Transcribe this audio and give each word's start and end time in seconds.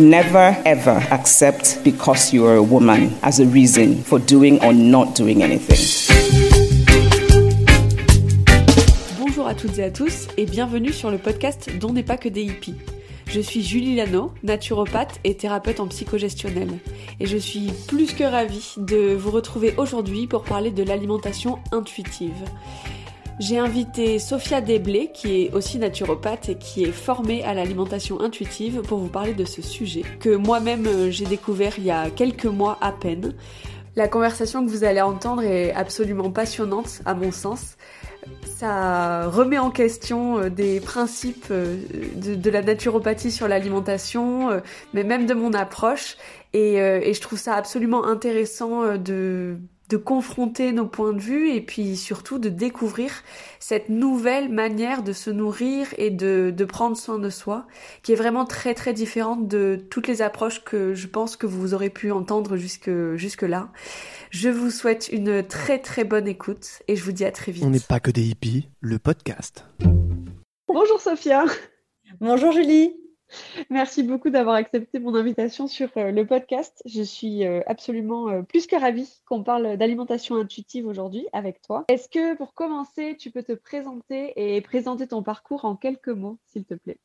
Never 0.00 0.56
ever 0.64 0.98
accept 1.10 1.84
because 1.84 2.32
you 2.32 2.46
are 2.46 2.56
a 2.56 2.62
woman 2.62 3.12
as 3.22 3.38
a 3.38 3.44
reason 3.44 4.02
for 4.02 4.18
doing 4.18 4.58
or 4.64 4.72
not 4.72 5.14
doing 5.14 5.42
anything. 5.42 5.76
Bonjour 9.18 9.46
à 9.46 9.54
toutes 9.54 9.78
et 9.78 9.84
à 9.84 9.90
tous 9.90 10.28
et 10.38 10.46
bienvenue 10.46 10.94
sur 10.94 11.10
le 11.10 11.18
podcast 11.18 11.68
Dont 11.78 11.92
n'est 11.92 12.02
pas 12.02 12.16
que 12.16 12.30
des 12.30 12.44
hippies. 12.44 12.76
Je 13.26 13.42
suis 13.42 13.62
Julie 13.62 13.94
Lano, 13.94 14.32
naturopathe 14.42 15.20
et 15.22 15.36
thérapeute 15.36 15.80
en 15.80 15.86
psychogestionnel. 15.86 16.70
Et 17.20 17.26
je 17.26 17.36
suis 17.36 17.70
plus 17.86 18.14
que 18.14 18.24
ravie 18.24 18.76
de 18.78 19.14
vous 19.14 19.30
retrouver 19.30 19.74
aujourd'hui 19.76 20.26
pour 20.26 20.44
parler 20.44 20.70
de 20.70 20.82
l'alimentation 20.82 21.58
intuitive. 21.72 22.42
J'ai 23.40 23.56
invité 23.56 24.18
Sophia 24.18 24.60
Desblés, 24.60 25.10
qui 25.14 25.44
est 25.44 25.54
aussi 25.54 25.78
naturopathe 25.78 26.50
et 26.50 26.56
qui 26.56 26.84
est 26.84 26.92
formée 26.92 27.42
à 27.42 27.54
l'alimentation 27.54 28.20
intuitive, 28.20 28.82
pour 28.82 28.98
vous 28.98 29.08
parler 29.08 29.32
de 29.32 29.46
ce 29.46 29.62
sujet 29.62 30.02
que 30.20 30.36
moi-même 30.36 30.86
euh, 30.86 31.10
j'ai 31.10 31.24
découvert 31.24 31.72
il 31.78 31.84
y 31.84 31.90
a 31.90 32.10
quelques 32.10 32.44
mois 32.44 32.76
à 32.82 32.92
peine. 32.92 33.32
La 33.96 34.08
conversation 34.08 34.62
que 34.62 34.70
vous 34.70 34.84
allez 34.84 35.00
entendre 35.00 35.42
est 35.42 35.72
absolument 35.72 36.30
passionnante 36.30 37.00
à 37.06 37.14
mon 37.14 37.32
sens. 37.32 37.78
Ça 38.44 39.26
remet 39.28 39.58
en 39.58 39.70
question 39.70 40.38
euh, 40.38 40.50
des 40.50 40.78
principes 40.78 41.46
euh, 41.50 41.78
de, 42.16 42.50
la 42.50 42.60
naturopathie 42.60 43.30
sur 43.30 43.48
l'alimentation, 43.48 44.60
mais 44.92 45.02
même 45.02 45.24
de 45.24 45.32
mon 45.32 45.54
approche. 45.54 46.18
Et, 46.52 46.74
je 46.76 47.20
trouve 47.22 47.38
ça 47.38 47.54
absolument 47.54 48.04
intéressant 48.04 48.98
de, 48.98 49.56
de 49.90 49.96
confronter 49.96 50.72
nos 50.72 50.86
points 50.86 51.12
de 51.12 51.18
vue 51.18 51.50
et 51.50 51.60
puis 51.60 51.96
surtout 51.96 52.38
de 52.38 52.48
découvrir 52.48 53.10
cette 53.58 53.88
nouvelle 53.88 54.48
manière 54.48 55.02
de 55.02 55.12
se 55.12 55.30
nourrir 55.30 55.88
et 55.98 56.10
de, 56.10 56.54
de 56.56 56.64
prendre 56.64 56.96
soin 56.96 57.18
de 57.18 57.28
soi, 57.28 57.66
qui 58.02 58.12
est 58.12 58.16
vraiment 58.16 58.44
très 58.44 58.72
très 58.72 58.92
différente 58.92 59.48
de 59.48 59.84
toutes 59.90 60.06
les 60.06 60.22
approches 60.22 60.62
que 60.64 60.94
je 60.94 61.08
pense 61.08 61.36
que 61.36 61.46
vous 61.46 61.74
aurez 61.74 61.90
pu 61.90 62.12
entendre 62.12 62.56
jusque, 62.56 62.90
jusque 63.16 63.42
là. 63.42 63.70
Je 64.30 64.48
vous 64.48 64.70
souhaite 64.70 65.08
une 65.08 65.42
très 65.42 65.80
très 65.80 66.04
bonne 66.04 66.28
écoute 66.28 66.80
et 66.86 66.94
je 66.94 67.02
vous 67.02 67.12
dis 67.12 67.24
à 67.24 67.32
très 67.32 67.50
vite. 67.50 67.64
On 67.64 67.70
n'est 67.70 67.80
pas 67.80 67.98
que 67.98 68.12
des 68.12 68.22
hippies. 68.22 68.68
Le 68.80 69.00
podcast. 69.00 69.64
Bonjour 70.68 71.00
Sophia, 71.00 71.44
Bonjour 72.20 72.52
Julie. 72.52 72.99
Merci 73.70 74.02
beaucoup 74.02 74.30
d'avoir 74.30 74.56
accepté 74.56 74.98
mon 74.98 75.14
invitation 75.14 75.66
sur 75.66 75.88
euh, 75.96 76.10
le 76.10 76.26
podcast. 76.26 76.82
Je 76.86 77.02
suis 77.02 77.46
euh, 77.46 77.60
absolument 77.66 78.28
euh, 78.28 78.42
plus 78.42 78.66
que 78.66 78.76
ravie 78.76 79.08
qu'on 79.26 79.42
parle 79.42 79.76
d'alimentation 79.76 80.36
intuitive 80.36 80.86
aujourd'hui 80.86 81.26
avec 81.32 81.62
toi. 81.62 81.84
Est-ce 81.88 82.08
que 82.08 82.36
pour 82.36 82.54
commencer, 82.54 83.16
tu 83.18 83.30
peux 83.30 83.42
te 83.42 83.52
présenter 83.52 84.32
et 84.36 84.60
présenter 84.60 85.06
ton 85.06 85.22
parcours 85.22 85.64
en 85.64 85.76
quelques 85.76 86.08
mots, 86.08 86.38
s'il 86.46 86.64
te 86.64 86.74
plaît? 86.74 86.98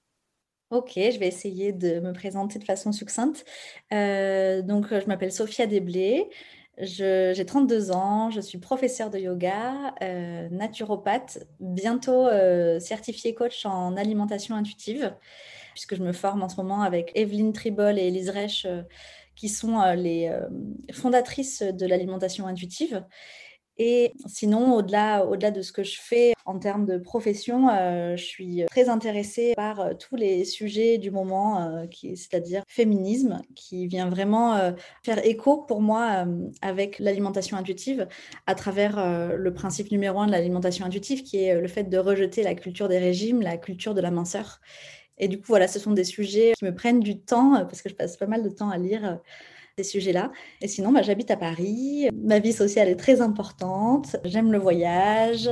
Ok, 0.71 0.93
je 0.95 1.19
vais 1.19 1.27
essayer 1.27 1.71
de 1.71 1.99
me 1.99 2.11
présenter 2.11 2.57
de 2.59 2.63
façon 2.63 2.91
succincte. 2.91 3.45
Donc, 3.91 4.87
je 4.89 5.05
m'appelle 5.05 5.31
Sophia 5.31 5.67
Desblés. 5.67 6.27
J'ai 6.79 7.45
32 7.45 7.91
ans, 7.91 8.31
je 8.31 8.41
suis 8.41 8.57
professeure 8.57 9.11
de 9.11 9.19
yoga, 9.19 9.93
naturopathe, 10.49 11.45
bientôt 11.59 12.27
certifiée 12.80 13.35
coach 13.35 13.65
en 13.65 13.95
alimentation 13.95 14.55
intuitive, 14.55 15.14
puisque 15.75 15.95
je 15.95 16.02
me 16.02 16.13
forme 16.13 16.41
en 16.41 16.47
ce 16.49 16.55
moment 16.55 16.81
avec 16.81 17.11
Evelyne 17.15 17.52
Tribol 17.52 17.99
et 17.99 18.08
Elise 18.08 18.30
Reich, 18.30 18.65
euh, 18.65 18.81
qui 19.36 19.49
sont 19.49 19.81
euh, 19.81 19.93
les 19.93 20.30
euh, 20.30 20.47
fondatrices 20.93 21.61
de 21.61 21.86
l'alimentation 21.86 22.47
intuitive. 22.47 23.03
Et 23.77 24.14
sinon, 24.25 24.73
au-delà, 24.75 25.25
au-delà 25.25 25.52
de 25.52 25.61
ce 25.61 25.73
que 25.73 25.83
je 25.83 25.99
fais 25.99 26.31
en 26.45 26.59
termes 26.59 26.85
de 26.85 26.97
profession, 26.97 27.67
je 28.15 28.23
suis 28.23 28.64
très 28.67 28.87
intéressée 28.87 29.52
par 29.58 29.97
tous 29.97 30.15
les 30.15 30.45
sujets 30.45 30.97
du 30.97 31.11
moment, 31.11 31.85
c'est-à-dire 31.91 32.64
féminisme, 32.69 33.41
qui 33.53 33.87
vient 33.87 34.09
vraiment 34.09 34.73
faire 35.03 35.25
écho 35.25 35.58
pour 35.64 35.81
moi 35.81 36.25
avec 36.61 36.99
l'alimentation 36.99 37.58
intuitive 37.58 38.08
à 38.47 38.55
travers 38.55 39.35
le 39.35 39.53
principe 39.53 39.91
numéro 39.91 40.21
un 40.21 40.27
de 40.27 40.31
l'alimentation 40.31 40.85
intuitive, 40.85 41.23
qui 41.23 41.43
est 41.43 41.59
le 41.59 41.67
fait 41.67 41.83
de 41.83 41.97
rejeter 41.97 42.43
la 42.43 42.55
culture 42.55 42.87
des 42.87 42.99
régimes, 42.99 43.41
la 43.41 43.58
culture 43.58 43.93
de 43.93 43.99
la 43.99 44.09
minceur. 44.09 44.61
Et 45.17 45.27
du 45.27 45.37
coup, 45.37 45.45
voilà, 45.48 45.67
ce 45.67 45.80
sont 45.80 45.92
des 45.92 46.03
sujets 46.03 46.53
qui 46.58 46.65
me 46.65 46.73
prennent 46.73 46.99
du 46.99 47.20
temps, 47.20 47.55
euh, 47.55 47.64
parce 47.64 47.81
que 47.81 47.89
je 47.89 47.95
passe 47.95 48.17
pas 48.17 48.27
mal 48.27 48.43
de 48.43 48.49
temps 48.49 48.70
à 48.70 48.77
lire 48.77 49.05
euh, 49.05 49.15
ces 49.77 49.83
sujets-là. 49.83 50.31
Et 50.61 50.67
sinon, 50.67 50.92
bah, 50.92 51.02
j'habite 51.02 51.31
à 51.31 51.37
Paris. 51.37 52.09
Ma 52.14 52.39
vie 52.39 52.53
sociale 52.53 52.89
est 52.89 52.95
très 52.95 53.21
importante. 53.21 54.17
J'aime 54.26 54.52
le 54.52 54.58
voyage. 54.58 55.49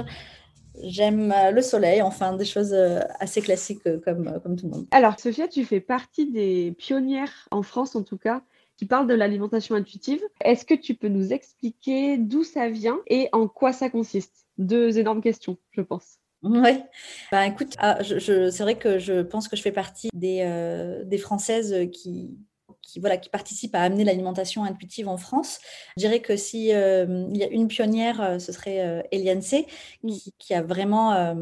J'aime 0.82 1.32
euh, 1.32 1.52
le 1.52 1.62
soleil. 1.62 2.02
Enfin, 2.02 2.36
des 2.36 2.46
choses 2.46 2.74
assez 3.20 3.42
classiques 3.42 3.84
comme, 4.04 4.40
comme 4.42 4.56
tout 4.56 4.66
le 4.66 4.72
monde. 4.72 4.88
Alors 4.92 5.20
Sophia, 5.20 5.48
tu 5.48 5.64
fais 5.66 5.80
partie 5.80 6.30
des 6.32 6.74
pionnières 6.78 7.48
en 7.52 7.64
France 7.64 7.96
en 7.96 8.04
tout 8.04 8.18
cas 8.18 8.44
qui 8.76 8.86
parlent 8.86 9.08
de 9.08 9.14
l'alimentation 9.14 9.76
intuitive. 9.76 10.22
Est-ce 10.42 10.66
que 10.66 10.74
tu 10.74 10.96
peux 10.96 11.08
nous 11.08 11.32
expliquer 11.32 12.18
d'où 12.18 12.44
ça 12.44 12.70
vient 12.70 13.00
et 13.08 13.30
en 13.32 13.48
quoi 13.48 13.72
ça 13.72 13.90
consiste? 13.90 14.48
Deux 14.58 14.98
énormes 14.98 15.22
questions, 15.22 15.58
je 15.72 15.82
pense. 15.82 16.18
Oui. 16.44 16.84
Bah, 17.32 17.48
écoute, 17.48 17.76
ah, 17.80 18.02
je, 18.04 18.20
je- 18.20 18.50
c'est 18.50 18.64
vrai 18.64 18.78
que 18.78 19.00
je 19.00 19.22
pense 19.22 19.48
que 19.48 19.56
je 19.56 19.62
fais 19.62 19.72
partie 19.72 20.10
des, 20.14 20.42
euh, 20.42 21.04
des 21.06 21.18
Françaises 21.18 21.74
qui, 21.94 22.38
qui, 22.82 23.00
voilà, 23.00 23.16
qui 23.18 23.30
participent 23.30 23.76
à 23.76 23.82
amener 23.82 24.04
l'alimentation 24.04 24.66
intuitive 24.66 25.08
en 25.08 25.16
France. 25.18 25.60
Je 25.96 26.02
dirais 26.02 26.20
que 26.22 26.36
si 26.36 26.74
euh, 26.74 27.28
il 27.32 27.38
y 27.38 27.44
a 27.44 27.48
une 27.48 27.70
pionnière, 27.70 28.20
euh, 28.22 28.40
ce 28.40 28.52
serait 28.52 28.82
euh, 28.86 29.02
Eliane 29.12 29.42
C, 29.42 29.68
qui, 30.06 30.34
qui 30.38 30.54
a 30.54 30.62
vraiment 30.62 31.14
euh, 31.14 31.34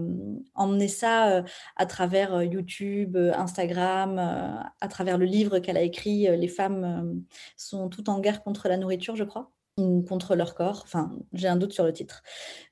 emmené 0.53 0.87
ça 0.87 1.43
à 1.77 1.85
travers 1.87 2.43
YouTube, 2.43 3.17
Instagram, 3.17 4.19
à 4.81 4.87
travers 4.87 5.17
le 5.17 5.25
livre 5.25 5.57
qu'elle 5.59 5.77
a 5.77 5.81
écrit. 5.81 6.27
Les 6.37 6.47
femmes 6.47 7.23
sont 7.57 7.89
toutes 7.89 8.09
en 8.09 8.19
guerre 8.19 8.43
contre 8.43 8.67
la 8.67 8.77
nourriture, 8.77 9.15
je 9.15 9.23
crois 9.23 9.51
ou 9.77 10.01
contre 10.01 10.35
leur 10.35 10.53
corps. 10.53 10.81
Enfin, 10.83 11.11
j'ai 11.33 11.47
un 11.47 11.55
doute 11.55 11.73
sur 11.73 11.83
le 11.85 11.93
titre. 11.93 12.23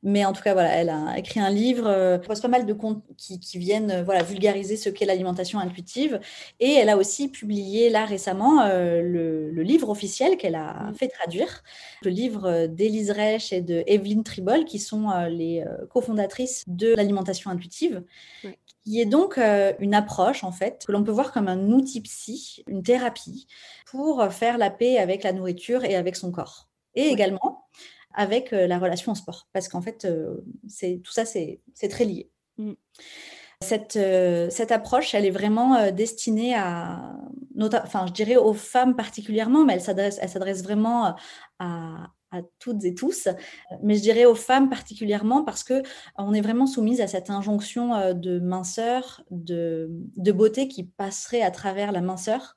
Mais 0.04 0.26
en 0.26 0.34
tout 0.34 0.42
cas, 0.44 0.54
voilà, 0.54 0.70
elle 0.76 0.90
a 0.90 1.18
écrit 1.18 1.40
un 1.40 1.50
livre, 1.50 1.88
euh, 1.88 2.18
propose 2.18 2.42
pas 2.42 2.48
mal 2.50 2.66
de 2.66 2.74
comptes 2.74 3.04
qui, 3.18 3.40
qui 3.40 3.58
viennent 3.58 3.92
euh, 3.92 4.04
voilà, 4.04 4.22
vulgariser 4.22 4.76
ce 4.78 4.90
qu'est 4.90 5.06
l'alimentation 5.06 5.60
intuitive. 5.60 6.20
Et 6.60 6.74
elle 6.74 6.90
a 6.90 6.98
aussi 6.98 7.30
publié 7.30 7.90
là 7.90 8.06
récemment 8.06 8.62
euh, 8.64 9.02
le, 9.02 9.50
le 9.50 9.64
livre 9.64 9.90
officiel 9.90 10.38
qu'elle 10.38 10.56
a 10.56 10.90
Mm. 10.90 10.94
fait 10.96 11.08
traduire, 11.08 11.64
le 12.04 12.12
livre 12.12 12.68
d'Élise 12.68 13.12
Reich 13.12 13.54
et 13.54 13.62
de 13.62 13.84
Evelyne 13.88 14.24
Tribol, 14.24 14.66
qui 14.66 14.80
sont 14.80 15.10
euh, 15.10 15.30
les 15.30 15.64
cofondatrices 15.90 16.64
de 16.68 16.94
l'alimentation 16.94 17.50
intuitive. 17.50 18.04
Ouais. 18.44 18.58
Qui 18.86 19.02
est 19.02 19.06
donc 19.06 19.38
une 19.38 19.94
approche, 19.94 20.44
en 20.44 20.52
fait, 20.52 20.86
que 20.88 20.92
l'on 20.92 21.04
peut 21.04 21.12
voir 21.12 21.31
comme 21.31 21.48
un 21.48 21.70
outil 21.72 22.02
psy, 22.02 22.64
une 22.68 22.81
thérapie, 22.81 23.46
pour 23.86 24.24
faire 24.31 24.58
la 24.58 24.72
paix 24.72 24.98
avec 24.98 25.24
la 25.24 25.34
nourriture 25.34 25.84
et 25.84 25.96
avec 25.96 26.16
son 26.16 26.31
corps. 26.31 26.69
Et 27.00 27.08
Ouais. 27.08 27.14
également 27.14 27.66
avec 28.14 28.54
euh, 28.54 28.68
la 28.68 28.80
relation 28.80 29.12
au 29.12 29.16
sport. 29.16 29.48
Parce 29.54 29.68
qu'en 29.68 29.82
fait, 29.82 30.06
euh, 30.06 30.38
c'est, 30.68 31.02
tout 31.04 31.12
ça, 31.12 31.26
c'est, 31.26 31.62
très 31.90 32.06
lié. 32.06 32.30
Mm. 32.58 32.74
Cette, 33.62 33.98
euh, 33.98 34.50
cette 34.50 34.72
approche, 34.72 35.14
elle 35.14 35.26
est 35.26 35.32
vraiment 35.32 35.92
destinée 35.92 36.56
à, 36.56 37.14
enfin, 37.60 38.06
je 38.08 38.14
dirais 38.14 38.38
aux 38.38 38.54
femmes 38.54 38.96
particulièrement, 38.96 39.66
mais 39.66 39.74
elle 39.74 39.82
s'adresse, 39.82 40.64
vraiment 40.64 41.16
à, 41.60 42.07
à 42.31 42.42
toutes 42.60 42.86
et 42.86 42.96
tous. 42.96 43.28
Mais 43.84 43.96
je 43.96 44.01
dirais 44.01 44.24
aux 44.24 44.36
femmes 44.36 44.69
particulièrement 44.69 45.44
parce 45.44 45.66
que 45.66 45.84
on 46.18 46.34
est 46.34 46.40
vraiment 46.40 46.68
soumise 46.68 47.01
à 47.01 47.07
cette 47.07 47.30
injonction 47.30 48.13
de 48.13 48.40
minceur, 48.40 49.25
de, 49.30 49.90
de 50.16 50.31
beauté 50.31 50.69
qui 50.69 50.86
passerait 50.86 51.42
à 51.42 51.51
travers 51.51 51.92
la 51.92 52.00
minceur. 52.00 52.56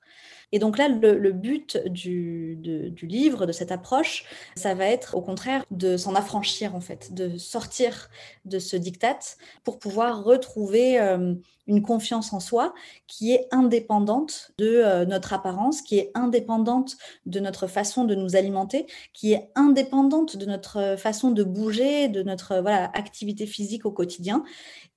Et 0.53 0.59
donc 0.59 0.77
là, 0.79 0.89
le, 0.89 1.33
but 1.33 1.79
du 1.89 2.59
livre, 3.03 3.47
de 3.47 3.53
cette 3.53 3.73
approche, 3.73 4.25
ça 4.55 4.75
va 4.75 4.87
être 4.87 5.17
au 5.17 5.23
contraire 5.23 5.65
de 5.71 5.97
s'en 5.97 6.15
affranchir 6.15 6.75
en 6.75 6.81
fait, 6.81 7.15
de 7.15 7.39
sortir 7.39 8.11
de 8.45 8.59
ce 8.59 8.77
diktat 8.77 9.19
pour 9.65 9.79
pouvoir 9.79 10.25
retrouver 10.25 11.01
euh, 11.01 11.35
une 11.67 11.83
confiance 11.83 12.33
en 12.33 12.41
soi 12.41 12.75
qui 13.07 13.33
est 13.33 13.47
indépendante 13.51 14.53
de 14.59 14.67
euh, 14.67 15.07
notre 15.07 15.33
apparence, 15.33 15.81
qui 15.81 15.99
est 15.99 16.11
indépendante 16.15 16.97
de 17.25 17.41
notre 17.41 17.67
façon 17.67 18.05
de 18.05 18.15
nous 18.15 18.37
alimenter, 18.37 18.87
qui 19.15 19.33
est 19.33 19.51
indépendante 19.55 20.37
de 20.37 20.45
notre 20.45 20.97
façon 20.99 21.31
de 21.31 21.43
bouger, 21.45 22.09
de 22.09 22.23
notre 22.23 22.61
voilà, 22.61 22.91
activité 22.95 23.47
physique 23.47 23.87
au 23.87 23.91
quotidien, 23.93 24.45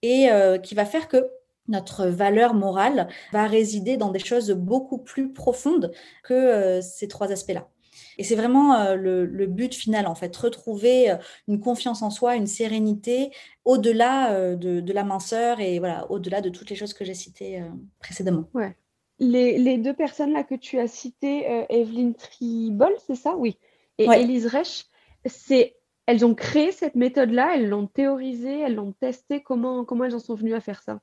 et 0.02 0.30
euh, 0.31 0.57
qui 0.57 0.75
va 0.75 0.86
faire 0.86 1.07
que 1.07 1.30
notre 1.67 2.07
valeur 2.07 2.53
morale 2.53 3.07
va 3.31 3.47
résider 3.47 3.97
dans 3.97 4.12
des 4.12 4.19
choses 4.19 4.51
beaucoup 4.51 4.97
plus 4.97 5.33
profondes 5.33 5.91
que 6.23 6.33
euh, 6.33 6.81
ces 6.81 7.07
trois 7.07 7.31
aspects-là. 7.31 7.69
Et 8.17 8.23
c'est 8.23 8.35
vraiment 8.35 8.75
euh, 8.75 8.95
le, 8.95 9.25
le, 9.25 9.45
but 9.45 9.73
final, 9.73 10.07
en 10.07 10.15
fait, 10.15 10.35
retrouver 10.35 11.12
euh, 11.12 11.15
une 11.47 11.59
confiance 11.59 12.01
en 12.01 12.09
soi, 12.09 12.35
une 12.35 12.47
sérénité 12.47 13.31
au-delà 13.65 14.56
de, 14.56 14.79
de, 14.79 14.94
la 14.94 15.03
minceur 15.03 15.59
et 15.59 15.79
voilà, 15.79 16.09
au-delà 16.12 16.41
de 16.41 16.50
toutes 16.50 16.69
les 16.69 16.75
choses 16.75 16.94
que 16.94 17.03
j'ai 17.03 17.13
citées 17.13 17.62
précédemment. 18.00 18.45
Ouais. 18.53 18.75
Les, 19.19 19.57
les, 19.57 19.77
deux 19.77 19.94
personnes 19.94 20.33
là 20.33 20.44
que 20.44 20.56
tu 20.56 20.77
as 20.79 20.88
citées, 20.88 21.65
Evelyne 21.69 22.15
Tribol, 22.15 22.94
c'est 23.07 23.15
ça? 23.15 23.35
Oui. 23.38 23.57
Et 23.97 24.07
ouais. 24.07 24.21
Elise 24.21 24.47
Reich, 24.47 24.85
c'est 25.25 25.75
elles 26.06 26.25
ont 26.25 26.35
créé 26.35 26.71
cette 26.71 26.95
méthode-là, 26.95 27.56
elles 27.56 27.68
l'ont 27.68 27.88
théorisée, 27.88 28.59
elles 28.59 28.75
l'ont 28.75 28.91
testée. 28.91 29.41
Comment, 29.41 29.85
comment 29.85 30.03
elles 30.03 30.15
en 30.15 30.19
sont 30.19 30.35
venues 30.35 30.53
à 30.53 30.61
faire 30.61 30.83
ça? 30.83 31.00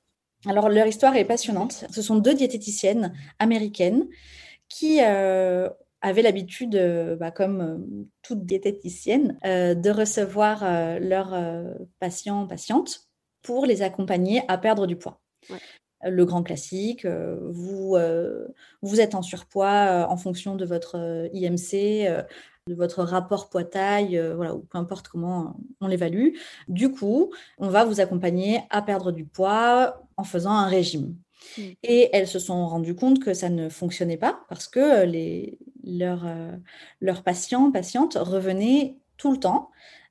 Alors, 0.47 0.69
leur 0.69 0.87
histoire 0.87 1.17
est 1.17 1.25
passionnante. 1.25 1.85
Ce 1.91 2.03
sont 2.03 2.17
deux 2.17 2.35
diététiciennes 2.35 3.13
américaines 3.39 4.09
qui 4.69 5.01
euh, 5.03 5.69
avaient 6.01 6.23
l'habitude, 6.23 6.75
euh, 6.75 7.15
bah, 7.17 7.31
comme 7.31 7.61
euh, 7.61 8.07
toute 8.23 8.45
diététicienne, 8.45 9.39
de 9.45 9.91
recevoir 9.91 10.65
leurs 11.01 11.37
patients, 12.01 12.47
patientes 12.47 13.09
pour 13.43 13.67
les 13.67 13.83
accompagner 13.83 14.43
à 14.49 14.59
perdre 14.59 14.87
du 14.87 14.97
poids. 14.97 15.21
Ouais. 15.51 15.59
Le 16.05 16.25
grand 16.25 16.43
classique, 16.43 17.07
vous, 17.07 17.97
vous 18.83 19.01
êtes 19.01 19.15
en 19.15 19.23
surpoids 19.23 20.07
en 20.09 20.17
fonction 20.17 20.57
de 20.57 20.65
votre 20.65 21.29
IMC, 21.33 22.25
de 22.69 22.75
votre 22.75 23.03
rapport 23.03 23.49
poids-taille, 23.49 24.21
voilà, 24.37 24.55
ou 24.55 24.61
peu 24.61 24.79
importe 24.79 25.09
comment 25.09 25.57
on 25.81 25.89
l'évalue. 25.89 26.37
Du 26.69 26.93
coup, 26.93 27.33
on 27.59 27.69
va 27.69 27.85
vous 27.85 28.01
accompagner 28.01 28.61
à 28.71 28.83
perdre 28.83 29.11
du 29.11 29.25
poids 29.25 30.03
en 30.17 30.25
faisant 30.25 30.53
un 30.53 30.67
régime. 30.67 31.17
Mmh. 31.59 31.63
Et 31.83 32.11
elles 32.13 32.29
se 32.29 32.39
sont 32.39 32.67
rendues 32.69 32.95
compte 32.95 33.19
que 33.19 33.35
ça 33.35 33.49
ne 33.49 33.69
fonctionnait 33.69 34.17
pas 34.17 34.45
parce 34.49 34.69
que 34.69 35.05
les, 35.05 35.59
leurs, 35.83 36.25
euh, 36.25 36.53
leurs 37.01 37.25
patients, 37.25 37.73
patientes 37.73 38.15
revenaient 38.15 38.97
tout 39.17 39.33
le 39.33 39.39
temps 39.39 39.71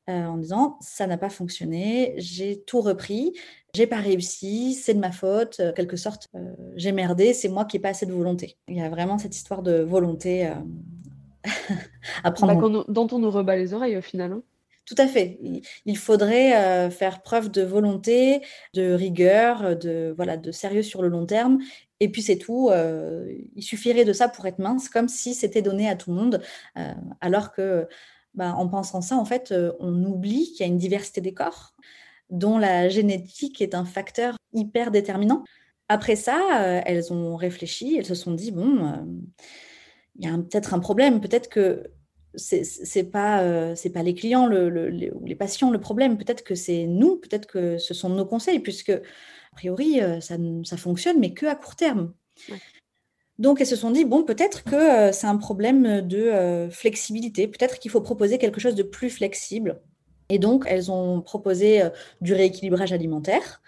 euh, 0.10 0.26
en 0.26 0.38
disant 0.38 0.78
ça 0.82 1.06
n'a 1.06 1.18
pas 1.18 1.30
fonctionné, 1.30 2.16
j'ai 2.18 2.62
tout 2.64 2.82
repris, 2.82 3.34
j'ai 3.76 3.86
pas 3.86 4.00
réussi, 4.00 4.74
c'est 4.74 4.96
de 4.96 5.00
ma 5.00 5.12
faute, 5.12 5.60
euh, 5.60 5.74
quelque 5.74 5.96
sorte, 5.96 6.28
euh, 6.34 6.54
j'ai 6.76 6.92
merdé, 6.92 7.34
c'est 7.34 7.50
moi 7.50 7.66
qui 7.66 7.78
n'ai 7.78 7.82
pas 7.82 7.90
assez 7.90 8.08
de 8.08 8.12
volonté. 8.12 8.58
Il 8.68 8.78
y 8.78 8.82
a 8.82 8.90
vraiment 8.90 9.20
cette 9.20 9.36
histoire 9.36 9.62
de 9.62 9.82
volonté 9.82 10.50
euh, 11.48 11.76
à 12.24 12.32
prendre. 12.32 12.54
Bah, 12.56 12.84
on, 12.88 12.92
dont 12.92 13.08
on 13.12 13.20
nous 13.20 13.32
rebat 13.32 13.56
les 13.56 13.74
oreilles 13.74 13.98
au 13.98 14.02
final. 14.02 14.32
Hein. 14.32 14.44
Tout 14.86 14.96
à 14.98 15.08
fait. 15.08 15.40
Il 15.86 15.98
faudrait 15.98 16.56
euh, 16.56 16.90
faire 16.90 17.22
preuve 17.22 17.50
de 17.50 17.62
volonté, 17.62 18.42
de 18.74 18.92
rigueur, 18.94 19.78
de, 19.78 20.14
voilà, 20.16 20.38
de 20.38 20.52
sérieux 20.52 20.82
sur 20.82 21.02
le 21.02 21.08
long 21.08 21.26
terme. 21.26 21.60
Et 22.02 22.10
puis 22.10 22.22
c'est 22.24 22.38
tout. 22.38 22.70
Euh, 22.72 23.32
il 23.56 23.64
suffirait 23.64 24.06
de 24.06 24.12
ça 24.12 24.28
pour 24.28 24.46
être 24.48 24.60
mince, 24.60 24.90
comme 24.90 25.08
si 25.08 25.36
c'était 25.36 25.62
donné 25.62 25.88
à 25.88 25.96
tout 25.96 26.10
le 26.10 26.18
monde. 26.18 26.42
Euh, 26.78 26.94
alors 27.22 27.54
que, 27.54 27.88
bah, 28.34 28.54
en 28.56 28.68
pensant 28.68 29.02
ça, 29.02 29.16
en 29.18 29.24
fait, 29.24 29.52
euh, 29.52 29.72
on 29.80 30.04
oublie 30.04 30.52
qu'il 30.52 30.62
y 30.62 30.64
a 30.64 30.72
une 30.72 30.80
diversité 30.80 31.22
des 31.22 31.34
corps, 31.34 31.74
dont 32.30 32.58
la 32.58 32.90
génétique 32.90 33.62
est 33.62 33.76
un 33.76 33.86
facteur 33.86 34.36
hyper 34.52 34.90
déterminant. 34.90 35.44
Après 35.90 36.16
ça, 36.16 36.40
euh, 36.64 36.82
elles 36.86 37.14
ont 37.14 37.36
réfléchi, 37.36 37.98
elles 37.98 38.06
se 38.06 38.16
sont 38.16 38.32
dit 38.32 38.52
bon, 38.52 38.86
euh, 38.86 38.96
il 40.20 40.26
y 40.26 40.28
a 40.28 40.38
peut-être 40.38 40.74
un 40.74 40.80
problème, 40.80 41.22
peut-être 41.22 41.50
que 41.50 41.92
c'est 42.36 43.12
pas 43.12 43.42
euh, 43.42 43.76
c'est 43.76 43.90
pas 43.90 44.04
les 44.04 44.14
clients 44.14 44.48
le, 44.48 44.70
le, 44.70 44.90
les, 44.90 45.12
ou 45.12 45.26
les 45.26 45.36
patients 45.36 45.72
le 45.72 45.80
problème. 45.80 46.18
Peut-être 46.18 46.44
que 46.44 46.56
c'est 46.56 46.86
nous. 46.86 47.18
Peut-être 47.18 47.46
que 47.46 47.78
ce 47.78 47.94
sont 47.94 48.10
nos 48.10 48.26
conseils 48.26 48.60
puisque 48.60 48.90
a 48.90 49.56
priori 49.56 50.02
euh, 50.02 50.22
ça, 50.22 50.38
ça 50.64 50.78
fonctionne 50.78 51.20
mais 51.20 51.34
que 51.34 51.46
à 51.46 51.56
court 51.56 51.76
terme. 51.76 52.14
Ouais. 52.50 52.58
donc 53.38 53.62
elles 53.62 53.68
se 53.68 53.76
sont 53.76 53.92
dit 53.92 54.06
bon 54.06 54.24
peut-être 54.24 54.64
que 54.64 54.76
euh, 54.76 55.12
c'est 55.12 55.28
un 55.28 55.38
problème 55.38 56.02
de 56.02 56.18
euh, 56.18 56.70
flexibilité. 56.70 57.48
Peut-être 57.48 57.80
qu'il 57.80 57.92
faut 57.92 58.02
proposer 58.02 58.38
quelque 58.38 58.62
chose 58.62 58.76
de 58.76 58.84
plus 58.84 59.10
flexible. 59.10 59.82
Et 60.30 60.40
donc 60.40 60.64
elles 60.68 60.90
ont 60.90 61.22
proposé 61.22 61.82
du 62.22 62.34
rééquilibrage 62.34 62.94
alimentaire 62.94 63.62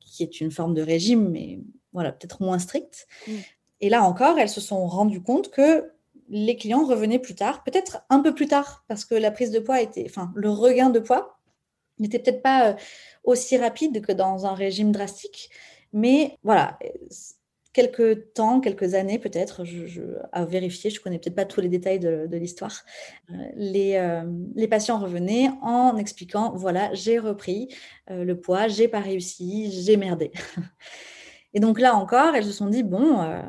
qui 0.00 0.22
est 0.22 0.40
une 0.40 0.52
forme 0.52 0.74
de 0.74 0.82
régime 0.82 1.28
mais 1.30 1.58
voilà 1.92 2.12
peut-être 2.12 2.40
moins 2.42 2.60
strict. 2.60 3.08
Mmh. 3.26 3.32
Et 3.80 3.88
là 3.88 4.02
encore 4.02 4.38
elles 4.38 4.48
se 4.48 4.60
sont 4.60 4.86
rendues 4.86 5.22
compte 5.22 5.50
que 5.50 5.90
les 6.28 6.56
clients 6.56 6.84
revenaient 6.84 7.18
plus 7.18 7.34
tard, 7.34 7.62
peut-être 7.64 8.02
un 8.10 8.20
peu 8.20 8.34
plus 8.34 8.46
tard, 8.46 8.84
parce 8.88 9.04
que 9.04 9.14
la 9.14 9.30
prise 9.30 9.50
de 9.50 9.58
poids 9.58 9.80
était, 9.80 10.04
enfin, 10.06 10.32
le 10.34 10.50
regain 10.50 10.90
de 10.90 11.00
poids 11.00 11.38
n'était 11.98 12.18
peut-être 12.18 12.42
pas 12.42 12.70
euh, 12.70 12.74
aussi 13.22 13.56
rapide 13.56 14.04
que 14.04 14.12
dans 14.12 14.46
un 14.46 14.54
régime 14.54 14.90
drastique, 14.90 15.50
mais 15.92 16.38
voilà, 16.42 16.78
quelques 17.72 18.32
temps, 18.32 18.60
quelques 18.60 18.94
années 18.94 19.18
peut-être, 19.18 19.64
à 20.32 20.44
vérifier, 20.44 20.90
je 20.90 21.00
connais 21.00 21.18
peut-être 21.18 21.36
pas 21.36 21.44
tous 21.44 21.60
les 21.60 21.68
détails 21.68 22.00
de, 22.00 22.36
l'histoire. 22.36 22.84
Euh, 23.30 23.34
les, 23.54 23.94
euh, 23.96 24.24
les, 24.56 24.66
patients 24.66 24.98
revenaient 24.98 25.50
en 25.62 25.96
expliquant, 25.96 26.52
voilà, 26.56 26.92
j'ai 26.94 27.18
repris 27.18 27.68
le 28.08 28.34
poids, 28.34 28.68
j'ai 28.68 28.88
pas 28.88 29.00
réussi, 29.00 29.70
j'ai 29.70 29.96
merdé. 29.96 30.32
Et 31.54 31.60
donc 31.60 31.80
là 31.80 31.94
encore, 31.94 32.34
elles 32.34 32.44
se 32.44 32.52
sont 32.52 32.66
dit, 32.66 32.82
bon, 32.82 33.22
euh, 33.22 33.40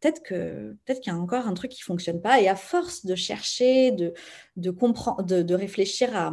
peut-être 0.00 0.22
qu'il 0.22 1.12
y 1.12 1.14
a 1.14 1.18
encore 1.18 1.46
un 1.46 1.54
truc 1.54 1.70
qui 1.70 1.82
fonctionne 1.82 2.20
pas. 2.20 2.40
Et 2.40 2.48
à 2.48 2.56
force 2.56 3.04
de 3.04 3.14
chercher, 3.14 3.92
de, 3.92 4.70
comprendre, 4.70 5.22
de, 5.22 5.54
réfléchir 5.54 6.32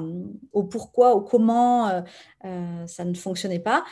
au 0.54 0.63
pourquoi, 0.63 1.15
au 1.15 1.21
comment 1.21 1.88
euh, 1.88 2.01
euh, 2.45 2.88
ça 2.88 3.06
ne 3.06 3.13
fonctionnait 3.13 3.59
pas, 3.59 3.83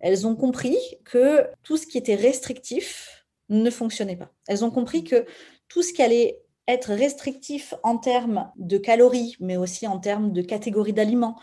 elles 0.00 0.26
ont 0.26 0.36
compris 0.36 0.78
que 1.04 1.46
tout 1.62 1.76
ce 1.76 1.86
qui 1.86 1.98
était 1.98 2.14
restrictif 2.14 3.26
ne 3.48 3.70
fonctionnait 3.70 4.16
pas. 4.16 4.30
Elles 4.48 4.64
ont 4.64 4.70
compris 4.70 5.04
que 5.04 5.26
tout 5.68 5.82
ce 5.82 5.92
qui 5.92 6.02
allait 6.02 6.40
être 6.68 6.92
restrictif 6.92 7.74
en 7.82 7.98
termes 7.98 8.50
de 8.56 8.78
calories, 8.78 9.36
mais 9.40 9.56
aussi 9.56 9.86
en 9.86 9.98
termes 9.98 10.32
de 10.32 10.40
catégories 10.40 10.92
d'aliments, 10.92 11.36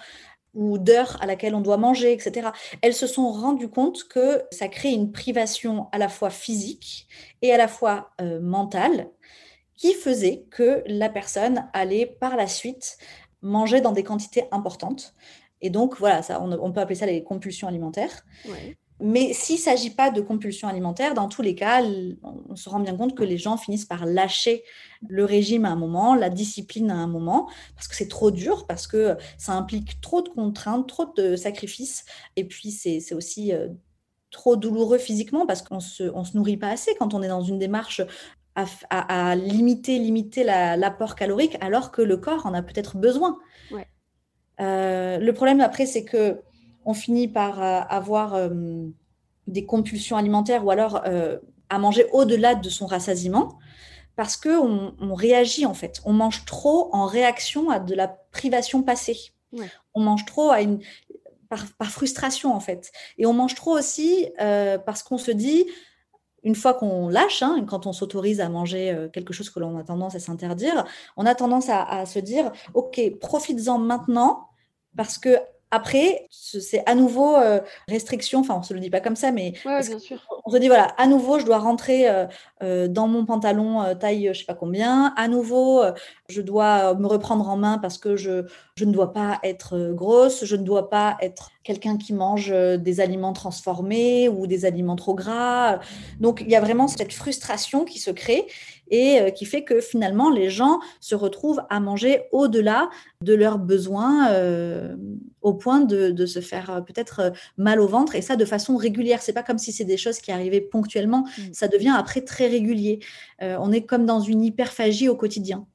ou 0.57 0.79
d'heure 0.79 1.17
à 1.21 1.27
laquelle 1.27 1.55
on 1.55 1.61
doit 1.61 1.77
manger, 1.77 2.11
etc. 2.11 2.49
Elles 2.81 2.95
se 2.95 3.07
sont 3.07 3.31
rendues 3.31 3.69
compte 3.69 4.05
que 4.09 4.43
ça 4.51 4.67
crée 4.67 4.91
une 4.91 5.11
privation 5.11 5.87
à 5.91 5.99
la 5.99 6.09
fois 6.09 6.31
physique 6.31 7.07
et 7.43 7.53
à 7.53 7.57
la 7.57 7.67
fois 7.67 8.09
euh, 8.19 8.41
mentale 8.41 9.09
qui 9.75 9.93
faisait 9.93 10.45
que 10.49 10.83
la 10.87 11.09
personne 11.09 11.69
allait 11.73 12.07
par 12.07 12.35
la 12.35 12.47
suite 12.47 12.97
manger 13.43 13.79
dans 13.79 13.91
des 13.91 14.03
quantités 14.03 14.45
importantes. 14.51 15.13
Et 15.61 15.69
donc, 15.69 15.97
voilà, 15.99 16.23
ça, 16.23 16.41
on, 16.41 16.71
peut 16.71 16.81
appeler 16.81 16.95
ça 16.95 17.05
les 17.05 17.23
compulsions 17.23 17.67
alimentaires. 17.67 18.25
Mais 18.99 19.31
s'il 19.33 19.57
ne 19.57 19.61
s'agit 19.61 19.91
pas 19.91 20.09
de 20.09 20.21
compulsion 20.21 20.67
alimentaire, 20.67 21.13
dans 21.13 21.27
tous 21.27 21.43
les 21.43 21.53
cas, 21.53 21.83
on 22.23 22.55
se 22.55 22.67
rend 22.67 22.79
bien 22.79 22.97
compte 22.97 23.15
que 23.15 23.23
les 23.23 23.37
gens 23.37 23.55
finissent 23.55 23.85
par 23.85 24.05
lâcher 24.05 24.63
le 25.07 25.23
régime 25.23 25.65
à 25.65 25.69
un 25.69 25.75
moment, 25.75 26.15
la 26.15 26.29
discipline 26.29 26.89
à 26.89 26.95
un 26.95 27.07
moment, 27.07 27.47
parce 27.75 27.87
que 27.87 27.95
c'est 27.95 28.07
trop 28.07 28.31
dur, 28.31 28.65
parce 28.65 28.87
que 28.87 29.15
ça 29.37 29.53
implique 29.53 30.01
trop 30.01 30.23
de 30.23 30.29
contraintes, 30.29 30.87
trop 30.87 31.05
de 31.15 31.35
sacrifices, 31.35 32.05
et 32.35 32.45
puis 32.45 32.71
c'est 32.71 33.13
aussi 33.13 33.53
euh, 33.53 33.67
trop 34.31 34.55
douloureux 34.55 34.97
physiquement, 34.97 35.45
parce 35.45 35.61
qu'on 35.61 35.79
se, 35.79 36.03
on 36.15 36.23
se 36.23 36.35
nourrit 36.35 36.57
pas 36.57 36.69
assez 36.69 36.95
quand 36.97 37.13
on 37.13 37.21
est 37.21 37.27
dans 37.27 37.43
une 37.43 37.59
démarche 37.59 38.01
à, 38.55 38.65
à, 38.89 39.29
à 39.29 39.35
limiter, 39.35 39.99
limiter 39.99 40.43
l'apport 40.43 41.09
la, 41.09 41.15
calorique, 41.15 41.57
alors 41.61 41.91
que 41.91 42.01
le 42.01 42.17
corps 42.17 42.47
en 42.47 42.55
a 42.55 42.63
peut-être 42.63 42.97
besoin. 42.97 43.37
Ouais. 43.71 43.87
Euh, 44.59 45.19
le 45.19 45.33
problème 45.33 45.61
après, 45.61 45.85
c'est 45.85 46.03
que 46.03 46.41
on 46.87 46.93
finit 46.93 47.27
par 47.27 47.61
euh, 47.61 47.81
avoir 47.89 48.33
euh, 48.33 48.49
des 49.45 49.65
compulsions 49.65 50.17
alimentaires 50.17 50.65
ou 50.65 50.71
alors 50.71 51.01
euh, 51.05 51.37
à 51.69 51.77
manger 51.77 52.07
au-delà 52.13 52.55
de 52.55 52.69
son 52.69 52.85
rassasiement 52.85 53.59
parce 54.15 54.37
qu'on 54.37 54.95
on 54.99 55.13
réagit 55.13 55.65
en 55.65 55.73
fait. 55.73 56.01
On 56.05 56.13
mange 56.13 56.45
trop 56.45 56.89
en 56.95 57.05
réaction 57.05 57.69
à 57.69 57.79
de 57.79 57.93
la 57.93 58.07
privation 58.07 58.83
passée. 58.83 59.17
Ouais. 59.51 59.67
On 59.93 60.01
mange 60.01 60.25
trop 60.25 60.49
à 60.49 60.61
une, 60.61 60.79
par, 61.49 61.65
par, 61.77 61.89
frustration 61.89 62.55
en 62.55 62.61
fait. 62.61 62.91
Et 63.17 63.25
on 63.25 63.33
mange 63.33 63.53
trop 63.53 63.77
aussi 63.77 64.29
euh, 64.41 64.77
parce 64.77 65.03
qu'on 65.03 65.17
se 65.17 65.31
dit, 65.31 65.65
une 66.43 66.55
fois 66.55 66.73
qu'on 66.73 67.09
lâche, 67.09 67.43
hein, 67.43 67.65
quand 67.67 67.85
on 67.85 67.93
s'autorise 67.93 68.39
à 68.39 68.47
manger 68.47 68.91
euh, 68.91 69.09
quelque 69.09 69.33
chose 69.33 69.49
que 69.49 69.59
l'on 69.59 69.77
a 69.77 69.83
tendance 69.83 70.15
à 70.15 70.19
s'interdire, 70.19 70.85
on 71.17 71.25
a 71.25 71.35
tendance 71.35 71.67
à, 71.67 71.83
à 71.83 72.05
se 72.05 72.19
dire, 72.19 72.53
ok, 72.73 73.19
profites-en 73.19 73.77
maintenant 73.77 74.47
parce 74.95 75.17
que 75.17 75.37
après, 75.69 76.27
c'est 76.29 76.81
à 76.85 76.95
nouveau 76.95 77.35
euh, 77.35 77.59
restriction, 77.89 78.39
enfin 78.39 78.55
on 78.57 78.63
se 78.63 78.73
le 78.73 78.79
dit 78.79 78.89
pas 78.89 79.01
comme 79.01 79.17
ça, 79.17 79.31
mais 79.31 79.53
ouais, 79.65 79.85
bien 79.85 79.99
sûr. 79.99 80.17
on 80.45 80.51
se 80.51 80.57
dit 80.57 80.67
voilà, 80.67 80.85
à 80.97 81.07
nouveau 81.07 81.39
je 81.39 81.45
dois 81.45 81.57
rentrer 81.57 82.09
euh, 82.09 82.25
euh, 82.63 82.87
dans 82.87 83.09
mon 83.09 83.25
pantalon 83.25 83.81
euh, 83.81 83.93
taille 83.93 84.29
je 84.33 84.39
sais 84.39 84.45
pas 84.45 84.53
combien, 84.53 85.13
à 85.17 85.27
nouveau 85.27 85.83
je 86.29 86.41
dois 86.41 86.93
me 86.95 87.07
reprendre 87.07 87.49
en 87.49 87.57
main 87.57 87.79
parce 87.79 87.97
que 87.97 88.15
je, 88.15 88.45
je 88.75 88.85
ne 88.85 88.93
dois 88.93 89.11
pas 89.11 89.39
être 89.43 89.91
grosse, 89.93 90.45
je 90.45 90.55
ne 90.55 90.63
dois 90.63 90.89
pas 90.89 91.17
être 91.21 91.51
quelqu'un 91.63 91.97
qui 91.97 92.13
mange 92.13 92.49
des 92.49 93.01
aliments 93.01 93.33
transformés 93.33 94.29
ou 94.29 94.47
des 94.47 94.63
aliments 94.63 94.95
trop 94.95 95.15
gras. 95.15 95.79
Donc 96.21 96.41
il 96.41 96.49
y 96.49 96.55
a 96.55 96.61
vraiment 96.61 96.87
cette 96.87 97.11
frustration 97.11 97.83
qui 97.83 97.99
se 97.99 98.11
crée 98.11 98.47
et 98.89 99.19
euh, 99.19 99.29
qui 99.29 99.45
fait 99.45 99.63
que 99.63 99.81
finalement 99.81 100.29
les 100.29 100.49
gens 100.49 100.79
se 100.99 101.15
retrouvent 101.15 101.61
à 101.69 101.79
manger 101.79 102.23
au-delà 102.31 102.89
de 103.21 103.33
leurs 103.33 103.59
besoins 103.59 104.29
euh, 104.31 104.95
au 105.47 105.53
point 105.53 105.79
de, 105.79 106.11
de 106.11 106.25
se 106.25 106.39
faire 106.41 106.69
euh, 106.69 106.81
peut-être 106.81 107.31
mal 107.57 107.79
au 107.79 107.87
ventre 107.87 108.15
et 108.15 108.21
ça 108.21 108.35
de 108.35 108.45
façon 108.45 108.75
régulière. 108.75 109.21
C'est 109.21 109.33
pas 109.33 109.43
comme 109.43 109.57
si 109.57 109.71
c'est 109.71 109.85
des 109.85 109.97
choses 109.97 110.19
qui 110.19 110.31
arrivaient 110.31 110.61
ponctuellement, 110.61 111.23
mmh. 111.23 111.41
ça 111.53 111.67
devient 111.67 111.93
après 111.97 112.21
très 112.21 112.47
régulier. 112.47 112.99
Euh, 113.41 113.57
on 113.59 113.71
est 113.71 113.83
comme 113.83 114.05
dans 114.05 114.19
une 114.19 114.43
hyperphagie 114.43 115.07
au 115.09 115.15
quotidien. 115.15 115.65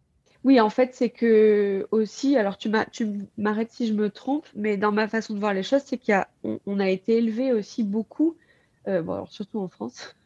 Oui, 0.44 0.60
en 0.60 0.70
fait, 0.70 0.90
c'est 0.94 1.10
que 1.10 1.86
aussi, 1.92 2.36
alors 2.36 2.58
tu 2.58 2.68
m'arrêtes 3.38 3.70
si 3.70 3.86
je 3.86 3.92
me 3.92 4.10
trompe, 4.10 4.46
mais 4.56 4.76
dans 4.76 4.90
ma 4.90 5.06
façon 5.06 5.34
de 5.34 5.38
voir 5.38 5.54
les 5.54 5.62
choses, 5.62 5.82
c'est 5.84 5.98
qu'il 5.98 6.14
a, 6.14 6.28
on, 6.66 6.80
a 6.80 6.88
été 6.90 7.18
élevé 7.18 7.52
aussi 7.52 7.84
beaucoup, 7.84 8.36
euh, 8.88 9.02
bon, 9.02 9.12
alors 9.12 9.30
surtout 9.30 9.60
en 9.60 9.68
France, 9.68 10.16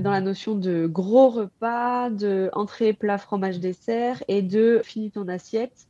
dans 0.00 0.10
la 0.10 0.20
notion 0.20 0.54
de 0.54 0.86
gros 0.86 1.28
repas, 1.28 2.10
de 2.10 2.50
entrée, 2.54 2.92
plat, 2.92 3.18
fromage, 3.18 3.60
dessert, 3.60 4.22
et 4.28 4.42
de 4.42 4.80
finis 4.84 5.10
ton 5.10 5.28
assiette, 5.28 5.88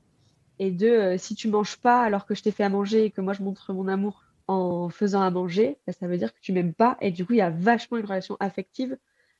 et 0.58 0.70
de 0.70 0.88
euh, 0.88 1.18
si 1.18 1.34
tu 1.34 1.48
manges 1.48 1.76
pas 1.76 2.02
alors 2.02 2.26
que 2.26 2.34
je 2.34 2.42
t'ai 2.42 2.50
fait 2.50 2.64
à 2.64 2.68
manger 2.68 3.04
et 3.04 3.10
que 3.10 3.20
moi 3.20 3.32
je 3.32 3.42
montre 3.42 3.72
mon 3.72 3.88
amour 3.88 4.24
en 4.48 4.88
faisant 4.88 5.22
à 5.22 5.30
manger, 5.30 5.78
bah, 5.86 5.92
ça 5.92 6.06
veut 6.06 6.18
dire 6.18 6.34
que 6.34 6.40
tu 6.40 6.52
m'aimes 6.52 6.74
pas, 6.74 6.96
et 7.00 7.10
du 7.10 7.24
coup, 7.24 7.32
il 7.34 7.38
y 7.38 7.42
a 7.42 7.50
vachement 7.50 7.98
une 7.98 8.06
relation 8.06 8.36
affective 8.40 8.96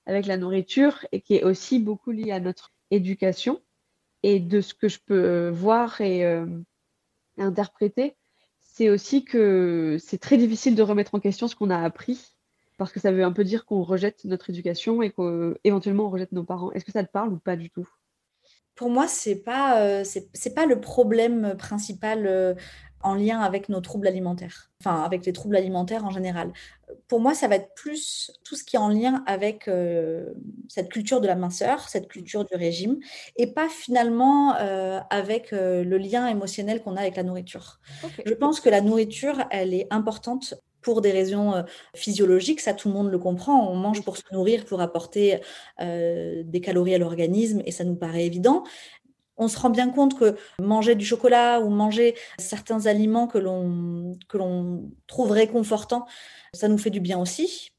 avec 0.06 0.26
la 0.26 0.36
nourriture 0.36 1.06
et 1.12 1.20
qui 1.20 1.34
est 1.34 1.44
aussi 1.44 1.78
beaucoup 1.78 2.10
liée 2.10 2.32
à 2.32 2.40
notre 2.40 2.72
éducation. 2.90 3.60
Et 4.24 4.38
de 4.38 4.60
ce 4.60 4.74
que 4.74 4.88
je 4.88 4.98
peux 5.04 5.48
voir 5.48 6.00
et 6.00 6.24
euh, 6.24 6.46
interpréter, 7.38 8.14
c'est 8.60 8.88
aussi 8.88 9.24
que 9.24 9.96
c'est 10.00 10.18
très 10.18 10.36
difficile 10.36 10.74
de 10.76 10.82
remettre 10.82 11.14
en 11.14 11.20
question 11.20 11.48
ce 11.48 11.56
qu'on 11.56 11.70
a 11.70 11.78
appris, 11.78 12.31
parce 12.82 12.92
que 12.92 13.00
ça 13.00 13.12
veut 13.12 13.24
un 13.24 13.32
peu 13.32 13.44
dire 13.44 13.64
qu'on 13.64 13.82
rejette 13.82 14.24
notre 14.24 14.50
éducation 14.50 15.02
et 15.02 15.10
qu'éventuellement 15.10 16.06
on 16.06 16.10
rejette 16.10 16.32
nos 16.32 16.44
parents. 16.44 16.72
Est-ce 16.72 16.84
que 16.84 16.92
ça 16.92 17.04
te 17.04 17.10
parle 17.10 17.32
ou 17.32 17.38
pas 17.38 17.56
du 17.56 17.70
tout? 17.70 17.88
Pour 18.74 18.88
moi, 18.88 19.06
c'est 19.06 19.36
pas 19.36 19.80
euh, 19.82 20.02
c'est 20.04 20.54
pas 20.54 20.66
le 20.66 20.80
problème 20.80 21.54
principal 21.58 22.26
euh, 22.26 22.54
en 23.02 23.14
lien 23.14 23.40
avec 23.40 23.68
nos 23.68 23.80
troubles 23.80 24.06
alimentaires, 24.06 24.70
enfin 24.80 25.02
avec 25.02 25.26
les 25.26 25.32
troubles 25.32 25.56
alimentaires 25.56 26.04
en 26.04 26.10
général. 26.10 26.52
Pour 27.08 27.20
moi, 27.20 27.34
ça 27.34 27.48
va 27.48 27.56
être 27.56 27.74
plus 27.74 28.32
tout 28.44 28.54
ce 28.54 28.64
qui 28.64 28.76
est 28.76 28.78
en 28.78 28.88
lien 28.88 29.22
avec 29.26 29.68
euh, 29.68 30.32
cette 30.68 30.90
culture 30.90 31.20
de 31.20 31.26
la 31.26 31.34
minceur, 31.34 31.88
cette 31.88 32.08
culture 32.08 32.44
du 32.44 32.54
régime, 32.54 32.98
et 33.36 33.46
pas 33.46 33.68
finalement 33.68 34.56
euh, 34.56 35.00
avec 35.10 35.52
euh, 35.52 35.84
le 35.84 35.98
lien 35.98 36.28
émotionnel 36.28 36.82
qu'on 36.82 36.96
a 36.96 37.00
avec 37.00 37.16
la 37.16 37.22
nourriture. 37.22 37.80
Je 38.24 38.34
pense 38.34 38.60
que 38.60 38.68
la 38.68 38.80
nourriture, 38.80 39.44
elle 39.50 39.74
est 39.74 39.86
importante 39.90 40.54
pour 40.82 41.00
des 41.00 41.12
raisons 41.12 41.64
physiologiques, 41.94 42.60
ça 42.60 42.74
tout 42.74 42.88
le 42.88 42.94
monde 42.94 43.10
le 43.10 43.18
comprend, 43.18 43.70
on 43.70 43.76
mange 43.76 44.02
pour 44.02 44.16
se 44.16 44.22
nourrir, 44.32 44.64
pour 44.64 44.80
apporter 44.80 45.40
des 45.80 46.60
calories 46.62 46.94
à 46.94 46.98
l'organisme, 46.98 47.62
et 47.64 47.70
ça 47.70 47.84
nous 47.84 47.96
paraît 47.96 48.26
évident. 48.26 48.64
On 49.38 49.48
se 49.48 49.58
rend 49.58 49.70
bien 49.70 49.88
compte 49.88 50.18
que 50.18 50.36
manger 50.60 50.94
du 50.94 51.06
chocolat 51.06 51.60
ou 51.60 51.70
manger 51.70 52.14
certains 52.38 52.86
aliments 52.86 53.26
que 53.26 53.38
l'on, 53.38 54.16
que 54.28 54.36
l'on 54.36 54.90
trouve 55.06 55.30
réconfortants, 55.30 56.04
ça 56.52 56.68
nous 56.68 56.78
fait 56.78 56.90
du 56.90 57.00
bien 57.00 57.18
aussi. 57.18 57.70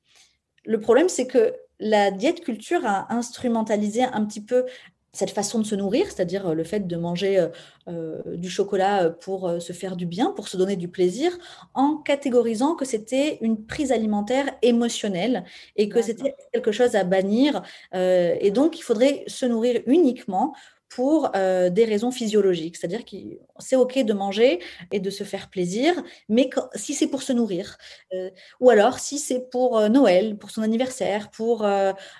Le 0.65 0.79
problème, 0.79 1.10
c'est 1.10 1.27
que 1.27 1.53
la 1.79 2.12
diète 2.12 2.41
culture 2.41 2.86
a 2.86 3.13
instrumentalisé 3.13 4.03
un 4.03 4.25
petit 4.25 4.41
peu 4.41 4.65
cette 5.13 5.29
façon 5.29 5.60
de 5.60 5.63
se 5.63 5.75
nourrir, 5.75 6.08
c'est-à-dire 6.08 6.55
le 6.55 6.63
fait 6.63 6.88
de 6.88 6.96
manger 6.96 7.39
euh, 7.39 7.48
euh, 7.88 8.36
du 8.36 8.50
chocolat 8.50 9.12
pour 9.12 9.48
euh, 9.48 9.60
se 9.60 9.72
faire 9.72 9.96
du 9.96 10.08
bien, 10.08 10.32
pour 10.32 10.48
se 10.48 10.58
donner 10.58 10.75
du 10.75 10.88
plaisir, 10.88 11.38
en 11.75 11.98
catégorisant 11.98 12.74
que 12.74 12.84
c'était 12.84 13.38
une 13.41 13.63
prise 13.63 13.91
alimentaire 13.91 14.46
émotionnelle 14.63 15.46
et 15.75 15.88
que 15.88 16.01
c'était 16.01 16.36
quelque 16.51 16.72
chose 16.72 16.96
à 16.96 17.03
bannir. 17.03 17.62
et 17.93 18.51
donc, 18.51 18.79
il 18.79 18.82
faudrait 18.82 19.24
se 19.27 19.46
nourrir 19.46 19.82
uniquement 19.86 20.55
pour 20.95 21.31
euh, 21.35 21.71
des 21.71 21.85
raisons 21.85 22.12
physiologiques. 22.12 22.77
C'est-à-dire 22.77 23.03
que 23.03 23.17
c'est 23.57 23.75
OK 23.75 23.97
de 23.97 24.13
manger 24.13 24.59
et 24.91 25.00
de 25.00 25.09
se 25.09 25.23
faire 25.23 25.50
plaisir, 25.50 25.95
mais 26.29 26.51
si 26.75 26.93
c'est 26.93 27.07
pour 27.07 27.23
se 27.23 27.33
nourrir, 27.33 27.77
euh, 28.13 28.29
ou 28.59 28.69
alors 28.69 29.00
si 29.00 29.17
c'est 29.17 29.50
pour 29.50 29.79
euh, 29.79 29.89
Noël, 29.89 30.38
pour 30.38 30.51
son 30.51 30.62
anniversaire, 30.62 31.31
pour 31.31 31.65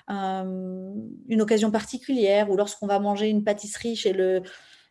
une 0.08 1.40
occasion 1.40 1.70
particulière, 1.70 2.50
ou 2.50 2.56
lorsqu'on 2.56 2.86
va 2.86 2.98
manger 2.98 3.28
une 3.28 3.44
pâtisserie 3.44 3.94
chez 3.94 4.12
le 4.12 4.42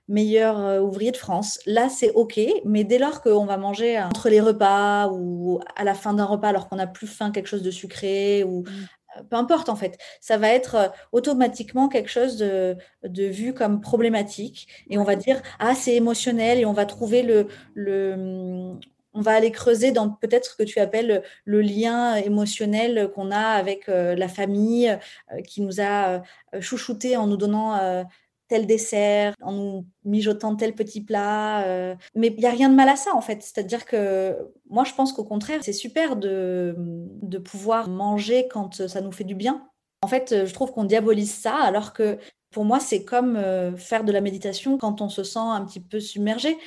meilleur 0.07 0.83
ouvrier 0.83 1.11
de 1.11 1.17
France, 1.17 1.59
là 1.65 1.89
c'est 1.89 2.11
OK, 2.11 2.39
mais 2.65 2.83
dès 2.83 2.99
lors 2.99 3.21
qu'on 3.21 3.45
va 3.45 3.57
manger 3.57 3.99
entre 4.01 4.29
les 4.29 4.41
repas 4.41 5.09
ou 5.09 5.59
à 5.75 5.83
la 5.83 5.93
fin 5.93 6.13
d'un 6.13 6.25
repas 6.25 6.49
alors 6.49 6.69
qu'on 6.69 6.75
n'a 6.75 6.87
plus 6.87 7.07
faim, 7.07 7.31
quelque 7.31 7.47
chose 7.47 7.63
de 7.63 7.71
sucré 7.71 8.43
ou 8.43 8.61
mmh 8.61 8.87
peu 9.29 9.35
importe 9.35 9.69
en 9.69 9.75
fait, 9.75 9.97
ça 10.21 10.37
va 10.37 10.49
être 10.49 10.75
euh, 10.75 10.87
automatiquement 11.11 11.89
quelque 11.89 12.09
chose 12.09 12.37
de, 12.37 12.77
vu 13.03 13.53
comme 13.53 13.81
problématique 13.81 14.67
et 14.89 14.97
on 14.97 15.03
va 15.03 15.15
dire 15.15 15.41
ah 15.59 15.75
c'est 15.75 15.95
émotionnel 15.95 16.59
et 16.59 16.65
on 16.65 16.73
va 16.73 16.85
trouver 16.85 17.21
le, 17.23 17.47
le 17.73 18.73
on 19.15 19.21
va 19.21 19.33
aller 19.33 19.51
creuser 19.51 19.91
dans 19.91 20.09
peut-être 20.09 20.45
ce 20.45 20.55
que 20.55 20.63
tu 20.63 20.79
appelles 20.79 21.21
le 21.45 21.61
lien 21.61 22.15
émotionnel 22.15 23.11
qu'on 23.13 23.29
a 23.29 23.39
avec 23.39 23.87
euh, 23.87 24.15
la 24.15 24.27
famille 24.27 24.89
euh, 24.89 25.41
qui 25.41 25.61
nous 25.61 25.81
a 25.81 26.23
chouchouté 26.59 27.15
en 27.17 27.27
nous 27.27 27.37
donnant 27.37 28.05
tel 28.47 28.65
dessert, 28.65 29.33
en 29.41 29.51
nous 29.53 29.85
mijotant 30.05 30.55
tel 30.55 30.75
petit 30.75 31.01
plat. 31.01 31.63
Euh. 31.65 31.95
Mais 32.15 32.27
il 32.27 32.39
n'y 32.39 32.45
a 32.45 32.51
rien 32.51 32.69
de 32.69 32.75
mal 32.75 32.89
à 32.89 32.95
ça, 32.95 33.15
en 33.15 33.21
fait. 33.21 33.41
C'est-à-dire 33.41 33.85
que 33.85 34.37
moi, 34.69 34.83
je 34.83 34.93
pense 34.93 35.13
qu'au 35.13 35.23
contraire, 35.23 35.59
c'est 35.61 35.73
super 35.73 36.15
de, 36.15 36.75
de 36.77 37.37
pouvoir 37.37 37.89
manger 37.89 38.47
quand 38.49 38.87
ça 38.87 39.01
nous 39.01 39.11
fait 39.11 39.23
du 39.23 39.35
bien. 39.35 39.67
En 40.01 40.07
fait, 40.07 40.45
je 40.45 40.53
trouve 40.53 40.71
qu'on 40.71 40.83
diabolise 40.83 41.33
ça, 41.33 41.55
alors 41.55 41.93
que 41.93 42.17
pour 42.53 42.65
moi, 42.65 42.79
c'est 42.79 43.03
comme 43.03 43.35
euh, 43.35 43.75
faire 43.75 44.03
de 44.03 44.11
la 44.11 44.21
méditation 44.21 44.77
quand 44.77 45.01
on 45.01 45.09
se 45.09 45.23
sent 45.23 45.39
un 45.39 45.65
petit 45.65 45.79
peu 45.79 45.99
submergé 45.99 46.57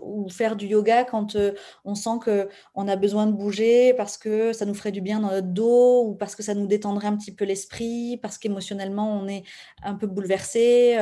ou 0.00 0.28
faire 0.28 0.54
du 0.54 0.66
yoga 0.66 1.02
quand 1.02 1.34
euh, 1.34 1.52
on 1.84 1.96
sent 1.96 2.18
que 2.22 2.48
on 2.74 2.86
a 2.86 2.94
besoin 2.94 3.26
de 3.26 3.32
bouger 3.32 3.94
parce 3.94 4.18
que 4.18 4.52
ça 4.52 4.66
nous 4.66 4.74
ferait 4.74 4.92
du 4.92 5.00
bien 5.00 5.18
dans 5.18 5.30
notre 5.30 5.48
dos 5.48 6.04
ou 6.04 6.14
parce 6.14 6.36
que 6.36 6.42
ça 6.42 6.54
nous 6.54 6.66
détendrait 6.66 7.08
un 7.08 7.16
petit 7.16 7.34
peu 7.34 7.44
l'esprit, 7.44 8.18
parce 8.18 8.38
qu'émotionnellement 8.38 9.18
on 9.18 9.26
est 9.26 9.42
un 9.82 9.94
peu 9.94 10.06
bouleversé. 10.06 10.96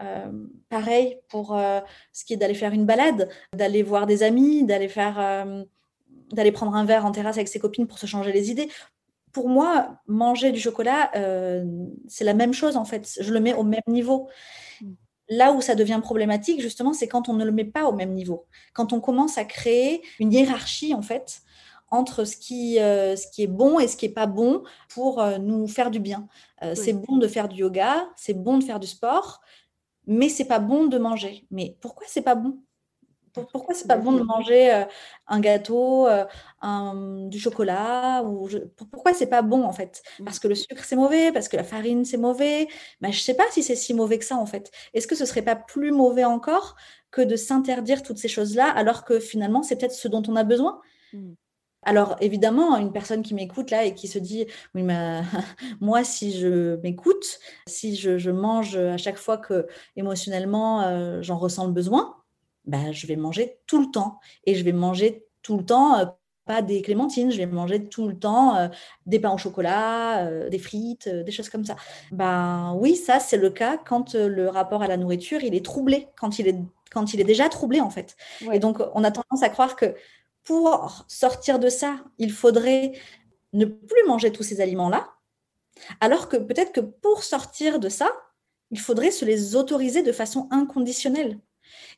Euh, 0.00 0.32
pareil 0.70 1.18
pour 1.28 1.56
ce 2.12 2.24
qui 2.24 2.32
est 2.34 2.36
d'aller 2.36 2.54
faire 2.54 2.72
une 2.72 2.86
balade, 2.86 3.28
d'aller 3.54 3.82
voir 3.82 4.06
des 4.06 4.22
amis, 4.22 4.64
d'aller 4.64 4.88
d'aller 6.32 6.52
prendre 6.52 6.74
un 6.74 6.84
verre 6.84 7.04
en 7.04 7.12
terrasse 7.12 7.36
avec 7.36 7.48
ses 7.48 7.58
copines 7.58 7.86
pour 7.86 7.98
se 7.98 8.06
changer 8.06 8.32
les 8.32 8.50
idées 8.50 8.68
pour 9.32 9.48
moi, 9.48 9.98
manger 10.06 10.52
du 10.52 10.60
chocolat, 10.60 11.10
euh, 11.16 11.64
c'est 12.08 12.24
la 12.24 12.34
même 12.34 12.52
chose 12.52 12.76
en 12.76 12.84
fait. 12.84 13.18
Je 13.20 13.32
le 13.32 13.40
mets 13.40 13.54
au 13.54 13.64
même 13.64 13.80
niveau. 13.86 14.28
Mm. 14.80 14.92
Là 15.28 15.52
où 15.52 15.60
ça 15.60 15.74
devient 15.74 16.00
problématique, 16.02 16.60
justement, 16.60 16.92
c'est 16.92 17.08
quand 17.08 17.28
on 17.28 17.32
ne 17.32 17.44
le 17.44 17.52
met 17.52 17.64
pas 17.64 17.84
au 17.84 17.92
même 17.92 18.12
niveau. 18.12 18.46
Quand 18.74 18.92
on 18.92 19.00
commence 19.00 19.38
à 19.38 19.44
créer 19.44 20.02
une 20.18 20.32
hiérarchie, 20.32 20.94
en 20.94 21.00
fait, 21.00 21.40
entre 21.90 22.24
ce 22.24 22.36
qui, 22.36 22.78
euh, 22.80 23.16
ce 23.16 23.26
qui 23.28 23.42
est 23.42 23.48
bon 23.48 23.78
et 23.78 23.88
ce 23.88 23.96
qui 23.96 24.06
n'est 24.06 24.14
pas 24.14 24.26
bon 24.26 24.62
pour 24.90 25.20
euh, 25.20 25.38
nous 25.38 25.66
faire 25.68 25.90
du 25.90 26.00
bien. 26.00 26.28
C'est 26.74 26.92
bon 26.92 27.16
de 27.16 27.26
faire 27.26 27.48
du 27.48 27.60
yoga, 27.60 28.08
c'est 28.16 28.34
bon 28.34 28.58
de 28.58 28.62
faire 28.62 28.78
du 28.78 28.86
sport, 28.86 29.40
mais 30.06 30.28
c'est 30.28 30.44
pas 30.44 30.60
bon 30.60 30.86
de 30.86 30.96
manger. 30.96 31.44
Mais 31.50 31.76
pourquoi 31.80 32.06
c'est 32.08 32.22
pas 32.22 32.36
bon? 32.36 32.58
Pourquoi 33.32 33.74
c'est 33.74 33.88
pas 33.88 33.96
bon 33.96 34.12
de 34.12 34.22
manger 34.22 34.72
euh, 34.72 34.84
un 35.26 35.40
gâteau, 35.40 36.06
euh, 36.06 36.24
du 37.28 37.38
chocolat 37.38 38.22
ou 38.24 38.48
je... 38.48 38.58
Pourquoi 38.58 39.14
c'est 39.14 39.26
pas 39.26 39.42
bon 39.42 39.64
en 39.64 39.72
fait? 39.72 40.02
Mmh. 40.18 40.24
Parce 40.24 40.38
que 40.38 40.48
le 40.48 40.54
sucre 40.54 40.84
c'est 40.84 40.96
mauvais, 40.96 41.32
parce 41.32 41.48
que 41.48 41.56
la 41.56 41.64
farine 41.64 42.04
c'est 42.04 42.18
mauvais. 42.18 42.68
Mais 43.00 43.12
je 43.12 43.20
sais 43.20 43.34
pas 43.34 43.44
si 43.50 43.62
c'est 43.62 43.76
si 43.76 43.94
mauvais 43.94 44.18
que 44.18 44.24
ça 44.24 44.36
en 44.36 44.46
fait. 44.46 44.70
Est-ce 44.94 45.06
que 45.06 45.14
ce 45.14 45.24
serait 45.24 45.42
pas 45.42 45.56
plus 45.56 45.92
mauvais 45.92 46.24
encore 46.24 46.76
que 47.10 47.22
de 47.22 47.36
s'interdire 47.36 48.02
toutes 48.02 48.18
ces 48.18 48.28
choses-là 48.28 48.68
alors 48.70 49.04
que 49.04 49.18
finalement 49.18 49.62
c'est 49.62 49.76
peut-être 49.76 49.92
ce 49.92 50.08
dont 50.08 50.22
on 50.28 50.36
a 50.36 50.44
besoin? 50.44 50.80
Mmh. 51.12 51.32
Alors 51.84 52.16
évidemment, 52.20 52.76
une 52.76 52.92
personne 52.92 53.22
qui 53.22 53.34
m'écoute 53.34 53.70
là 53.70 53.84
et 53.84 53.94
qui 53.94 54.06
se 54.06 54.18
dit, 54.18 54.46
oui, 54.74 54.82
mais 54.82 55.22
moi, 55.80 56.04
si 56.04 56.38
je 56.38 56.76
m'écoute, 56.76 57.40
si 57.66 57.96
je, 57.96 58.30
mange 58.30 58.76
à 58.76 58.96
chaque 58.96 59.16
fois 59.16 59.36
que 59.36 59.66
émotionnellement 59.96 60.82
euh, 60.82 61.22
j'en 61.22 61.38
ressens 61.38 61.66
le 61.66 61.72
besoin, 61.72 62.21
bah, 62.64 62.92
je 62.92 63.06
vais 63.06 63.16
manger 63.16 63.58
tout 63.66 63.80
le 63.80 63.90
temps. 63.90 64.20
Et 64.44 64.54
je 64.54 64.64
vais 64.64 64.72
manger 64.72 65.26
tout 65.42 65.56
le 65.56 65.64
temps, 65.64 65.98
euh, 65.98 66.06
pas 66.44 66.62
des 66.62 66.82
clémentines, 66.82 67.30
je 67.30 67.38
vais 67.38 67.46
manger 67.46 67.88
tout 67.88 68.08
le 68.08 68.18
temps 68.18 68.56
euh, 68.56 68.68
des 69.06 69.20
pains 69.20 69.32
au 69.32 69.38
chocolat, 69.38 70.26
euh, 70.26 70.48
des 70.48 70.58
frites, 70.58 71.08
des 71.08 71.32
choses 71.32 71.48
comme 71.48 71.64
ça. 71.64 71.76
Ben 72.10 72.74
oui, 72.78 72.96
ça 72.96 73.20
c'est 73.20 73.36
le 73.36 73.50
cas 73.50 73.76
quand 73.78 74.14
le 74.14 74.48
rapport 74.48 74.82
à 74.82 74.88
la 74.88 74.96
nourriture, 74.96 75.42
il 75.42 75.54
est 75.54 75.64
troublé, 75.64 76.08
quand 76.16 76.38
il 76.38 76.48
est, 76.48 76.58
quand 76.90 77.14
il 77.14 77.20
est 77.20 77.24
déjà 77.24 77.48
troublé 77.48 77.80
en 77.80 77.90
fait. 77.90 78.16
Et 78.52 78.58
donc 78.58 78.78
on 78.94 79.04
a 79.04 79.10
tendance 79.10 79.42
à 79.42 79.48
croire 79.48 79.76
que 79.76 79.94
pour 80.44 81.04
sortir 81.08 81.58
de 81.58 81.68
ça, 81.68 82.04
il 82.18 82.32
faudrait 82.32 82.92
ne 83.52 83.64
plus 83.64 84.04
manger 84.06 84.32
tous 84.32 84.42
ces 84.42 84.60
aliments-là, 84.60 85.10
alors 86.00 86.28
que 86.28 86.36
peut-être 86.36 86.72
que 86.72 86.80
pour 86.80 87.22
sortir 87.22 87.78
de 87.78 87.88
ça, 87.88 88.10
il 88.70 88.80
faudrait 88.80 89.10
se 89.10 89.24
les 89.24 89.54
autoriser 89.54 90.02
de 90.02 90.12
façon 90.12 90.48
inconditionnelle. 90.50 91.38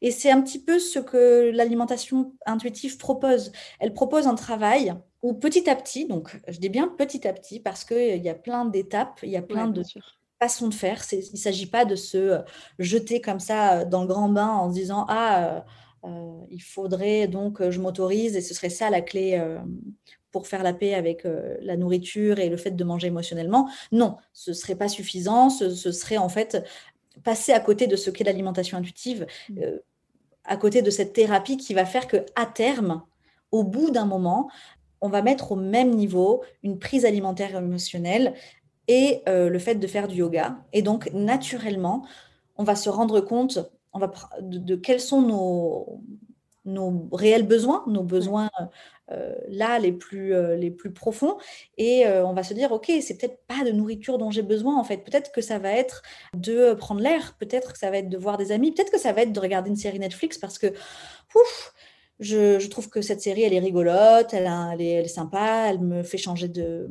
Et 0.03 0.11
c'est 0.11 0.31
un 0.31 0.41
petit 0.43 0.63
peu 0.63 0.79
ce 0.79 0.99
que 0.99 1.51
l'alimentation 1.53 2.33
intuitive 2.47 2.99
propose. 2.99 3.53
Elle 3.81 3.93
propose 3.93 4.27
un 4.27 4.35
travail 4.35 4.95
où 5.23 5.33
petit 5.33 5.69
à 5.71 5.77
petit, 5.77 6.07
donc 6.07 6.39
je 6.49 6.59
dis 6.59 6.69
bien 6.69 6.89
petit 6.89 7.27
à 7.27 7.33
petit 7.33 7.61
parce 7.61 7.85
qu'il 7.85 8.23
y 8.23 8.29
a 8.29 8.35
plein 8.35 8.65
d'étapes, 8.65 9.21
il 9.23 9.31
y 9.31 9.37
a 9.37 9.43
plein 9.43 9.69
de 9.69 9.83
façons 10.41 10.69
de 10.69 10.75
faire. 10.75 11.03
Il 11.13 11.19
ne 11.19 11.39
s'agit 11.39 11.67
pas 11.67 11.85
de 11.85 11.97
se 11.97 12.41
jeter 12.79 13.21
comme 13.21 13.41
ça 13.41 13.85
dans 13.85 14.03
le 14.03 14.09
grand 14.09 14.29
bain 14.29 14.49
en 14.49 14.69
se 14.69 14.75
disant 14.75 15.07
Ah, 15.09 15.65
euh, 16.05 16.41
il 16.51 16.63
faudrait 16.63 17.29
donc 17.29 17.69
je 17.71 17.81
m'autorise 17.81 18.37
et 18.37 18.43
ce 18.43 18.53
serait 18.53 18.69
ça 18.69 18.91
la 18.91 19.01
clé 19.01 19.39
euh, 19.41 19.59
pour 20.35 20.49
faire 20.49 20.65
la 20.65 20.75
paix 20.75 20.95
avec 20.95 21.25
euh, 21.25 21.57
la 21.61 21.77
nourriture 21.77 22.41
et 22.41 22.49
le 22.49 22.57
fait 22.57 22.73
de 22.73 22.85
manger 22.85 23.07
émotionnellement. 23.07 23.71
Non, 23.93 24.17
ce 24.33 24.51
ne 24.51 24.55
serait 24.55 24.75
pas 24.75 24.89
suffisant. 24.89 25.49
Ce, 25.49 25.71
ce, 25.71 25.93
serait 25.93 26.19
en 26.19 26.29
fait 26.29 26.63
passer 27.23 27.53
à 27.53 27.61
côté 27.61 27.87
de 27.87 27.97
ce 27.97 28.11
qu'est 28.11 28.25
l'alimentation 28.25 28.79
intuitive, 28.79 29.27
Mmh. 29.49 29.59
euh, 29.63 29.79
à 30.45 30.57
côté 30.57 30.83
de 30.83 30.91
cette 30.91 31.13
thérapie 31.13 31.57
qui 31.57 31.75
va 31.75 31.85
faire 31.85 32.07
que 32.07 32.19
à 32.37 32.47
terme, 32.47 33.03
au 33.51 33.65
bout 33.65 33.91
d'un 33.91 34.05
moment, 34.05 34.51
on 35.01 35.09
va 35.09 35.23
mettre 35.23 35.53
au 35.53 35.57
même 35.57 35.95
niveau 35.95 36.43
une 36.63 36.79
prise 36.79 37.05
alimentaire 37.05 37.57
émotionnelle 37.57 38.35
et 38.89 39.23
euh, 39.29 39.49
le 39.49 39.59
fait 39.59 39.77
de 39.77 39.87
faire 39.87 40.09
du 40.09 40.17
yoga. 40.17 40.59
Et 40.73 40.83
donc, 40.83 41.11
naturellement, 41.13 42.07
on 42.57 42.65
va 42.65 42.77
se 42.77 42.91
rendre 42.91 43.21
compte 43.21 43.59
on 43.95 44.01
va, 44.01 44.13
de, 44.41 44.59
de 44.59 44.77
quels 44.77 45.01
sont 45.01 45.23
nos, 45.23 46.01
nos 46.65 47.09
réels 47.13 47.47
besoins, 47.47 47.85
nos 47.87 48.03
besoins 48.03 48.51
euh, 48.61 48.65
là 49.49 49.79
les 49.79 49.93
plus, 49.93 50.35
euh, 50.35 50.57
les 50.57 50.71
plus 50.71 50.91
profonds. 50.91 51.37
Et 51.77 52.07
euh, 52.07 52.25
on 52.25 52.33
va 52.33 52.43
se 52.43 52.55
dire, 52.55 52.73
OK, 52.73 52.91
c'est 53.01 53.19
peut-être 53.19 53.39
pas 53.47 53.65
de 53.65 53.71
nourriture 53.71 54.19
dont 54.19 54.31
j'ai 54.31 54.43
besoin, 54.43 54.79
en 54.79 54.85
fait. 54.85 54.99
Peut-être 54.99 55.31
que 55.33 55.41
ça 55.41 55.59
va 55.59 55.73
être 55.73 56.03
de 56.35 56.75
prendre 56.75 57.01
l'air, 57.01 57.37
peut-être 57.39 57.73
que 57.73 57.79
ça 57.79 57.91
va 57.91 57.99
être 57.99 58.09
de 58.09 58.17
voir 58.17 58.39
des 58.39 58.53
amis, 58.53 58.73
peut-être 58.73 58.91
que 58.91 58.99
ça 58.99 59.13
va 59.13 59.23
être 59.23 59.33
de 59.33 59.41
regarder 59.41 59.71
une 59.71 59.77
série 59.77 59.99
Netflix 59.99 60.39
parce 60.39 60.59
que, 60.59 60.69
ouf, 61.35 61.74
je, 62.21 62.59
je, 62.61 62.69
trouve 62.69 62.89
que 62.89 63.03
cette 63.03 63.21
série, 63.21 63.43
elle 63.43 63.53
est 63.53 63.59
rigolote, 63.59 64.33
elle, 64.33 64.47
a, 64.47 64.71
elle, 64.73 64.81
est, 64.81 64.91
elle, 64.91 65.05
est, 65.05 65.09
sympa, 65.09 65.67
elle 65.69 65.81
me 65.81 66.03
fait 66.05 66.17
changer 66.17 66.47
de, 66.47 66.89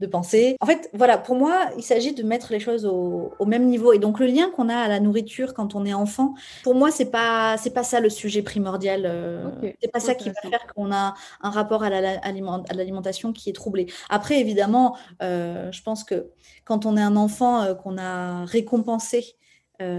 de, 0.00 0.06
pensée. 0.06 0.56
En 0.60 0.66
fait, 0.66 0.88
voilà, 0.94 1.18
pour 1.18 1.36
moi, 1.36 1.70
il 1.76 1.82
s'agit 1.82 2.14
de 2.14 2.22
mettre 2.22 2.52
les 2.52 2.58
choses 2.58 2.86
au, 2.86 3.32
au, 3.38 3.44
même 3.44 3.66
niveau. 3.66 3.92
Et 3.92 3.98
donc, 3.98 4.18
le 4.18 4.26
lien 4.26 4.50
qu'on 4.50 4.70
a 4.70 4.76
à 4.76 4.88
la 4.88 4.98
nourriture 4.98 5.52
quand 5.52 5.74
on 5.74 5.84
est 5.84 5.92
enfant, 5.92 6.34
pour 6.62 6.74
moi, 6.74 6.90
c'est 6.90 7.10
pas, 7.10 7.56
c'est 7.58 7.74
pas 7.74 7.84
ça 7.84 8.00
le 8.00 8.08
sujet 8.08 8.42
primordial. 8.42 9.02
Euh, 9.04 9.48
okay. 9.58 9.76
C'est 9.82 9.92
pas 9.92 10.00
ça 10.00 10.14
qui 10.14 10.30
va 10.30 10.40
faire 10.50 10.66
qu'on 10.74 10.90
a 10.90 11.14
un 11.42 11.50
rapport 11.50 11.82
à 11.82 11.90
l'alimentation 11.90 13.28
la, 13.28 13.34
qui 13.34 13.50
est 13.50 13.54
troublé. 13.54 13.86
Après, 14.08 14.40
évidemment, 14.40 14.96
euh, 15.22 15.70
je 15.70 15.82
pense 15.82 16.02
que 16.02 16.30
quand 16.64 16.86
on 16.86 16.96
est 16.96 17.02
un 17.02 17.16
enfant 17.16 17.62
euh, 17.62 17.74
qu'on 17.74 17.98
a 17.98 18.44
récompensé 18.46 19.36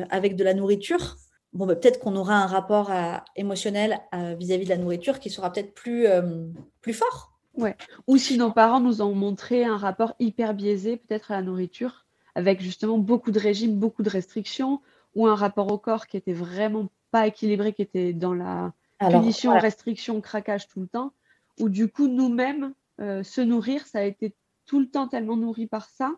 avec 0.09 0.37
de 0.37 0.45
la 0.45 0.53
nourriture, 0.53 1.17
bon, 1.53 1.65
bah, 1.65 1.75
peut-être 1.75 1.99
qu'on 1.99 2.15
aura 2.15 2.35
un 2.35 2.47
rapport 2.47 2.91
à, 2.91 3.23
émotionnel 3.35 3.99
vis-à-vis 4.11 4.63
-vis 4.63 4.65
de 4.65 4.69
la 4.69 4.77
nourriture 4.77 5.19
qui 5.19 5.29
sera 5.29 5.51
peut-être 5.51 5.73
plus, 5.73 6.07
euh, 6.07 6.47
plus 6.81 6.93
fort. 6.93 7.33
Ouais. 7.55 7.75
Ou 8.07 8.17
si 8.17 8.37
nos 8.37 8.51
parents 8.51 8.79
nous 8.79 9.01
ont 9.01 9.13
montré 9.13 9.63
un 9.63 9.77
rapport 9.77 10.15
hyper 10.19 10.53
biaisé 10.53 10.97
peut-être 10.97 11.31
à 11.31 11.35
la 11.35 11.43
nourriture, 11.43 12.05
avec 12.35 12.61
justement 12.61 12.97
beaucoup 12.97 13.31
de 13.31 13.39
régimes, 13.39 13.77
beaucoup 13.77 14.01
de 14.01 14.09
restrictions, 14.09 14.81
ou 15.15 15.27
un 15.27 15.35
rapport 15.35 15.71
au 15.71 15.77
corps 15.77 16.07
qui 16.07 16.17
était 16.17 16.33
vraiment 16.33 16.89
pas 17.11 17.27
équilibré, 17.27 17.73
qui 17.73 17.83
était 17.83 18.13
dans 18.13 18.33
la 18.33 18.73
Alors, 18.97 19.21
punition, 19.21 19.51
voilà. 19.51 19.61
restriction, 19.61 20.19
craquage 20.19 20.67
tout 20.67 20.81
le 20.81 20.87
temps, 20.87 21.13
où 21.59 21.69
du 21.69 21.87
coup 21.87 22.07
nous-mêmes, 22.07 22.73
euh, 22.99 23.21
se 23.21 23.41
nourrir, 23.41 23.85
ça 23.85 23.99
a 23.99 24.03
été 24.03 24.35
tout 24.65 24.79
le 24.79 24.89
temps 24.89 25.07
tellement 25.07 25.37
nourri 25.37 25.67
par 25.67 25.87
ça 25.89 26.11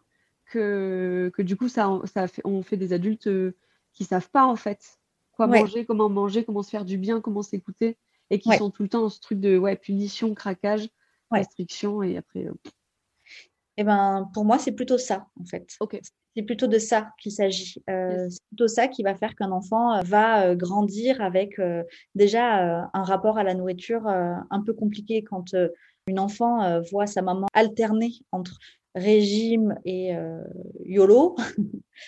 que, 0.45 1.31
que 1.35 1.41
du 1.41 1.57
coup 1.57 1.67
ça, 1.67 1.99
ça 2.13 2.27
fait, 2.27 2.41
on 2.45 2.61
fait 2.61 2.77
des 2.77 2.93
adultes 2.93 3.27
euh, 3.27 3.57
qui 3.91 4.05
savent 4.05 4.29
pas 4.29 4.45
en 4.45 4.55
fait 4.55 4.99
quoi 5.35 5.47
ouais. 5.47 5.59
manger, 5.59 5.85
comment 5.85 6.09
manger, 6.09 6.43
comment 6.43 6.63
se 6.63 6.69
faire 6.69 6.85
du 6.85 6.97
bien, 6.97 7.21
comment 7.21 7.41
s'écouter, 7.41 7.97
et 8.29 8.39
qui 8.39 8.49
ouais. 8.49 8.57
sont 8.57 8.69
tout 8.69 8.83
le 8.83 8.89
temps 8.89 9.01
dans 9.01 9.09
ce 9.09 9.19
truc 9.19 9.39
de 9.39 9.57
ouais, 9.57 9.75
punition, 9.75 10.33
craquage, 10.33 10.87
ouais. 11.31 11.39
restriction, 11.39 12.01
et 12.03 12.17
après. 12.17 12.45
Euh... 12.45 12.53
Eh 13.77 13.83
ben, 13.83 14.29
pour 14.33 14.45
moi, 14.45 14.57
c'est 14.57 14.71
plutôt 14.71 14.97
ça, 14.97 15.27
en 15.39 15.45
fait. 15.45 15.75
Okay. 15.79 16.01
C'est 16.35 16.43
plutôt 16.43 16.67
de 16.67 16.79
ça 16.79 17.11
qu'il 17.21 17.31
s'agit. 17.31 17.81
Euh, 17.89 18.23
yes. 18.23 18.33
C'est 18.33 18.47
plutôt 18.49 18.67
ça 18.67 18.87
qui 18.87 19.03
va 19.03 19.15
faire 19.15 19.35
qu'un 19.35 19.51
enfant 19.51 20.01
va 20.03 20.47
euh, 20.47 20.55
grandir 20.55 21.21
avec 21.21 21.59
déjà 22.13 22.89
un 22.93 23.03
rapport 23.03 23.37
à 23.37 23.43
la 23.43 23.53
nourriture 23.53 24.07
un 24.07 24.61
peu 24.65 24.73
compliqué 24.73 25.23
quand 25.23 25.55
une 26.07 26.19
enfant 26.19 26.81
voit 26.91 27.07
sa 27.07 27.21
maman 27.21 27.47
alterner 27.53 28.13
entre 28.31 28.59
régime 28.95 29.77
et 29.83 30.15
euh, 30.15 30.41
YOLO. 30.85 31.35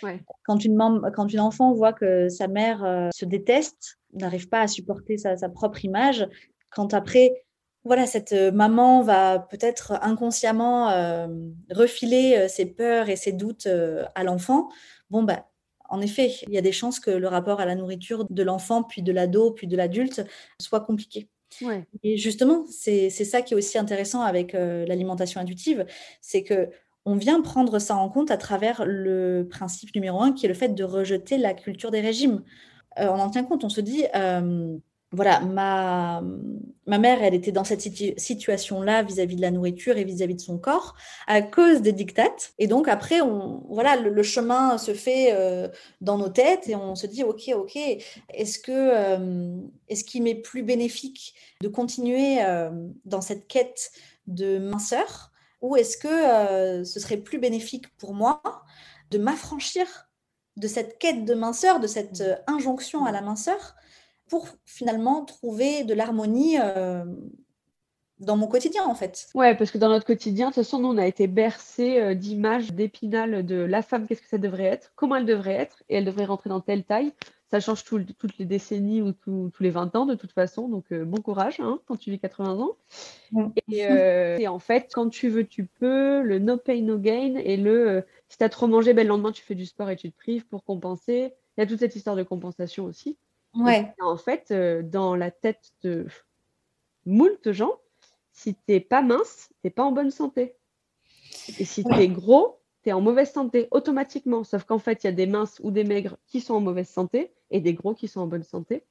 Ouais. 0.02 0.22
Quand, 0.46 0.64
une 0.64 0.78
quand 1.14 1.34
une 1.34 1.42
enfant 1.42 1.74
voit 1.74 1.92
que 1.92 2.30
sa 2.30 2.48
mère 2.48 2.84
euh, 2.86 3.10
se 3.14 3.26
déteste, 3.26 3.98
n'arrive 4.14 4.48
pas 4.48 4.62
à 4.62 4.68
supporter 4.68 5.18
sa, 5.18 5.36
sa, 5.36 5.50
propre 5.50 5.84
image, 5.84 6.26
quand 6.70 6.94
après, 6.94 7.44
voilà, 7.84 8.06
cette 8.06 8.32
maman 8.32 9.02
va 9.02 9.40
peut-être 9.40 9.94
inconsciemment 10.02 10.90
euh, 10.90 11.28
refiler 11.70 12.48
ses 12.48 12.66
peurs 12.66 13.10
et 13.10 13.18
ses 13.18 13.34
doutes 13.34 13.68
à 14.16 14.24
l'enfant, 14.24 14.70
bon, 15.10 15.24
bah, 15.24 15.48
en 15.90 16.02
effet, 16.02 16.34
il 16.48 16.54
y 16.54 16.58
a 16.58 16.62
des 16.62 16.72
chances 16.72 17.00
que 17.00 17.12
le 17.12 17.28
rapport 17.28 17.60
à 17.60 17.66
la 17.66 17.76
nourriture 17.76 18.26
de 18.30 18.44
l'enfant, 18.44 18.84
puis 18.84 19.02
de 19.02 19.12
l'ado, 19.12 19.52
puis 19.52 19.68
de 19.68 19.76
l'adulte 19.76 20.26
soit 20.62 20.82
compliqué. 20.82 21.30
Ouais. 21.62 21.86
Et 22.04 22.18
justement, 22.18 22.66
c'est 22.70 23.10
ça 23.10 23.42
qui 23.42 23.54
est 23.54 23.58
aussi 23.58 23.78
intéressant 23.78 24.22
avec 24.22 24.54
euh, 24.54 24.86
l'alimentation 24.86 25.40
intuitive, 25.40 25.86
c'est 26.22 26.44
que 26.44 26.70
on 27.08 27.16
vient 27.16 27.42
prendre 27.42 27.80
ça 27.80 27.96
en 27.96 28.10
compte 28.10 28.32
à 28.32 28.38
travers 28.38 28.84
le 28.86 29.48
principe 29.50 29.96
numéro 29.96 30.22
un, 30.22 30.34
qui 30.34 30.46
est 30.46 30.50
le 30.50 30.54
fait 30.54 30.76
de 30.76 30.84
rejeter 30.84 31.38
la 31.38 31.54
culture 31.54 31.90
des 31.90 32.02
régimes. 32.02 32.44
Euh, 33.00 33.08
on 33.08 33.20
en 33.20 33.30
tient 33.30 33.46
compte, 33.46 33.64
on 33.64 33.70
se 33.70 33.80
dit, 33.80 34.04
euh, 34.14 34.78
voilà, 35.14 35.40
ma, 35.40 36.22
ma 36.86 36.98
mère, 36.98 37.24
elle 37.24 37.34
était 37.34 37.54
dans 37.54 37.64
cette 37.64 37.80
situ 37.80 38.14
situation-là 38.18 39.04
vis-à-vis 39.04 39.38
de 39.38 39.42
la 39.42 39.52
nourriture 39.52 39.96
et 39.96 40.04
vis-à-vis 40.04 40.34
-vis 40.34 40.38
de 40.38 40.42
son 40.42 40.58
corps 40.58 40.96
à 41.28 41.42
cause 41.42 41.82
des 41.82 41.94
dictates. 41.94 42.52
Et 42.60 42.68
donc 42.68 42.90
après, 42.90 43.22
on, 43.22 43.64
voilà, 43.70 43.96
le, 43.96 44.24
chemin 44.24 44.78
se 44.78 44.94
fait 44.94 45.30
euh, 45.32 45.70
dans 46.02 46.18
nos 46.18 46.30
têtes 46.30 46.68
et 46.68 46.76
on 46.76 46.96
se 46.96 47.08
dit, 47.08 47.24
ok, 47.24 47.54
ok, 47.56 47.78
est-ce 47.78 48.60
est-ce 49.88 50.04
qu'il 50.04 50.24
m'est 50.24 50.42
plus 50.42 50.64
bénéfique 50.64 51.36
de 51.62 51.70
continuer 51.70 52.40
dans 53.06 53.22
cette 53.22 53.48
quête 53.48 53.92
de 54.28 54.60
minceur 54.60 55.32
ou 55.62 55.76
est-ce 55.76 55.98
que 55.98 56.08
euh, 56.08 56.84
ce 56.84 57.00
serait 57.00 57.18
plus 57.18 57.40
bénéfique 57.40 57.96
pour 57.98 58.14
moi 58.14 58.42
de 59.12 59.18
m'affranchir 59.18 59.88
de 60.56 60.68
cette 60.68 60.98
quête 60.98 61.26
de 61.26 61.34
minceur, 61.34 61.80
de 61.80 61.88
cette 61.88 62.22
euh, 62.22 62.36
injonction 62.48 63.06
à 63.06 63.12
la 63.12 63.22
minceur 63.22 63.76
pour 64.30 64.48
finalement 64.66 65.24
trouver 65.24 65.84
de 65.84 65.94
l'harmonie 65.94 66.58
euh, 66.60 67.06
dans 68.20 68.36
mon 68.36 68.48
quotidien 68.48 68.86
en 68.86 68.96
fait? 68.96 69.28
Ouais, 69.36 69.56
parce 69.56 69.72
que 69.72 69.78
dans 69.78 69.90
notre 69.90 70.06
quotidien, 70.06 70.50
de 70.50 70.54
toute 70.54 70.64
façon, 70.64 70.80
nous, 70.80 70.90
on 70.90 70.98
a 70.98 71.06
été 71.06 71.28
bercés 71.28 72.16
d'images, 72.16 72.74
d'épinal 72.74 73.46
de 73.46 73.56
la 73.56 73.82
femme, 73.82 74.08
qu'est-ce 74.08 74.22
que 74.22 74.28
ça 74.28 74.40
devrait 74.40 74.64
être, 74.64 74.92
comment 74.96 75.16
elle 75.16 75.26
devrait 75.26 75.54
être, 75.54 75.84
et 75.88 75.98
elle 75.98 76.06
devrait 76.06 76.26
rentrer 76.26 76.50
dans 76.50 76.60
telle 76.60 76.84
taille. 76.84 77.14
Ça 77.50 77.62
change 77.62 77.86
tout, 77.86 78.04
toutes 78.18 78.38
les 78.38 78.46
décennies 78.46 79.02
ou 79.02 79.14
tout, 79.14 79.52
tous 79.54 79.64
les 79.64 79.70
20 79.70 79.96
ans 79.96 80.06
de 80.06 80.16
toute 80.16 80.34
façon, 80.34 80.68
donc 80.68 80.92
euh, 80.92 81.06
bon 81.06 81.22
courage 81.22 81.62
hein, 81.62 81.80
quand 81.86 81.96
tu 81.96 82.12
vis 82.12 82.20
80 82.20 82.60
ans. 82.60 82.76
Et, 83.72 83.86
euh, 83.86 84.38
et, 84.38 84.50
en 84.50 84.60
fait, 84.60 84.92
quand 84.94 85.10
tu 85.10 85.30
veux, 85.30 85.46
tu 85.46 85.66
peux, 85.66 86.22
le 86.22 86.40
no 86.40 86.58
pain, 86.58 86.82
no 86.82 86.98
gain, 86.98 87.36
et 87.38 87.56
le 87.56 87.90
euh, 87.90 88.02
si 88.28 88.38
tu 88.38 88.44
as 88.44 88.50
trop 88.50 88.68
mangé, 88.68 88.94
ben, 88.94 89.04
le 89.04 89.10
lendemain, 89.10 89.32
tu 89.32 89.44
fais 89.44 89.56
du 89.56 89.66
sport 89.66 89.90
et 89.90 89.96
tu 89.96 90.12
te 90.12 90.18
prives 90.18 90.46
pour 90.46 90.66
compenser. 90.66 91.34
Il 91.58 91.62
y 91.62 91.64
a 91.64 91.66
toute 91.66 91.80
cette 91.80 91.96
histoire 91.96 92.18
de 92.18 92.24
compensation 92.24 92.84
aussi. 92.84 93.18
Ouais. 93.56 93.94
En 94.02 94.18
fait, 94.18 94.54
dans 94.92 95.16
la 95.16 95.32
tête 95.32 95.72
de 95.84 96.06
moult 97.06 97.52
gens, 97.52 97.80
si 98.34 98.54
t'es 98.54 98.80
pas 98.80 99.02
mince, 99.02 99.50
t'es 99.64 99.70
pas 99.70 99.84
en 99.84 99.92
bonne 99.92 100.12
santé. 100.12 100.56
Et 101.60 101.66
si 101.66 101.84
t'es 101.84 102.04
es 102.04 102.10
en 102.94 103.02
mauvaise 103.02 103.32
santé 103.32 103.68
automatiquement. 103.72 104.44
Sauf 104.44 104.64
qu'en 104.64 104.80
fait, 104.80 105.04
il 105.04 105.08
y 105.08 105.10
a 105.10 105.14
des 105.14 105.28
minces 105.28 105.60
ou 105.64 105.72
des 105.72 105.84
maigres 105.84 106.18
qui 106.28 106.42
sont 106.42 106.56
en 106.56 106.62
mauvaise 106.62 106.90
santé 106.90 107.34
et 107.52 107.62
des 107.62 107.74
gros 107.74 107.94
qui 107.94 108.08
sont 108.08 108.22
en 108.22 108.28
bonne 108.28 108.44
santé. 108.44 108.84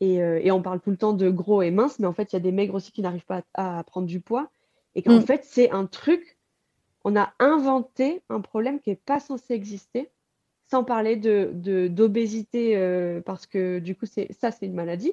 Et, 0.00 0.22
euh, 0.22 0.40
et 0.42 0.50
on 0.50 0.62
parle 0.62 0.80
tout 0.80 0.90
le 0.90 0.96
temps 0.96 1.12
de 1.12 1.28
gros 1.28 1.62
et 1.62 1.70
minces, 1.70 1.98
mais 1.98 2.06
en 2.06 2.12
fait, 2.12 2.32
il 2.32 2.36
y 2.36 2.38
a 2.38 2.40
des 2.40 2.52
maigres 2.52 2.74
aussi 2.74 2.90
qui 2.90 3.02
n'arrivent 3.02 3.26
pas 3.26 3.42
à, 3.54 3.78
à, 3.78 3.84
prendre 3.84 4.06
du 4.06 4.20
poids. 4.20 4.50
Et 4.94 5.02
qu'en 5.02 5.18
mm. 5.18 5.22
fait, 5.22 5.44
c'est 5.44 5.70
un 5.70 5.86
truc, 5.86 6.38
on 7.04 7.16
a 7.16 7.32
inventé 7.38 8.22
un 8.28 8.40
problème 8.40 8.80
qui 8.80 8.90
n'est 8.90 8.96
pas 8.96 9.20
censé 9.20 9.54
exister, 9.54 10.10
sans 10.70 10.84
parler 10.84 11.16
d'obésité, 11.16 12.72
de, 12.72 12.76
de, 12.76 12.82
euh, 12.82 13.20
parce 13.20 13.46
que 13.46 13.78
du 13.78 13.94
coup, 13.94 14.06
ça, 14.06 14.50
c'est 14.50 14.66
une 14.66 14.74
maladie. 14.74 15.12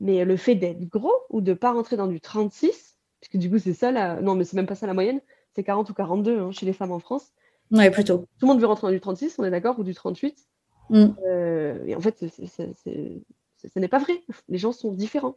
Mais 0.00 0.24
le 0.24 0.36
fait 0.36 0.54
d'être 0.54 0.86
gros 0.88 1.14
ou 1.30 1.40
de 1.40 1.50
ne 1.50 1.56
pas 1.56 1.72
rentrer 1.72 1.96
dans 1.96 2.06
du 2.06 2.20
36, 2.20 2.98
puisque 3.20 3.36
du 3.36 3.50
coup, 3.50 3.58
c'est 3.58 3.72
ça 3.72 3.90
la. 3.90 4.20
Non, 4.20 4.34
mais 4.34 4.44
c'est 4.44 4.56
même 4.56 4.66
pas 4.66 4.74
ça 4.74 4.86
la 4.86 4.94
moyenne, 4.94 5.20
c'est 5.58 5.64
40 5.64 5.90
ou 5.90 5.94
42 5.94 6.38
hein, 6.38 6.52
chez 6.52 6.66
les 6.66 6.72
femmes 6.72 6.92
en 6.92 7.00
France. 7.00 7.32
Oui, 7.72 7.90
plutôt. 7.90 8.18
Tout 8.18 8.46
le 8.46 8.46
monde 8.46 8.60
veut 8.60 8.66
rentrer 8.66 8.86
dans 8.86 8.92
du 8.92 9.00
36, 9.00 9.34
on 9.38 9.44
est 9.44 9.50
d'accord, 9.50 9.76
ou 9.80 9.82
du 9.82 9.92
38. 9.92 10.38
Mm. 10.90 11.06
Euh, 11.26 11.84
et 11.84 11.96
en 11.96 12.00
fait, 12.00 12.16
ce 12.20 13.78
n'est 13.78 13.88
pas 13.88 13.98
vrai. 13.98 14.22
Les 14.48 14.58
gens 14.58 14.70
sont 14.70 14.92
différents. 14.92 15.36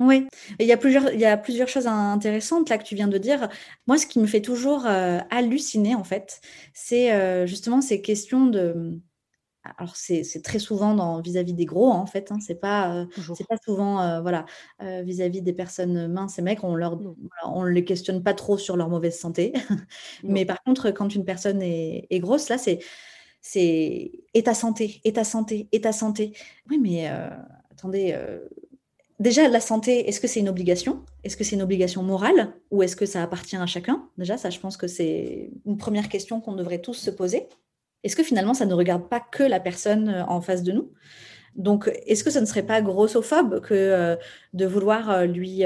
Oui, 0.00 0.26
et 0.58 0.64
il 0.64 0.66
y, 0.66 0.72
a 0.72 0.76
plusieurs, 0.76 1.12
il 1.12 1.20
y 1.20 1.26
a 1.26 1.36
plusieurs 1.36 1.68
choses 1.68 1.86
intéressantes 1.86 2.70
là 2.70 2.78
que 2.78 2.84
tu 2.84 2.96
viens 2.96 3.06
de 3.06 3.18
dire. 3.18 3.48
Moi, 3.86 3.96
ce 3.96 4.06
qui 4.06 4.18
me 4.18 4.26
fait 4.26 4.40
toujours 4.40 4.86
euh, 4.86 5.18
halluciner, 5.30 5.94
en 5.94 6.04
fait, 6.04 6.40
c'est 6.72 7.12
euh, 7.12 7.46
justement 7.46 7.80
ces 7.80 8.00
questions 8.00 8.46
de 8.46 8.98
alors 9.64 9.94
c'est 9.96 10.42
très 10.42 10.58
souvent 10.58 11.20
vis-à-vis 11.20 11.52
-vis 11.52 11.56
des 11.56 11.64
gros 11.64 11.92
hein, 11.92 11.96
en 11.98 12.06
fait, 12.06 12.32
hein, 12.32 12.38
c'est 12.40 12.60
pas 12.60 12.94
euh, 12.96 13.06
c'est 13.36 13.46
pas 13.46 13.56
souvent 13.64 14.00
euh, 14.00 14.20
voilà 14.20 14.46
vis-à-vis 14.80 15.40
-vis 15.40 15.42
des 15.42 15.52
personnes 15.52 16.08
minces 16.08 16.38
et 16.38 16.42
maigres, 16.42 16.64
on 16.64 16.74
leur 16.74 16.98
on 17.44 17.64
les 17.64 17.84
questionne 17.84 18.22
pas 18.22 18.34
trop 18.34 18.58
sur 18.58 18.76
leur 18.76 18.88
mauvaise 18.88 19.18
santé. 19.18 19.52
Mais 20.24 20.44
par 20.44 20.62
contre, 20.62 20.90
quand 20.90 21.14
une 21.14 21.24
personne 21.24 21.62
est, 21.62 22.06
est 22.10 22.20
grosse, 22.20 22.48
là 22.48 22.58
c'est 22.58 22.80
c'est 23.42 24.12
et 24.34 24.42
ta 24.42 24.54
santé, 24.54 25.00
et 25.04 25.12
ta 25.12 25.24
santé, 25.24 25.68
et 25.72 25.80
ta 25.80 25.92
santé. 25.92 26.32
Oui, 26.68 26.78
mais 26.78 27.08
euh, 27.08 27.30
attendez. 27.70 28.14
Déjà, 29.20 29.48
la 29.48 29.60
santé, 29.60 30.08
est-ce 30.08 30.18
que 30.18 30.26
c'est 30.26 30.40
une 30.40 30.48
obligation? 30.48 31.04
Est-ce 31.24 31.36
que 31.36 31.44
c'est 31.44 31.54
une 31.54 31.60
obligation 31.60 32.02
morale? 32.02 32.54
Ou 32.70 32.82
est-ce 32.82 32.96
que 32.96 33.04
ça 33.04 33.22
appartient 33.22 33.56
à 33.56 33.66
chacun? 33.66 34.08
Déjà, 34.16 34.38
ça, 34.38 34.48
je 34.48 34.58
pense 34.58 34.78
que 34.78 34.86
c'est 34.86 35.50
une 35.66 35.76
première 35.76 36.08
question 36.08 36.40
qu'on 36.40 36.54
devrait 36.54 36.80
tous 36.80 36.94
se 36.94 37.10
poser. 37.10 37.46
Est-ce 38.02 38.16
que 38.16 38.22
finalement 38.22 38.54
ça 38.54 38.66
ne 38.66 38.74
regarde 38.74 39.08
pas 39.08 39.20
que 39.20 39.42
la 39.42 39.60
personne 39.60 40.08
euh, 40.08 40.24
en 40.26 40.40
face 40.40 40.62
de 40.62 40.72
nous? 40.72 40.92
Donc, 41.56 41.90
est-ce 42.06 42.22
que 42.22 42.30
ce 42.30 42.38
ne 42.38 42.44
serait 42.44 42.62
pas 42.62 42.80
grossophobe 42.80 43.60
que 43.60 43.74
euh, 43.74 44.16
de 44.52 44.66
vouloir 44.66 45.10
euh, 45.10 45.24
lui, 45.26 45.64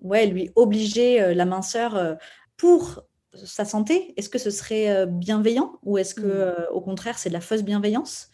ouais, 0.00 0.26
lui 0.26 0.50
obliger 0.56 1.34
la 1.34 1.44
minceur 1.44 2.18
pour 2.56 3.04
sa 3.32 3.64
santé? 3.64 4.14
Est-ce 4.16 4.28
que 4.28 4.38
ce 4.38 4.50
serait 4.50 5.06
bienveillant? 5.06 5.78
Ou 5.84 5.98
est-ce 5.98 6.14
que, 6.14 6.50
Mmh. 6.50 6.66
au 6.72 6.80
contraire, 6.80 7.16
c'est 7.16 7.28
de 7.28 7.34
la 7.34 7.40
fausse 7.40 7.62
bienveillance? 7.62 8.30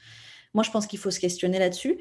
Moi, 0.55 0.64
je 0.64 0.70
pense 0.70 0.87
qu'il 0.87 0.99
faut 0.99 1.11
se 1.11 1.20
questionner 1.20 1.59
là-dessus. 1.59 1.99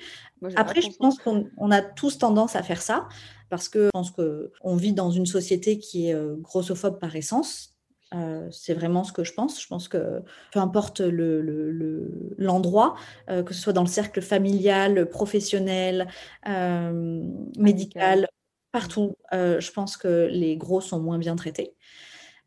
Après, 0.56 0.82
je 0.82 0.90
pense 0.98 1.18
qu'on 1.18 1.50
on 1.58 1.70
a 1.70 1.82
tous 1.82 2.18
tendance 2.18 2.56
à 2.56 2.64
faire 2.64 2.82
ça 2.82 3.10
parce 3.50 3.68
que 3.68 3.86
je 3.86 3.90
pense 3.92 4.12
qu'on 4.12 4.76
vit 4.78 4.94
dans 4.94 5.12
une 5.12 5.26
société 5.26 5.78
qui 5.78 6.10
est 6.10 6.16
grossophobe 6.40 7.00
par 7.00 7.14
essence. 7.18 7.73
Euh, 8.14 8.48
c'est 8.52 8.74
vraiment 8.76 9.04
ce 9.04 9.12
que 9.12 9.24
je 9.24 9.34
pense. 9.34 9.62
Je 9.62 9.68
pense 9.68 9.88
que 9.88 10.22
peu 10.52 10.60
importe 10.60 11.00
le- 11.02 11.42
le- 11.42 11.72
le- 11.72 12.36
l'endroit, 12.38 12.96
euh, 13.30 13.42
que 13.44 13.54
ce 13.54 13.62
soit 13.62 13.74
dans 13.74 13.82
le 13.82 13.88
cercle 13.88 14.22
familial, 14.22 15.10
professionnel, 15.10 16.08
euh, 16.48 17.22
médical, 17.58 18.28
partout, 18.72 19.16
euh, 19.34 19.60
je 19.60 19.72
pense 19.72 19.98
que 19.98 20.28
les 20.32 20.58
gros 20.58 20.82
sont 20.82 21.00
moins 21.00 21.18
bien 21.18 21.36
traités, 21.36 21.76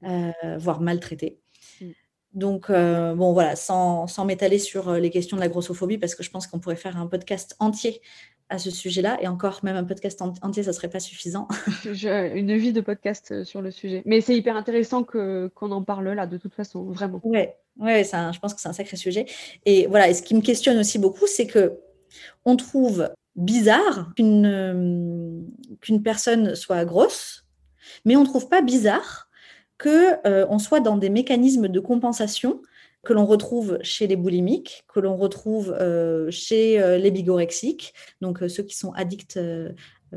euh, 0.05 0.33
voire 0.59 0.81
maltraités. 0.81 1.40
Mm. 1.81 1.90
Donc, 2.35 2.70
euh, 2.70 3.14
bon, 3.14 3.33
voilà, 3.33 3.57
sans, 3.57 4.07
sans 4.09 4.24
m'étaler 4.24 4.59
sur 4.59 4.92
les 4.94 5.11
questions 5.11 5.37
de 5.37 5.42
la 5.42 5.48
grossophobie, 5.48 5.98
parce 5.98 6.14
que 6.14 6.22
je 6.22 6.31
pense 6.31 6.46
qu'on 6.46 6.61
pourrait 6.61 6.76
faire 6.76 6.96
un 6.98 7.07
podcast 7.09 7.57
entier 7.61 8.02
à 8.48 8.59
ce 8.59 8.70
sujet-là, 8.70 9.18
et 9.20 9.26
encore, 9.26 9.61
même 9.64 9.76
un 9.76 9.85
podcast 9.85 10.22
en- 10.22 10.35
entier, 10.42 10.62
ça 10.62 10.72
serait 10.72 10.88
pas 10.88 11.00
suffisant. 11.00 11.48
Une 11.85 12.56
vie 12.56 12.72
de 12.72 12.80
podcast 12.80 13.32
euh, 13.32 13.44
sur 13.44 13.61
le 13.61 13.70
sujet. 13.70 14.02
Mais 14.04 14.20
c'est 14.20 14.37
hyper 14.37 14.56
intéressant 14.56 15.02
qu'on 15.02 15.50
en 15.72 15.82
parle 15.82 16.11
là, 16.11 16.26
de 16.26 16.37
toute 16.37 16.54
façon, 16.54 16.85
vraiment. 16.85 17.20
Ouais, 17.24 17.56
ouais, 17.78 18.04
je 18.04 18.38
pense 18.38 18.54
que 18.54 18.61
c'est 18.61 18.68
un 18.68 18.72
sacré 18.72 18.96
sujet. 18.96 19.26
Et 19.64 19.87
voilà, 19.88 20.09
et 20.09 20.14
ce 20.14 20.22
qui 20.22 20.35
me 20.35 20.40
questionne 20.40 20.78
aussi 20.78 20.98
beaucoup, 20.98 21.26
c'est 21.26 21.46
que 21.46 21.78
on 22.44 22.56
trouve 22.56 23.11
bizarre 23.35 24.12
qu'une 24.16 24.46
euh, 24.46 25.98
personne 26.02 26.54
soit 26.54 26.85
grosse, 26.85 27.46
mais 28.04 28.16
on 28.16 28.24
trouve 28.24 28.48
pas 28.48 28.62
bizarre 28.62 29.28
que 29.78 30.26
euh, 30.26 30.46
on 30.48 30.59
soit 30.59 30.80
dans 30.80 30.96
des 30.96 31.11
mécanismes 31.11 31.68
de 31.68 31.80
compensation 31.80 32.62
que 33.07 33.12
l'on 33.12 33.25
retrouve 33.25 33.79
chez 33.83 34.09
les 34.09 34.16
boulimiques, 34.16 34.85
que 34.92 34.99
l'on 34.99 35.16
retrouve 35.16 35.71
euh, 35.81 36.29
chez 36.33 36.83
euh, 36.83 36.99
les 36.99 37.12
bigorexiques, 37.12 37.95
donc 38.21 38.42
euh, 38.42 38.49
ceux 38.49 38.64
qui 38.64 38.77
sont 38.77 38.92
addicts 38.95 39.38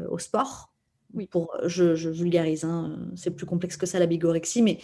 au 0.09 0.17
sport. 0.17 0.73
Oui. 1.13 1.27
Pour, 1.27 1.55
je, 1.65 1.93
je 1.95 2.09
vulgarise, 2.09 2.63
hein, 2.63 2.97
c'est 3.15 3.29
plus 3.31 3.45
complexe 3.45 3.77
que 3.77 3.85
ça 3.85 3.99
la 3.99 4.07
bigorexie, 4.07 4.63
mais 4.63 4.79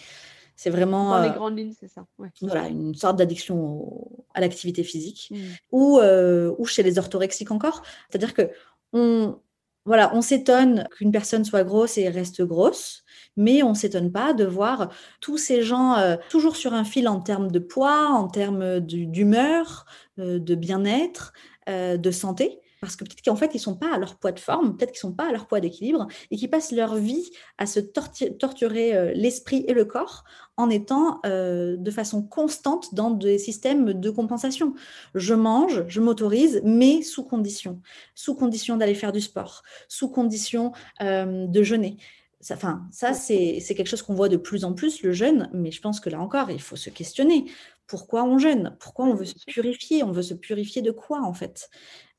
c'est 0.54 0.70
vraiment 0.70 1.10
Dans 1.10 1.22
les 1.22 1.30
grandes 1.34 1.58
lignes, 1.58 1.74
c'est 1.78 1.88
ça. 1.88 2.06
Ouais. 2.18 2.28
voilà, 2.42 2.68
une 2.68 2.94
sorte 2.94 3.16
d'addiction 3.16 4.08
à 4.34 4.40
l'activité 4.40 4.84
physique 4.84 5.28
Mm. 5.32 5.36
ou, 5.72 5.98
euh, 5.98 6.54
ou 6.58 6.64
chez 6.64 6.84
les 6.84 6.98
orthorexiques 6.98 7.50
encore. 7.50 7.82
C'est-à-dire 8.08 8.34
que 8.34 8.50
on, 8.92 9.36
voilà, 9.84 10.14
on 10.14 10.22
s'étonne 10.22 10.88
qu'une 10.96 11.12
personne 11.12 11.44
soit 11.44 11.64
grosse 11.64 11.98
et 11.98 12.08
reste 12.08 12.42
grosse, 12.42 13.04
mais 13.36 13.62
on 13.62 13.74
s'étonne 13.74 14.10
pas 14.12 14.32
de 14.32 14.44
voir 14.44 14.90
tous 15.20 15.38
ces 15.38 15.62
gens 15.62 15.96
euh, 15.96 16.16
toujours 16.30 16.56
sur 16.56 16.74
un 16.74 16.84
fil 16.84 17.08
en 17.08 17.20
termes 17.20 17.50
de 17.50 17.58
poids, 17.58 18.08
en 18.10 18.28
termes 18.28 18.80
du- 18.80 19.06
d'humeur, 19.06 19.86
euh, 20.18 20.38
de 20.38 20.54
bien-être, 20.54 21.32
euh, 21.68 21.96
de 21.96 22.10
santé. 22.10 22.60
Parce 22.80 22.94
que 22.94 23.04
peut-être 23.04 23.22
qu'en 23.24 23.36
fait, 23.36 23.50
ils 23.54 23.56
ne 23.56 23.62
sont 23.62 23.74
pas 23.74 23.94
à 23.94 23.98
leur 23.98 24.16
poids 24.16 24.32
de 24.32 24.38
forme, 24.38 24.76
peut-être 24.76 24.92
qu'ils 24.92 25.06
ne 25.06 25.10
sont 25.10 25.16
pas 25.16 25.28
à 25.28 25.32
leur 25.32 25.46
poids 25.46 25.60
d'équilibre 25.60 26.06
et 26.30 26.36
qui 26.36 26.46
passent 26.46 26.72
leur 26.72 26.94
vie 26.94 27.30
à 27.58 27.66
se 27.66 27.80
torturer 27.80 28.94
euh, 28.94 29.12
l'esprit 29.14 29.64
et 29.66 29.72
le 29.72 29.86
corps 29.86 30.24
en 30.58 30.68
étant 30.68 31.20
euh, 31.24 31.76
de 31.78 31.90
façon 31.90 32.22
constante 32.22 32.94
dans 32.94 33.10
des 33.10 33.38
systèmes 33.38 33.94
de 33.94 34.10
compensation. 34.10 34.74
Je 35.14 35.34
mange, 35.34 35.84
je 35.88 36.00
m'autorise, 36.00 36.60
mais 36.64 37.02
sous 37.02 37.24
condition. 37.24 37.80
Sous 38.14 38.34
condition 38.34 38.76
d'aller 38.76 38.94
faire 38.94 39.12
du 39.12 39.20
sport, 39.22 39.62
sous 39.88 40.08
condition 40.10 40.72
euh, 41.00 41.46
de 41.46 41.62
jeûner. 41.62 41.96
Ça, 42.40 42.54
enfin, 42.54 42.86
ça 42.92 43.14
c'est 43.14 43.60
quelque 43.76 43.86
chose 43.88 44.02
qu'on 44.02 44.14
voit 44.14 44.28
de 44.28 44.36
plus 44.36 44.64
en 44.64 44.74
plus, 44.74 45.02
le 45.02 45.12
jeûne, 45.12 45.48
mais 45.54 45.70
je 45.70 45.80
pense 45.80 46.00
que 46.00 46.10
là 46.10 46.20
encore, 46.20 46.50
il 46.50 46.60
faut 46.60 46.76
se 46.76 46.90
questionner. 46.90 47.46
Pourquoi 47.86 48.24
on 48.24 48.38
jeûne? 48.38 48.76
Pourquoi 48.80 49.06
on 49.06 49.14
veut 49.14 49.24
se 49.24 49.34
purifier? 49.46 50.02
On 50.02 50.12
veut 50.12 50.22
se 50.22 50.34
purifier 50.34 50.82
de 50.82 50.90
quoi, 50.90 51.22
en 51.22 51.32
fait? 51.32 51.70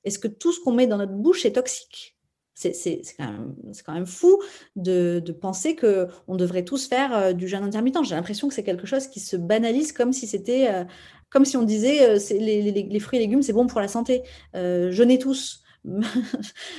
Est-ce 0.06 0.19
que 0.19 0.27
tout 0.27 0.53
ce 0.53 0.60
qu'on 0.62 0.73
met 0.73 0.88
dans 0.88 0.97
notre 0.97 1.13
bouche 1.13 1.45
est 1.45 1.53
toxique? 1.53 2.17
C'est 2.56 2.73
quand, 3.17 3.25
même- 3.32 3.56
c'est 3.73 3.84
quand 3.86 3.93
même 3.93 4.08
fou 4.08 4.41
de, 4.75 5.21
de 5.23 5.32
penser 5.32 5.75
qu'on 5.75 6.36
devrait 6.36 6.65
tous 6.65 6.88
faire 6.88 7.15
euh, 7.15 7.34
du 7.34 7.47
jeûne 7.47 7.63
intermittent. 7.63 8.03
J'ai 8.03 8.15
l'impression 8.15 8.47
que 8.47 8.53
c'est 8.56 8.63
quelque 8.63 8.88
chose 8.88 9.08
qui 9.08 9.19
se 9.19 9.38
banalise 9.38 9.91
comme 9.93 10.12
si 10.13 10.27
c'était, 10.27 10.67
euh, 10.73 10.84
comme 11.30 11.45
si 11.45 11.58
on 11.58 11.63
disait 11.63 12.10
euh, 12.10 12.19
les, 12.32 12.63
les- 12.71 12.84
les 12.84 12.99
fruits 12.99 13.19
et 13.19 13.21
légumes, 13.21 13.43
c'est 13.43 13.53
bon 13.53 13.67
pour 13.67 13.80
la 13.82 13.88
santé. 13.88 14.23
Jeûnez 14.56 15.19
tous. 15.19 15.63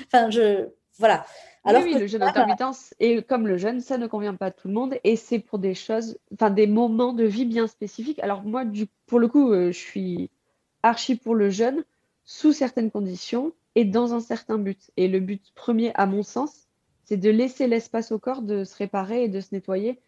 enfin, 0.07 0.31
je. 0.31 0.68
Voilà. 0.98 1.24
Alors 1.68 1.83
oui, 1.83 1.94
le 1.98 2.07
jeûne 2.07 2.20
ça, 2.20 2.28
intermittent, 2.28 2.94
et 3.00 3.22
comme 3.22 3.46
le 3.46 3.57
jeûne, 3.57 3.81
ça 3.81 3.98
ne 3.98 4.07
convient 4.07 4.35
pas 4.35 4.46
à 4.46 4.50
tout 4.50 4.68
le 4.68 4.74
monde, 4.74 4.96
et 5.04 5.16
c'est 5.16 5.38
pour 5.38 5.59
des 5.59 5.74
choses, 5.74 6.18
enfin 6.33 6.50
des 6.50 6.66
moments 6.66 7.12
de 7.12 7.24
vie 7.24 7.44
bien 7.44 7.66
spécifiques. 7.66 8.18
Alors 8.20 8.42
moi, 8.42 8.64
du, 8.64 8.87
pour 9.07 9.18
le 9.18 9.28
coup, 9.28 9.52
euh, 9.52 9.72
je 9.72 9.78
suis 9.78 10.31
archi 10.83 11.16
pour 11.16 11.35
le 11.35 11.50
jeûne, 11.50 11.85
sous 12.24 12.52
certaines 12.52 12.90
conditions 12.90 13.52
et 13.74 13.85
dans 13.85 14.14
un 14.14 14.20
certain 14.20 14.59
but. 14.59 14.90
Et 14.96 15.09
le 15.09 15.20
but 15.20 15.52
premier, 15.54 15.92
à 15.94 16.07
mon 16.07 16.22
sens, 16.22 16.68
c'est 17.04 17.16
de 17.16 17.31
laisser 17.31 17.66
l'espace 17.66 18.12
au 18.12 18.18
corps 18.18 18.42
de 18.42 18.64
se 18.64 18.76
réparer 18.76 19.24
et 19.24 19.28
de 19.28 19.40
se 19.40 19.48
nettoyer 19.52 19.98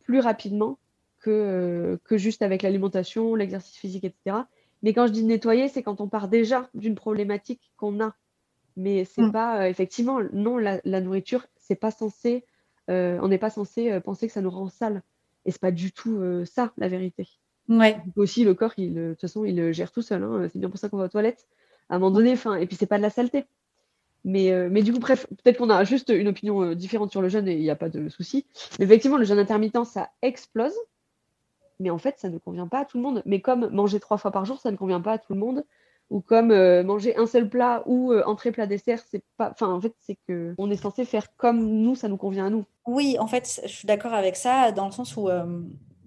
plus 0.00 0.18
rapidement 0.18 0.78
que, 1.20 1.30
euh, 1.30 1.96
que 2.04 2.18
juste 2.18 2.42
avec 2.42 2.62
l'alimentation, 2.62 3.34
l'exercice 3.34 3.76
physique, 3.76 4.04
etc. 4.04 4.38
Mais 4.82 4.92
quand 4.92 5.06
je 5.06 5.12
dis 5.12 5.24
nettoyer, 5.24 5.68
c'est 5.68 5.82
quand 5.82 6.00
on 6.00 6.08
part 6.08 6.28
déjà 6.28 6.68
d'une 6.74 6.94
problématique 6.94 7.72
qu'on 7.76 8.00
a. 8.00 8.14
Mais 8.78 9.04
c'est 9.04 9.22
Mm. 9.22 9.32
pas, 9.32 9.62
euh, 9.64 9.68
effectivement, 9.68 10.20
non, 10.32 10.56
la, 10.58 10.80
la 10.84 11.02
nourriture, 11.02 11.46
c'est 11.58 11.76
pas 11.76 11.90
censé, 11.90 12.46
euh, 12.90 13.18
on 13.22 13.28
n'est 13.28 13.38
pas 13.38 13.50
censé 13.50 13.92
euh, 13.92 14.00
penser 14.00 14.26
que 14.28 14.32
ça 14.32 14.40
nous 14.42 14.50
rend 14.50 14.68
sale. 14.70 15.02
Et 15.44 15.50
c'est 15.52 15.60
pas 15.60 15.72
du 15.72 15.92
tout 15.92 16.20
ça, 16.46 16.72
la 16.78 16.88
vérité. 16.88 17.28
ouais, 17.68 17.98
aussi, 18.16 18.44
le 18.44 18.54
corps, 18.54 18.74
il, 18.78 18.94
de 18.94 19.10
toute 19.12 19.22
façon, 19.22 19.44
il 19.44 19.56
le 19.56 19.72
gère 19.72 19.92
tout 19.92 20.02
seul. 20.02 20.22
hein. 20.22 20.48
C'est 20.52 20.58
bien 20.58 20.70
pour 20.70 20.78
ça 20.78 20.88
qu'on 20.88 20.98
va 20.98 21.04
aux 21.06 21.08
toilettes 21.08 21.46
à 21.90 21.96
un 21.96 21.98
moment 21.98 22.12
donné. 22.16 22.32
Enfin, 22.32 22.56
et 22.56 22.66
puis, 22.66 22.76
c'est 22.76 22.86
pas 22.86 22.98
de 22.98 23.02
la 23.02 23.10
saleté. 23.10 23.46
Mais, 24.24 24.52
euh, 24.52 24.68
mais 24.70 24.82
du 24.82 24.92
coup, 24.92 25.00
bref, 25.00 25.26
peut-être 25.28 25.58
qu'on 25.58 25.70
a 25.70 25.84
juste 25.84 26.10
une 26.10 26.28
opinion 26.28 26.62
euh, 26.62 26.74
différente 26.74 27.10
sur 27.12 27.22
le 27.22 27.28
jeûne 27.30 27.48
et 27.48 27.54
il 27.54 27.62
n'y 27.62 27.70
a 27.70 27.76
pas 27.76 27.88
de 27.90 28.08
souci. 28.10 28.46
Mais 28.78 28.84
effectivement, 28.86 29.16
le 29.18 29.24
jeûne 29.24 29.38
intermittent, 29.38 29.84
ça 29.84 30.10
explose. 30.22 30.74
Mais 31.80 31.90
en 31.90 31.98
fait, 31.98 32.18
ça 32.18 32.28
ne 32.28 32.38
convient 32.38 32.68
pas 32.68 32.80
à 32.80 32.84
tout 32.84 32.98
le 32.98 33.02
monde. 33.02 33.22
Mais 33.24 33.40
comme 33.40 33.68
manger 33.70 34.00
trois 34.00 34.18
fois 34.18 34.32
par 34.32 34.44
jour, 34.44 34.60
ça 34.60 34.70
ne 34.70 34.76
convient 34.76 35.00
pas 35.00 35.12
à 35.12 35.18
tout 35.18 35.32
le 35.34 35.38
monde. 35.40 35.64
Ou 36.10 36.20
comme 36.20 36.50
euh, 36.52 36.82
manger 36.82 37.16
un 37.16 37.26
seul 37.26 37.48
plat 37.48 37.82
ou 37.84 38.12
euh, 38.12 38.22
entrée, 38.24 38.50
plat, 38.50 38.66
dessert, 38.66 39.02
c'est 39.10 39.22
pas. 39.36 39.50
Enfin, 39.50 39.70
en 39.70 39.80
fait, 39.80 39.94
c'est 40.00 40.16
que 40.26 40.54
on 40.56 40.70
est 40.70 40.76
censé 40.76 41.04
faire 41.04 41.36
comme 41.36 41.62
nous, 41.62 41.94
ça 41.94 42.08
nous 42.08 42.16
convient 42.16 42.46
à 42.46 42.50
nous. 42.50 42.64
Oui, 42.86 43.16
en 43.18 43.26
fait, 43.26 43.60
je 43.64 43.68
suis 43.68 43.86
d'accord 43.86 44.14
avec 44.14 44.34
ça, 44.34 44.72
dans 44.72 44.86
le 44.86 44.92
sens 44.92 45.16
où, 45.18 45.28
euh, 45.28 45.44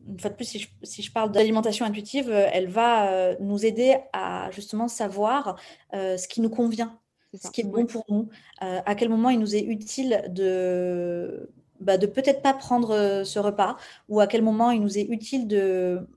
une 0.07 0.19
fois 0.19 0.31
de 0.31 0.35
plus, 0.35 0.45
si 0.45 0.59
je, 0.59 0.67
si 0.81 1.03
je 1.03 1.11
parle 1.11 1.31
d'alimentation 1.31 1.85
intuitive, 1.85 2.31
euh, 2.31 2.47
elle 2.51 2.67
va 2.67 3.35
nous 3.39 3.63
aider 3.63 3.95
à 4.11 4.49
justement 4.51 4.87
savoir 4.87 5.59
ce 5.93 6.27
qui 6.27 6.41
nous 6.41 6.49
convient, 6.49 6.97
ce 7.39 7.51
qui 7.51 7.61
est 7.61 7.65
bon 7.65 7.85
pour 7.85 8.03
nous, 8.09 8.27
à 8.59 8.95
quel 8.95 9.09
moment 9.09 9.29
il 9.29 9.39
nous 9.39 9.55
est 9.55 9.63
utile 9.63 10.23
de, 10.29 11.51
bah, 11.79 11.99
de 11.99 12.07
peut-être 12.07 12.41
pas 12.41 12.53
prendre 12.53 13.21
ce 13.23 13.37
repas, 13.37 13.77
ou 14.09 14.19
à 14.19 14.25
quel 14.25 14.41
moment 14.41 14.71
il 14.71 14.81
nous 14.81 14.97
est 14.97 15.03
utile 15.03 15.47
de 15.47 16.07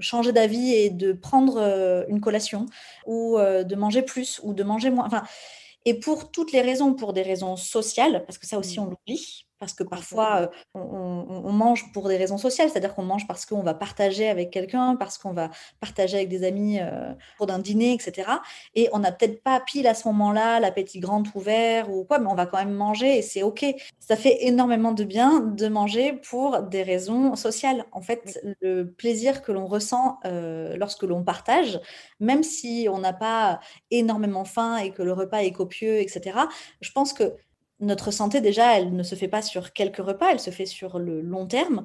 changer 0.00 0.32
d'avis 0.32 0.74
et 0.74 0.90
de 0.90 1.12
prendre 1.12 1.56
euh, 1.58 2.04
une 2.08 2.20
collation, 2.20 2.66
ou 3.06 3.38
euh, 3.38 3.64
de 3.64 3.74
manger 3.76 4.02
plus, 4.02 4.40
ou 4.42 4.54
de 4.54 4.62
manger 4.62 4.90
moins. 4.90 5.06
Enfin, 5.06 5.22
et 5.84 5.94
pour 5.94 6.30
toutes 6.30 6.52
les 6.52 6.62
raisons, 6.62 6.94
pour 6.94 7.12
des 7.12 7.22
raisons 7.22 7.56
sociales, 7.56 8.24
parce 8.26 8.38
que 8.38 8.46
ça 8.46 8.58
aussi 8.58 8.80
Mm. 8.80 8.82
on 8.82 8.86
l'oublie, 8.86 9.46
parce 9.64 9.74
que 9.74 9.82
parfois 9.84 10.42
euh, 10.42 10.46
on, 10.74 10.80
on- 10.80 11.44
on 11.46 11.52
mange 11.52 11.92
pour 11.92 12.08
des 12.08 12.16
raisons 12.16 12.38
sociales, 12.38 12.68
c'est-à-dire 12.70 12.94
qu'on 12.94 13.02
mange 13.04 13.26
parce 13.26 13.46
qu'on 13.46 13.62
va 13.62 13.74
partager 13.74 14.28
avec 14.28 14.50
quelqu'un, 14.50 14.96
parce 14.96 15.18
qu'on 15.18 15.32
va 15.32 15.50
partager 15.80 16.16
avec 16.18 16.28
des 16.28 16.44
amis 16.44 16.78
euh, 16.80 17.12
pour 17.36 17.46
d'un 17.46 17.58
dîner, 17.58 17.94
etc. 17.94 18.42
Et 18.74 18.88
on 18.92 18.98
n'a 19.00 19.12
peut-être 19.12 19.42
pas 19.42 19.60
pile 19.60 19.86
à 19.86 19.94
ce 19.94 20.06
moment-là 20.08 20.60
l'appétit 20.60 21.00
grand 21.00 21.22
ouvert 21.34 21.90
ou 21.90 22.04
quoi, 22.04 22.18
mais 22.18 22.28
on 22.30 22.34
va 22.34 22.46
quand 22.46 22.58
même 22.58 22.74
manger 22.74 23.18
et 23.18 23.22
c'est 23.22 23.42
OK. 23.42 23.64
Ça 24.00 24.16
fait 24.16 24.44
énormément 24.46 24.92
de 24.92 25.04
bien 25.04 25.40
de 25.40 25.68
manger 25.68 26.12
pour 26.28 26.62
des 26.62 26.82
raisons 26.82 27.36
sociales. 27.36 27.84
En 27.92 28.00
fait, 28.02 28.38
le 28.60 28.84
plaisir 28.84 29.42
que 29.42 29.52
l'on 29.52 29.66
ressent 29.66 30.18
euh, 30.26 30.76
lorsque 30.76 31.02
l'on 31.04 31.24
partage, 31.24 31.80
même 32.20 32.42
si 32.42 32.88
on 32.90 32.98
n'a 32.98 33.12
pas 33.12 33.60
énormément 33.90 34.44
faim 34.44 34.76
et 34.78 34.90
que 34.92 35.02
le 35.02 35.12
repas 35.12 35.38
est 35.42 35.52
copieux, 35.52 35.98
etc., 36.00 36.48
je 36.80 36.90
pense 36.92 37.12
que 37.12 37.34
notre 37.80 38.10
santé, 38.10 38.40
déjà, 38.40 38.78
elle 38.78 38.94
ne 38.94 39.02
se 39.02 39.14
fait 39.14 39.28
pas 39.28 39.42
sur 39.42 39.72
quelques 39.72 39.98
repas, 39.98 40.30
elle 40.30 40.40
se 40.40 40.50
fait 40.50 40.66
sur 40.66 40.98
le 40.98 41.20
long 41.20 41.46
terme. 41.46 41.84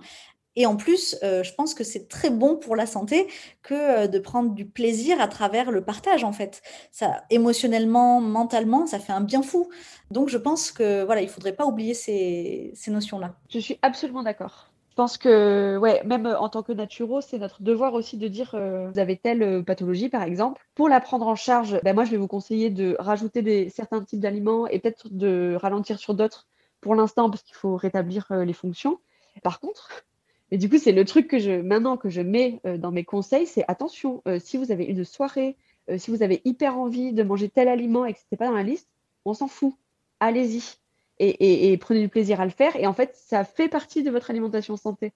Et 0.55 0.65
en 0.65 0.75
plus, 0.75 1.15
euh, 1.23 1.43
je 1.43 1.53
pense 1.53 1.73
que 1.73 1.83
c'est 1.83 2.07
très 2.07 2.29
bon 2.29 2.57
pour 2.57 2.75
la 2.75 2.85
santé 2.85 3.27
que 3.61 3.73
euh, 3.73 4.07
de 4.07 4.19
prendre 4.19 4.53
du 4.53 4.65
plaisir 4.65 5.21
à 5.21 5.27
travers 5.27 5.71
le 5.71 5.83
partage, 5.83 6.23
en 6.23 6.33
fait. 6.33 6.61
Ça, 6.91 7.23
émotionnellement, 7.29 8.19
mentalement, 8.19 8.85
ça 8.87 8.99
fait 8.99 9.13
un 9.13 9.21
bien 9.21 9.41
fou. 9.41 9.69
Donc, 10.11 10.29
je 10.29 10.37
pense 10.37 10.71
que 10.71 11.03
voilà, 11.03 11.21
il 11.21 11.29
faudrait 11.29 11.55
pas 11.55 11.65
oublier 11.65 11.93
ces, 11.93 12.71
ces 12.75 12.91
notions-là. 12.91 13.35
Je 13.49 13.59
suis 13.59 13.79
absolument 13.81 14.23
d'accord. 14.23 14.68
Je 14.99 15.01
pense 15.01 15.17
que, 15.17 15.77
ouais, 15.77 16.03
même 16.03 16.25
en 16.25 16.49
tant 16.49 16.61
que 16.61 16.73
naturo, 16.73 17.21
c'est 17.21 17.37
notre 17.37 17.63
devoir 17.63 17.93
aussi 17.93 18.17
de 18.17 18.27
dire, 18.27 18.51
euh, 18.53 18.91
vous 18.91 18.99
avez 18.99 19.15
telle 19.15 19.41
euh, 19.41 19.63
pathologie, 19.63 20.09
par 20.09 20.23
exemple. 20.23 20.61
Pour 20.75 20.89
la 20.89 20.99
prendre 20.99 21.25
en 21.25 21.35
charge, 21.35 21.79
ben, 21.85 21.95
moi, 21.95 22.03
je 22.03 22.11
vais 22.11 22.17
vous 22.17 22.27
conseiller 22.27 22.69
de 22.69 22.97
rajouter 22.99 23.41
des, 23.41 23.69
certains 23.69 24.03
types 24.03 24.19
d'aliments 24.19 24.67
et 24.67 24.77
peut-être 24.79 25.07
de 25.09 25.55
ralentir 25.57 25.99
sur 25.99 26.15
d'autres 26.15 26.47
pour 26.81 26.95
l'instant, 26.95 27.29
parce 27.29 27.43
qu'il 27.43 27.55
faut 27.55 27.77
rétablir 27.77 28.27
euh, 28.31 28.43
les 28.43 28.51
fonctions. 28.51 28.99
Par 29.41 29.61
contre, 29.61 30.03
et 30.51 30.57
du 30.57 30.69
coup, 30.69 30.77
c'est 30.77 30.91
le 30.91 31.05
truc 31.05 31.29
que 31.29 31.39
je, 31.39 31.61
maintenant 31.61 31.95
que 31.95 32.09
je 32.09 32.19
mets 32.19 32.59
dans 32.65 32.91
mes 32.91 33.05
conseils, 33.05 33.47
c'est 33.47 33.63
attention, 33.69 34.21
si 34.39 34.57
vous 34.57 34.69
avez 34.69 34.83
une 34.83 35.05
soirée, 35.05 35.55
si 35.95 36.11
vous 36.11 36.23
avez 36.23 36.41
hyper 36.43 36.77
envie 36.77 37.13
de 37.13 37.23
manger 37.23 37.47
tel 37.47 37.69
aliment 37.69 38.03
et 38.03 38.11
que 38.11 38.19
ce 38.19 38.25
n'était 38.25 38.35
pas 38.43 38.47
dans 38.47 38.57
la 38.57 38.63
liste, 38.63 38.89
on 39.23 39.33
s'en 39.33 39.47
fout. 39.47 39.75
Allez-y 40.19 40.78
et, 41.19 41.77
prenez 41.77 42.01
du 42.01 42.09
plaisir 42.09 42.39
à 42.41 42.45
le 42.45 42.51
faire. 42.51 42.75
Et 42.75 42.87
en 42.87 42.93
fait, 42.93 43.13
ça 43.15 43.43
fait 43.43 43.67
partie 43.67 44.03
de 44.03 44.11
votre 44.11 44.29
alimentation 44.29 44.77
santé. 44.77 45.13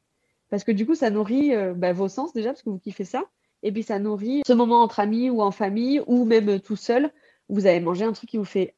Parce 0.49 0.63
que 0.63 0.71
du 0.71 0.85
coup, 0.85 0.95
ça 0.95 1.09
nourrit 1.09 1.55
euh, 1.55 1.73
bah, 1.73 1.93
vos 1.93 2.09
sens 2.09 2.33
déjà, 2.33 2.49
parce 2.49 2.61
que 2.61 2.69
vous 2.69 2.79
kiffez 2.79 3.05
ça. 3.05 3.23
Et 3.63 3.71
puis, 3.71 3.83
ça 3.83 3.99
nourrit 3.99 4.41
ce 4.45 4.53
moment 4.53 4.81
entre 4.81 4.99
amis 4.99 5.29
ou 5.29 5.41
en 5.41 5.51
famille, 5.51 6.01
ou 6.05 6.25
même 6.25 6.59
tout 6.59 6.75
seul, 6.75 7.11
où 7.49 7.55
vous 7.55 7.65
avez 7.65 7.79
mangé 7.79 8.03
un 8.03 8.11
truc 8.11 8.29
qui 8.29 8.37
vous 8.37 8.45
fait 8.45 8.75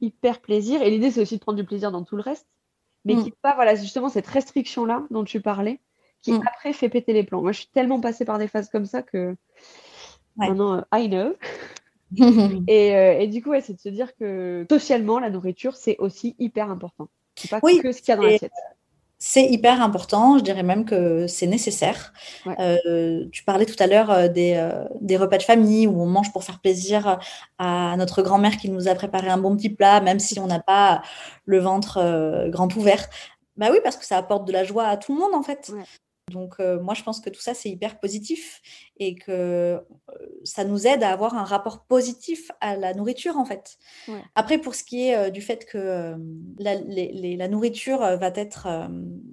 hyper 0.00 0.40
plaisir. 0.40 0.82
Et 0.82 0.90
l'idée, 0.90 1.10
c'est 1.10 1.20
aussi 1.20 1.36
de 1.36 1.40
prendre 1.40 1.58
du 1.58 1.64
plaisir 1.64 1.92
dans 1.92 2.02
tout 2.02 2.16
le 2.16 2.22
reste. 2.22 2.46
Mais 3.04 3.14
mm. 3.14 3.24
qui 3.24 3.30
pas, 3.42 3.54
voilà, 3.54 3.74
justement, 3.74 4.08
cette 4.08 4.26
restriction-là 4.26 5.04
dont 5.10 5.24
tu 5.24 5.40
parlais, 5.40 5.80
qui 6.22 6.32
mm. 6.32 6.42
après 6.46 6.72
fait 6.72 6.88
péter 6.88 7.12
les 7.12 7.24
plans. 7.24 7.42
Moi, 7.42 7.52
je 7.52 7.58
suis 7.58 7.68
tellement 7.68 8.00
passée 8.00 8.24
par 8.24 8.38
des 8.38 8.48
phases 8.48 8.70
comme 8.70 8.86
ça 8.86 9.02
que 9.02 9.36
maintenant, 10.36 10.78
euh, 10.78 10.82
I 10.94 11.08
know. 11.08 11.34
Euh, 12.70 13.18
et, 13.18 13.26
du 13.26 13.42
coup, 13.42 13.52
c'est 13.60 13.74
de 13.74 13.80
se 13.80 13.88
dire 13.88 14.14
que 14.16 14.66
socialement, 14.70 15.18
la 15.18 15.30
nourriture, 15.30 15.76
c'est 15.76 15.96
aussi 15.98 16.34
hyper 16.38 16.70
important. 16.70 17.08
C'est 17.36 17.50
pas 17.50 17.60
oui, 17.62 17.80
que 17.82 17.92
ce 17.92 18.00
qu'il 18.00 18.08
y 18.08 18.12
a 18.12 18.16
dans 18.16 18.22
l'assiette. 18.22 18.52
C'est 19.18 19.44
hyper 19.44 19.80
important, 19.80 20.38
je 20.38 20.42
dirais 20.42 20.64
même 20.64 20.84
que 20.84 21.28
c'est 21.28 21.46
nécessaire. 21.46 22.12
Euh, 22.58 23.24
tu 23.30 23.44
parlais 23.44 23.66
tout 23.66 23.76
à 23.78 23.86
l'heure 23.86 24.10
euh, 24.10 24.28
des, 24.28 24.68
des, 25.00 25.16
repas 25.16 25.38
de 25.38 25.44
famille 25.44 25.86
où 25.86 26.02
on 26.02 26.06
mange 26.06 26.32
pour 26.32 26.42
faire 26.42 26.60
plaisir 26.60 27.20
à 27.58 27.94
notre 27.96 28.22
grand-mère 28.22 28.56
qui 28.56 28.68
nous 28.68 28.88
a 28.88 28.94
préparé 28.94 29.28
un 29.28 29.38
bon 29.38 29.56
petit 29.56 29.70
plat, 29.70 30.00
même 30.00 30.18
si 30.18 30.40
on 30.40 30.48
n'a 30.48 30.60
pas 30.60 31.02
le 31.44 31.60
ventre 31.60 32.48
grand 32.48 32.74
ouvert. 32.74 33.08
Bah 33.56 33.68
oui, 33.70 33.78
parce 33.84 33.96
que 33.96 34.04
ça 34.04 34.16
apporte 34.16 34.46
de 34.46 34.52
la 34.52 34.64
joie 34.64 34.86
à 34.86 34.96
tout 34.96 35.14
le 35.14 35.20
monde 35.20 35.34
en 35.34 35.42
fait. 35.42 35.72
Donc, 36.32 36.54
euh, 36.60 36.80
moi, 36.80 36.94
je 36.94 37.02
pense 37.02 37.20
que 37.20 37.30
tout 37.30 37.40
ça, 37.40 37.54
c'est 37.54 37.68
hyper 37.68 38.00
positif 38.00 38.60
et 38.98 39.14
que 39.14 39.30
euh, 39.30 39.80
ça 40.44 40.64
nous 40.64 40.86
aide 40.86 41.02
à 41.02 41.10
avoir 41.10 41.34
un 41.34 41.44
rapport 41.44 41.84
positif 41.84 42.50
à 42.60 42.76
la 42.76 42.94
nourriture, 42.94 43.36
en 43.36 43.44
fait. 43.44 43.78
Après, 44.34 44.58
pour 44.58 44.74
ce 44.74 44.84
qui 44.84 45.08
est 45.08 45.16
euh, 45.16 45.30
du 45.30 45.40
fait 45.40 45.64
que 45.64 46.16
la, 46.58 47.48
nourriture 47.48 47.98
va 47.98 48.32
être 48.34 48.66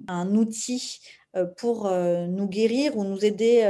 un 0.08 0.34
outil 0.34 1.00
pour 1.56 1.90
nous 1.90 2.48
guérir 2.48 2.96
ou 2.96 3.04
nous 3.04 3.24
aider 3.24 3.62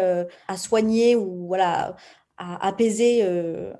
à 0.48 0.56
soigner 0.56 1.14
ou 1.14 1.46
voilà, 1.46 1.94
à 2.36 2.66
apaiser 2.66 3.22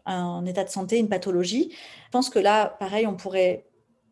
un 0.05 0.45
état 0.45 0.65
de 0.65 0.69
santé, 0.69 0.99
une 0.99 1.09
pathologie, 1.09 1.73
je 1.73 2.11
pense 2.11 2.31
que 2.31 2.39
là, 2.39 2.77
pareil, 2.79 3.07
on 3.07 3.17
pourrait 3.17 3.69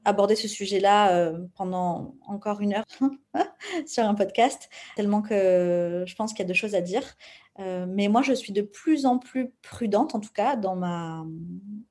aborder 0.09 0.37
ce 0.37 0.49
sujet-là 0.49 1.13
euh, 1.13 1.39
pendant 1.57 2.15
encore 2.27 2.61
une 2.61 2.75
heure 2.75 2.85
sur 3.87 4.05
un 4.05 4.15
podcast, 4.15 4.69
tellement 4.97 5.23
que 5.23 6.05
je 6.07 6.15
pense 6.15 6.33
qu'il 6.33 6.41
y 6.41 6.43
a 6.43 6.49
deux 6.49 6.55
choses 6.55 6.75
à 6.75 6.81
dire. 6.81 7.03
Euh, 7.59 7.87
mais 7.89 8.09
moi, 8.09 8.23
je 8.23 8.33
suis 8.33 8.53
de 8.53 8.63
plus 8.63 9.07
en 9.07 9.19
plus 9.19 9.51
prudente, 9.63 10.15
en 10.15 10.21
tout 10.21 10.33
cas, 10.33 10.57
dans, 10.57 10.77
ma, 10.77 11.25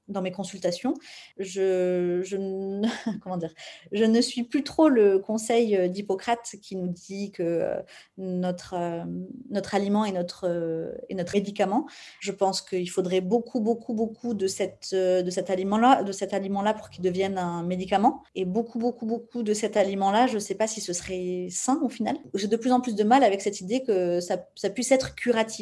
dans 0.07 0.21
mes 0.21 0.31
consultations. 0.31 0.93
Je, 1.37 2.21
je, 2.23 2.37
comment 3.21 3.37
dire, 3.37 3.53
je 3.91 4.03
ne 4.05 4.21
suis 4.21 4.43
plus 4.43 4.63
trop 4.63 4.89
le 4.89 5.19
conseil 5.19 5.89
d'Hippocrate 5.89 6.55
qui 6.61 6.75
nous 6.75 6.87
dit 6.87 7.31
que 7.31 7.43
euh, 7.43 7.81
notre, 8.17 8.75
euh, 8.75 9.03
notre 9.49 9.75
aliment 9.75 10.05
est 10.05 10.13
notre, 10.13 10.95
est 11.09 11.15
notre 11.15 11.33
médicament. 11.33 11.87
Je 12.19 12.31
pense 12.31 12.61
qu'il 12.61 12.89
faudrait 12.89 13.21
beaucoup, 13.21 13.59
beaucoup, 13.59 13.93
beaucoup 13.93 14.33
de, 14.33 14.47
cette, 14.47 14.93
de 14.93 15.29
cet 15.29 15.49
aliment-là 15.49 16.03
aliment-là 16.31 16.73
pour 16.73 16.89
qu'il 16.89 17.03
devienne 17.03 17.37
un 17.37 17.63
médicament. 17.63 18.23
Et 18.35 18.45
beaucoup, 18.45 18.79
beaucoup, 18.79 19.05
beaucoup 19.05 19.43
de 19.43 19.53
cet 19.53 19.77
aliment-là, 19.77 20.27
je 20.27 20.35
ne 20.35 20.39
sais 20.39 20.55
pas 20.55 20.67
si 20.67 20.81
ce 20.81 20.93
serait 20.93 21.47
sain 21.49 21.79
au 21.83 21.89
final. 21.89 22.17
J'ai 22.33 22.47
de 22.47 22.57
plus 22.57 22.71
en 22.71 22.79
plus 22.79 22.95
de 22.95 23.03
mal 23.03 23.23
avec 23.23 23.41
cette 23.41 23.61
idée 23.61 23.83
que 23.83 24.19
ça 24.19 24.37
puisse 24.69 24.91
être 24.91 25.15
curatif 25.15 25.56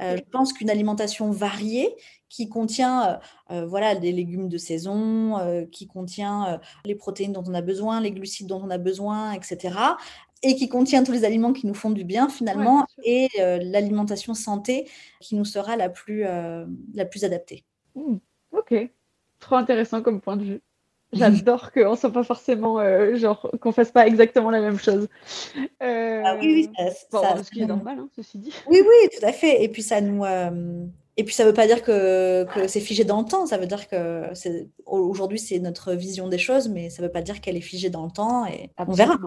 euh, 0.00 0.16
je 0.16 0.22
pense 0.30 0.52
qu'une 0.52 0.70
alimentation 0.70 1.30
variée 1.30 1.94
qui 2.28 2.48
contient 2.48 3.06
euh, 3.08 3.16
euh, 3.50 3.66
voilà, 3.66 3.94
des 3.94 4.12
légumes 4.12 4.48
de 4.48 4.58
saison, 4.58 5.66
qui 5.72 5.86
contient 5.86 6.60
les 6.84 6.94
protéines 6.94 7.32
dont 7.32 7.44
on 7.46 7.54
a 7.54 7.62
besoin, 7.62 8.00
les 8.00 8.12
glucides 8.12 8.46
dont 8.46 8.62
on 8.62 8.70
a 8.70 8.78
besoin, 8.78 9.32
etc. 9.32 9.76
Et 10.42 10.54
qui 10.54 10.68
contient 10.68 11.02
tous 11.02 11.12
les 11.12 11.24
aliments 11.24 11.52
qui 11.52 11.66
nous 11.66 11.74
font 11.74 11.90
du 11.90 12.04
bien 12.04 12.28
finalement, 12.28 12.86
et 13.04 13.28
l'alimentation 13.38 14.34
santé 14.34 14.88
qui 15.20 15.34
nous 15.34 15.44
sera 15.44 15.76
la 15.76 15.88
plus, 15.88 16.22
la 16.22 17.04
plus 17.04 17.24
adaptée. 17.24 17.64
Mmh. 17.94 18.16
Ok, 18.52 18.74
trop 19.38 19.56
intéressant 19.56 20.02
comme 20.02 20.20
point 20.20 20.36
de 20.36 20.44
vue. 20.44 20.60
J'adore 21.12 21.72
qu'on 21.72 21.92
ne 21.92 21.96
soit 21.96 22.12
pas 22.12 22.22
forcément, 22.22 22.78
euh, 22.78 23.16
genre, 23.16 23.50
qu'on 23.60 23.72
fasse 23.72 23.90
pas 23.90 24.06
exactement 24.06 24.50
la 24.50 24.60
même 24.60 24.78
chose. 24.78 25.08
Euh, 25.82 26.22
ah 26.24 26.36
oui, 26.40 26.70
oui, 26.78 26.92
ça, 27.10 27.42
ce 27.42 27.50
qui 27.50 27.62
est 27.62 27.66
normal, 27.66 27.98
hein, 27.98 28.08
ceci 28.14 28.38
dit. 28.38 28.52
Oui, 28.68 28.80
oui, 28.80 29.08
tout 29.18 29.26
à 29.26 29.32
fait. 29.32 29.64
Et 29.64 29.68
puis 29.68 29.82
ça 29.82 30.00
nous, 30.00 30.24
euh, 30.24 30.84
et 31.16 31.24
puis 31.24 31.34
ça 31.34 31.44
veut 31.44 31.52
pas 31.52 31.66
dire 31.66 31.82
que, 31.82 32.44
que 32.54 32.68
c'est 32.68 32.80
figé 32.80 33.04
dans 33.04 33.22
le 33.22 33.26
temps. 33.26 33.46
Ça 33.46 33.58
veut 33.58 33.66
dire 33.66 33.88
que 33.88 34.22
c'est 34.34 34.68
aujourd'hui 34.86 35.40
c'est 35.40 35.58
notre 35.58 35.94
vision 35.94 36.28
des 36.28 36.38
choses, 36.38 36.68
mais 36.68 36.90
ça 36.90 37.02
veut 37.02 37.10
pas 37.10 37.22
dire 37.22 37.40
qu'elle 37.40 37.56
est 37.56 37.60
figée 37.60 37.90
dans 37.90 38.04
le 38.04 38.12
temps. 38.12 38.46
Et 38.46 38.70
on 38.78 38.92
verra. 38.92 39.18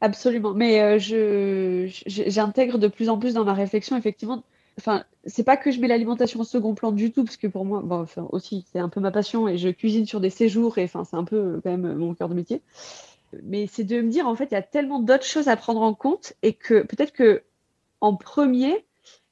Absolument. 0.00 0.54
Mais 0.54 0.98
je, 0.98 1.88
j'intègre 2.06 2.78
de 2.78 2.88
plus 2.88 3.10
en 3.10 3.18
plus 3.18 3.34
dans 3.34 3.44
ma 3.44 3.54
réflexion, 3.54 3.96
effectivement, 3.96 4.42
enfin, 4.78 5.04
c'est 5.24 5.44
pas 5.44 5.56
que 5.56 5.70
je 5.70 5.80
mets 5.80 5.88
l'alimentation 5.88 6.40
au 6.40 6.44
second 6.44 6.74
plan 6.74 6.92
du 6.92 7.12
tout, 7.12 7.24
parce 7.24 7.36
que 7.36 7.46
pour 7.46 7.64
moi, 7.64 7.82
bon, 7.84 8.00
enfin, 8.00 8.26
aussi, 8.30 8.64
c'est 8.72 8.78
un 8.78 8.88
peu 8.88 9.00
ma 9.00 9.10
passion 9.10 9.48
et 9.48 9.58
je 9.58 9.68
cuisine 9.68 10.06
sur 10.06 10.20
des 10.20 10.30
séjours 10.30 10.78
et 10.78 10.84
enfin, 10.84 11.04
c'est 11.04 11.16
un 11.16 11.24
peu 11.24 11.60
quand 11.62 11.70
même 11.70 11.94
mon 11.94 12.14
cœur 12.14 12.28
de 12.28 12.34
métier. 12.34 12.62
Mais 13.42 13.66
c'est 13.66 13.84
de 13.84 14.00
me 14.00 14.08
dire, 14.08 14.26
en 14.26 14.34
fait, 14.34 14.46
il 14.50 14.54
y 14.54 14.56
a 14.56 14.62
tellement 14.62 15.00
d'autres 15.00 15.24
choses 15.24 15.48
à 15.48 15.56
prendre 15.56 15.80
en 15.82 15.94
compte 15.94 16.34
et 16.42 16.52
que 16.52 16.82
peut-être 16.82 17.12
que 17.12 17.42
en 18.00 18.16
premier, 18.16 18.84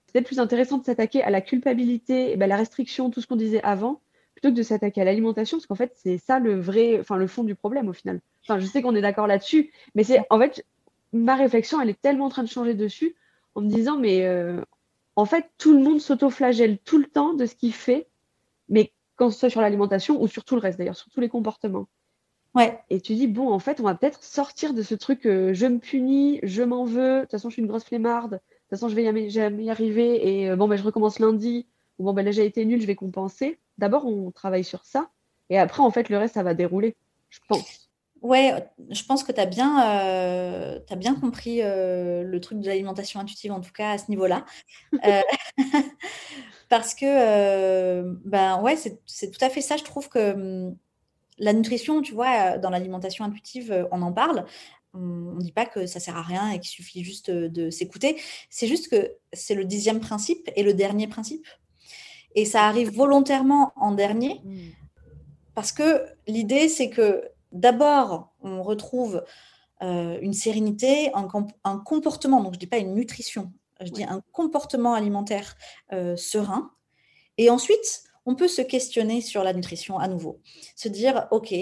c'est 0.07 0.13
peut-être 0.13 0.27
plus 0.27 0.39
intéressant 0.39 0.79
de 0.79 0.85
s'attaquer 0.85 1.23
à 1.23 1.31
la 1.31 1.41
culpabilité, 1.41 2.33
et 2.33 2.37
ben, 2.37 2.49
la 2.49 2.57
restriction, 2.57 3.11
tout 3.11 3.21
ce 3.21 3.27
qu'on 3.27 3.37
disait 3.37 3.63
avant, 3.63 4.01
plutôt 4.35 4.51
que 4.51 4.57
de 4.57 4.63
s'attaquer 4.63 5.03
à 5.03 5.05
l'alimentation, 5.05 5.59
parce 5.59 5.67
qu'en 5.67 5.75
fait, 5.75 5.93
c'est 5.97 6.19
ça 6.19 6.39
le 6.39 6.59
vrai, 6.59 6.99
enfin, 7.01 7.17
le 7.17 7.27
fond 7.27 7.45
du 7.45 7.55
problème 7.55 7.89
au 7.89 7.93
final. 7.93 8.21
Enfin, 8.45 8.59
je 8.59 8.67
sais 8.67 8.81
qu'on 8.81 8.95
est 8.95 9.03
d'accord 9.03 9.27
là-dessus, 9.27 9.73
mais 9.95 10.05
c'est 10.05 10.21
en 10.31 10.39
fait, 10.39 10.65
ma 11.13 11.35
réflexion, 11.37 11.81
elle 11.81 11.91
est 11.91 12.01
tellement 12.01 12.27
en 12.27 12.31
train 12.31 12.43
de 12.43 12.49
changer 12.49 12.75
dessus 12.75 13.17
en 13.55 13.61
me 13.61 13.69
disant, 13.69 13.99
mais 13.99 14.25
euh, 14.25 14.61
en 15.17 15.25
fait, 15.25 15.51
tout 15.59 15.73
le 15.73 15.83
monde 15.83 16.01
s'auto-flagelle 16.01 16.79
tout 16.79 16.99
le 16.99 17.07
temps 17.07 17.35
de 17.35 17.47
ce 17.47 17.55
qu'il 17.55 17.73
fait, 17.73 18.09
mais 18.69 18.93
quand 19.17 19.31
ce 19.31 19.39
soit 19.39 19.51
sur 19.51 19.61
l'alimentation 19.61 20.21
ou 20.23 20.29
sur 20.29 20.45
tout 20.45 20.55
le 20.55 20.61
reste 20.61 20.79
d'ailleurs, 20.79 20.97
sur 20.97 21.11
tous 21.11 21.21
les 21.21 21.29
comportements. 21.29 21.89
Ouais. 22.55 22.81
Et 22.91 23.01
tu 23.01 23.15
dis, 23.15 23.29
bon, 23.29 23.51
en 23.51 23.59
fait, 23.59 23.81
on 23.81 23.85
va 23.85 23.95
peut-être 23.95 24.23
sortir 24.25 24.75
de 24.75 24.83
ce 24.83 24.95
truc, 24.95 25.27
euh, 25.27 25.55
je 25.55 25.67
me 25.67 25.79
punis, 25.79 26.41
je 26.43 26.63
m'en 26.63 26.85
veux, 26.85 27.17
de 27.17 27.21
toute 27.23 27.31
façon, 27.33 27.49
je 27.49 27.55
suis 27.55 27.63
une 27.63 27.69
grosse 27.69 27.85
flemmarde, 27.85 28.33
de 28.33 28.37
toute 28.39 28.71
façon, 28.71 28.89
je 28.89 28.95
vais 28.97 29.31
jamais 29.31 29.65
y 29.65 29.71
arriver, 29.71 30.41
et 30.41 30.51
euh, 30.51 30.57
bon, 30.57 30.67
ben, 30.67 30.77
je 30.77 30.83
recommence 30.83 31.19
lundi, 31.19 31.67
ou 31.99 32.05
bon, 32.05 32.13
ben, 32.13 32.25
là, 32.25 32.33
j'ai 32.33 32.47
été 32.47 32.65
nul, 32.65 32.81
je 32.81 32.87
vais 32.87 32.97
compenser. 32.97 33.61
D'abord, 33.79 34.07
on 34.07 34.31
travaille 34.31 34.65
sur 34.65 34.85
ça, 34.85 35.11
et 35.49 35.59
après, 35.59 35.83
en 35.83 35.91
fait, 35.91 36.09
le 36.09 36.19
reste, 36.19 36.35
ça 36.35 36.43
va 36.43 36.55
dérouler, 36.55 36.97
je 37.29 37.39
pense. 37.47 37.90
Ouais, 38.23 38.69
je 38.91 39.03
pense 39.05 39.25
que 39.25 39.33
tu 39.33 39.41
as 39.41 39.47
bien, 39.47 39.83
euh, 39.89 40.79
bien 40.97 41.15
compris 41.15 41.61
euh, 41.63 42.23
le 42.23 42.41
truc 42.41 42.61
de 42.61 42.67
l'alimentation 42.67 43.19
intuitive, 43.19 43.51
en 43.53 43.61
tout 43.61 43.73
cas 43.73 43.93
à 43.93 43.99
ce 43.99 44.11
niveau-là. 44.11 44.45
Euh, 45.07 45.21
parce 46.69 46.95
que, 46.95 48.03
ben 48.25 48.61
ouais, 48.61 48.77
c'est 48.77 49.31
tout 49.31 49.45
à 49.45 49.49
fait 49.49 49.63
ça. 49.63 49.77
Je 49.77 49.85
trouve 49.85 50.09
que 50.09 50.33
hum, 50.33 50.77
la 51.39 51.53
nutrition, 51.53 52.03
tu 52.03 52.13
vois, 52.13 52.59
dans 52.59 52.71
l'alimentation 52.71 53.25
intuitive, 53.25 53.89
on 53.91 54.03
en 54.03 54.13
parle. 54.13 54.45
On 54.93 54.99
ne 54.99 55.41
dit 55.41 55.53
pas 55.53 55.65
que 55.65 55.87
ça 55.87 56.01
sert 56.01 56.17
à 56.17 56.23
rien 56.23 56.51
et 56.51 56.59
qu'il 56.59 56.69
suffit 56.69 57.03
juste 57.03 57.31
de 57.31 57.71
s'écouter. 57.71 58.21
C'est 58.51 58.67
juste 58.67 58.89
que 58.89 59.15
c'est 59.33 59.55
le 59.55 59.65
dixième 59.65 60.01
principe 60.01 60.51
et 60.57 60.63
le 60.63 60.75
dernier 60.75 61.07
principe. 61.07 61.47
Et 62.35 62.45
ça 62.45 62.67
arrive 62.67 62.93
volontairement 62.93 63.73
en 63.77 63.93
dernier. 63.93 64.41
Mmh. 64.45 64.59
Parce 65.55 65.73
que 65.73 66.05
l'idée, 66.27 66.69
c'est 66.69 66.91
que 66.91 67.23
d'abord, 67.53 68.33
on 68.43 68.63
retrouve 68.63 69.23
euh, 69.83 70.19
une 70.21 70.35
sérénité, 70.35 71.11
un, 71.15 71.79
comportement, 71.79 72.43
donc 72.43 72.53
je 72.53 72.57
ne 72.57 72.61
dis 72.61 72.67
pas 72.67 72.77
une 72.77 72.95
nutrition, 72.95 73.51
je 73.81 73.91
dis 73.91 74.05
un 74.05 74.23
comportement 74.33 74.93
alimentaire 74.93 75.57
euh, 75.95 76.17
serein. 76.17 76.71
Et 77.39 77.49
ensuite, 77.49 78.03
on 78.27 78.35
peut 78.35 78.49
se 78.49 78.61
questionner 78.61 79.23
sur 79.23 79.43
la 79.43 79.55
nutrition 79.55 79.99
à 79.99 80.07
nouveau. 80.07 80.39
Se 80.77 80.91
dire, 80.91 81.27
OK, 81.31 81.55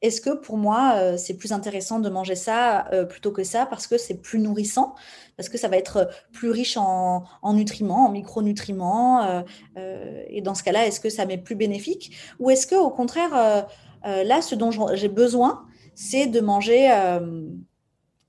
est-ce 0.00 0.22
que 0.22 0.30
pour 0.30 0.56
moi, 0.56 0.94
euh, 0.94 1.16
c'est 1.18 1.36
plus 1.36 1.52
intéressant 1.52 1.98
de 1.98 2.08
manger 2.08 2.34
ça 2.34 2.88
plutôt 3.10 3.30
que 3.30 3.44
ça 3.44 3.66
parce 3.66 3.86
que 3.86 3.98
c'est 3.98 4.22
plus 4.22 4.38
nourrissant, 4.38 4.94
parce 5.36 5.50
que 5.50 5.58
ça 5.58 5.68
va 5.68 5.76
être 5.76 6.08
plus 6.32 6.50
riche 6.50 6.78
en, 6.78 7.24
en 7.42 7.52
nutriments, 7.52 8.06
en 8.06 8.10
micronutriments. 8.10 9.44
et 9.76 10.40
dans 10.40 10.54
ce 10.54 10.62
cas-là, 10.62 10.86
est-ce 10.86 11.00
que 11.00 11.10
ça 11.10 11.26
m'est 11.26 11.36
plus 11.36 11.56
bénéfique? 11.56 12.16
Ou 12.38 12.48
est-ce 12.48 12.66
que 12.66 12.76
au 12.76 12.90
contraire, 12.90 13.66
là, 14.06 14.40
ce 14.40 14.54
dont 14.54 14.70
j'ai 14.94 15.08
besoin, 15.08 15.66
c'est 15.96 16.26
de 16.26 16.40
manger, 16.40 16.92
euh, 16.92 17.48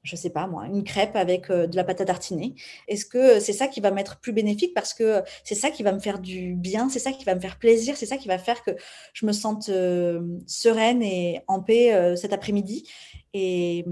je 0.02 0.16
sais 0.16 0.30
pas 0.30 0.48
moi, 0.48 0.66
une 0.68 0.84
crêpe 0.84 1.16
avec 1.16 1.52
de 1.52 1.76
la 1.76 1.84
pâte 1.84 2.02
à 2.02 2.06
tartiner 2.06 2.56
Est-ce 2.88 3.06
que 3.06 3.40
c'est 3.40 3.54
ça 3.54 3.68
qui 3.68 3.82
va 3.82 3.92
m'être 3.92 4.20
plus 4.20 4.32
bénéfique 4.32 4.74
parce 4.74 4.94
que 4.94 5.22
c'est 5.44 5.54
ça 5.54 5.70
qui 5.70 5.84
va 5.84 5.92
me 5.92 6.00
faire 6.00 6.20
du 6.20 6.56
bien, 6.56 6.90
c'est 6.90 7.00
ça 7.00 7.12
qui 7.12 7.26
va 7.26 7.36
me 7.36 7.42
faire 7.42 7.60
plaisir, 7.60 7.98
c'est 7.98 8.06
ça 8.06 8.18
qui 8.18 8.30
va 8.30 8.38
faire 8.38 8.64
que 8.64 8.72
je 9.14 9.26
me 9.26 9.34
sente 9.34 9.70
sereine 10.48 11.04
et 11.04 11.42
en 11.48 11.62
paix 11.62 12.16
cet 12.16 12.32
après-midi. 12.32 12.90
Et, 13.34 13.86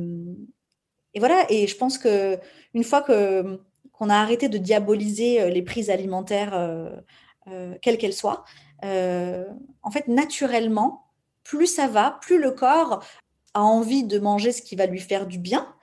voilà, 1.18 1.46
et 1.50 1.68
je 1.68 1.76
pense 1.76 1.98
que 1.98 2.40
une 2.74 2.84
fois 2.84 3.02
qu'on 3.02 4.10
a 4.10 4.16
arrêté 4.16 4.48
de 4.48 4.58
diaboliser 4.58 5.52
les 5.52 5.62
prises 5.62 5.90
alimentaires, 5.90 6.94
quelles 7.82 7.98
qu'elles 7.98 8.14
soient, 8.14 8.46
en 8.82 9.92
fait, 9.92 10.08
naturellement, 10.08 11.05
plus 11.46 11.68
ça 11.68 11.88
va, 11.88 12.20
plus 12.22 12.40
le 12.42 12.52
corps 12.52 13.02
a 13.54 13.62
envie 13.62 14.04
de 14.04 14.20
manger 14.20 14.52
ce 14.52 14.62
qui 14.62 14.76
va 14.76 14.86
lui 14.86 15.00
faire 15.00 15.26
du 15.28 15.40
bien. 15.40 15.74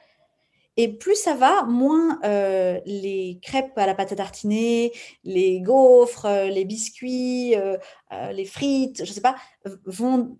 Et 0.76 0.88
plus 0.88 1.16
ça 1.16 1.34
va, 1.34 1.64
moins 1.64 2.18
euh, 2.24 2.80
les 2.84 3.38
crêpes 3.42 3.76
à 3.76 3.86
la 3.86 3.94
pâte 3.94 4.12
à 4.12 4.16
tartiner, 4.16 4.92
les 5.22 5.60
gaufres, 5.60 6.26
euh, 6.26 6.46
les 6.48 6.64
biscuits, 6.64 7.54
euh, 7.56 7.76
les 8.32 8.44
frites, 8.44 9.04
je 9.04 9.10
ne 9.10 9.14
sais 9.14 9.20
pas, 9.20 9.36
vont 9.84 10.38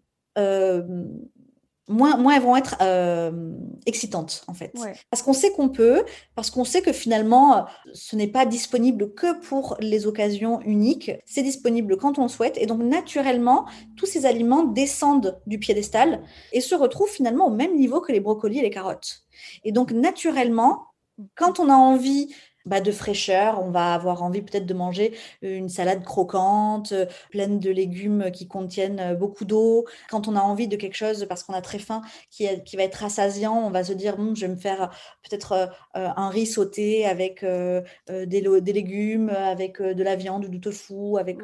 moins, 1.88 2.16
moins 2.16 2.36
elles 2.36 2.42
vont 2.42 2.56
être 2.56 2.76
euh, 2.80 3.52
excitantes 3.86 4.44
en 4.46 4.54
fait. 4.54 4.72
Parce 5.10 5.22
qu'on 5.22 5.32
sait 5.32 5.52
qu'on 5.52 5.68
peut, 5.68 6.04
parce 6.34 6.50
qu'on 6.50 6.64
sait 6.64 6.82
que 6.82 6.92
finalement 6.92 7.66
ce 7.92 8.16
n'est 8.16 8.28
pas 8.28 8.46
disponible 8.46 9.14
que 9.14 9.38
pour 9.40 9.76
les 9.80 10.06
occasions 10.06 10.60
uniques, 10.62 11.10
c'est 11.26 11.42
disponible 11.42 11.96
quand 11.96 12.18
on 12.18 12.24
le 12.24 12.28
souhaite 12.28 12.56
et 12.58 12.66
donc 12.66 12.82
naturellement 12.82 13.66
tous 13.96 14.06
ces 14.06 14.26
aliments 14.26 14.64
descendent 14.64 15.40
du 15.46 15.58
piédestal 15.58 16.22
et 16.52 16.60
se 16.60 16.74
retrouvent 16.74 17.10
finalement 17.10 17.46
au 17.46 17.54
même 17.54 17.76
niveau 17.76 18.00
que 18.00 18.12
les 18.12 18.20
brocolis 18.20 18.58
et 18.58 18.62
les 18.62 18.70
carottes. 18.70 19.22
Et 19.64 19.72
donc 19.72 19.92
naturellement, 19.92 20.86
quand 21.34 21.60
on 21.60 21.68
a 21.68 21.74
envie 21.74 22.34
bah, 22.66 22.80
de 22.80 22.92
fraîcheur. 22.92 23.62
On 23.62 23.70
va 23.70 23.94
avoir 23.94 24.22
envie 24.22 24.42
peut-être 24.42 24.66
de 24.66 24.74
manger 24.74 25.16
une 25.42 25.68
salade 25.68 26.04
croquante, 26.04 26.92
euh, 26.92 27.06
pleine 27.30 27.58
de 27.58 27.70
légumes 27.70 28.30
qui 28.32 28.46
contiennent 28.48 29.00
euh, 29.00 29.14
beaucoup 29.14 29.44
d'eau. 29.44 29.86
Quand 30.10 30.28
on 30.28 30.36
a 30.36 30.40
envie 30.40 30.68
de 30.68 30.76
quelque 30.76 30.96
chose 30.96 31.26
parce 31.28 31.42
qu'on 31.42 31.54
a 31.54 31.62
très 31.62 31.78
faim 31.78 32.02
qui, 32.30 32.46
qui, 32.64 32.76
va 32.76 32.84
être 32.84 32.96
rassasiant, 32.96 33.54
on 33.54 33.70
va 33.70 33.84
se 33.84 33.92
dire 33.92 34.16
hm, 34.18 34.36
je 34.36 34.46
vais 34.46 34.52
me 34.52 34.58
faire 34.58 34.90
peut-être 35.22 35.52
euh, 35.52 35.66
un 35.94 36.28
riz 36.28 36.46
sauté 36.46 37.06
avec 37.06 37.44
des, 37.44 38.24
des, 38.26 38.72
légumes, 38.72 39.30
avec 39.30 39.80
de 39.80 40.02
la 40.02 40.16
viande 40.16 40.44
ou 40.44 40.48
du 40.48 40.60
tofu, 40.60 41.18
avec 41.18 41.38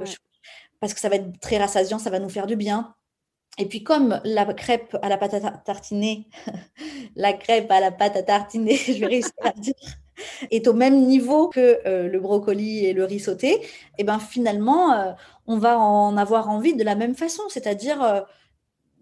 parce 0.81 0.95
que 0.95 1.01
ça 1.01 1.09
va 1.09 1.17
être 1.17 1.41
très 1.41 1.59
rassasiant, 1.59 1.99
ça 1.99 2.11
va 2.11 2.19
nous 2.19 2.29
faire 2.29 2.47
du 2.47 2.57
bien. 2.57 2.95
Et 3.59 3.67
puis 3.67 3.83
comme 3.83 4.21
la 4.25 4.45
crêpe 4.55 4.97
à 5.03 5.09
la 5.09 5.19
pâte 5.19 5.35
à 5.35 5.41
tartiner, 5.51 6.29
la 7.17 7.33
crêpe 7.33 7.71
à 7.71 7.81
la 7.81 7.91
pâte 7.91 8.17
à 8.17 8.23
tartiner, 8.23 8.77
je 8.87 9.01
vais 9.01 9.07
réussir 9.07 9.33
à 9.43 9.53
dire, 9.53 9.75
est 10.51 10.67
au 10.69 10.73
même 10.73 11.07
niveau 11.07 11.49
que 11.49 11.81
euh, 11.87 12.09
le 12.09 12.21
brocoli 12.21 12.85
et 12.85 12.93
le 12.93 13.05
riz 13.05 13.21
sauté, 13.21 13.55
et 13.55 13.67
eh 13.99 14.05
ben 14.05 14.19
finalement, 14.19 14.93
euh, 14.93 15.13
on 15.47 15.59
va 15.59 15.79
en 15.79 16.17
avoir 16.17 16.49
envie 16.49 16.75
de 16.75 16.85
la 16.85 16.95
même 16.95 17.15
façon, 17.15 17.43
c'est-à-dire 17.49 18.03
euh, 18.03 18.21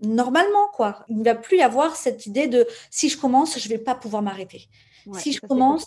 normalement 0.02 0.68
quoi. 0.72 1.04
Il 1.08 1.18
ne 1.18 1.24
va 1.24 1.34
plus 1.34 1.58
y 1.58 1.62
avoir 1.62 1.96
cette 1.96 2.26
idée 2.26 2.48
de 2.48 2.66
si 2.90 3.08
je 3.08 3.18
commence, 3.18 3.58
je 3.58 3.68
vais 3.68 3.78
pas 3.78 3.94
pouvoir 3.94 4.22
m'arrêter. 4.22 4.68
si 5.18 5.32
je 5.32 5.40
commence, 5.40 5.86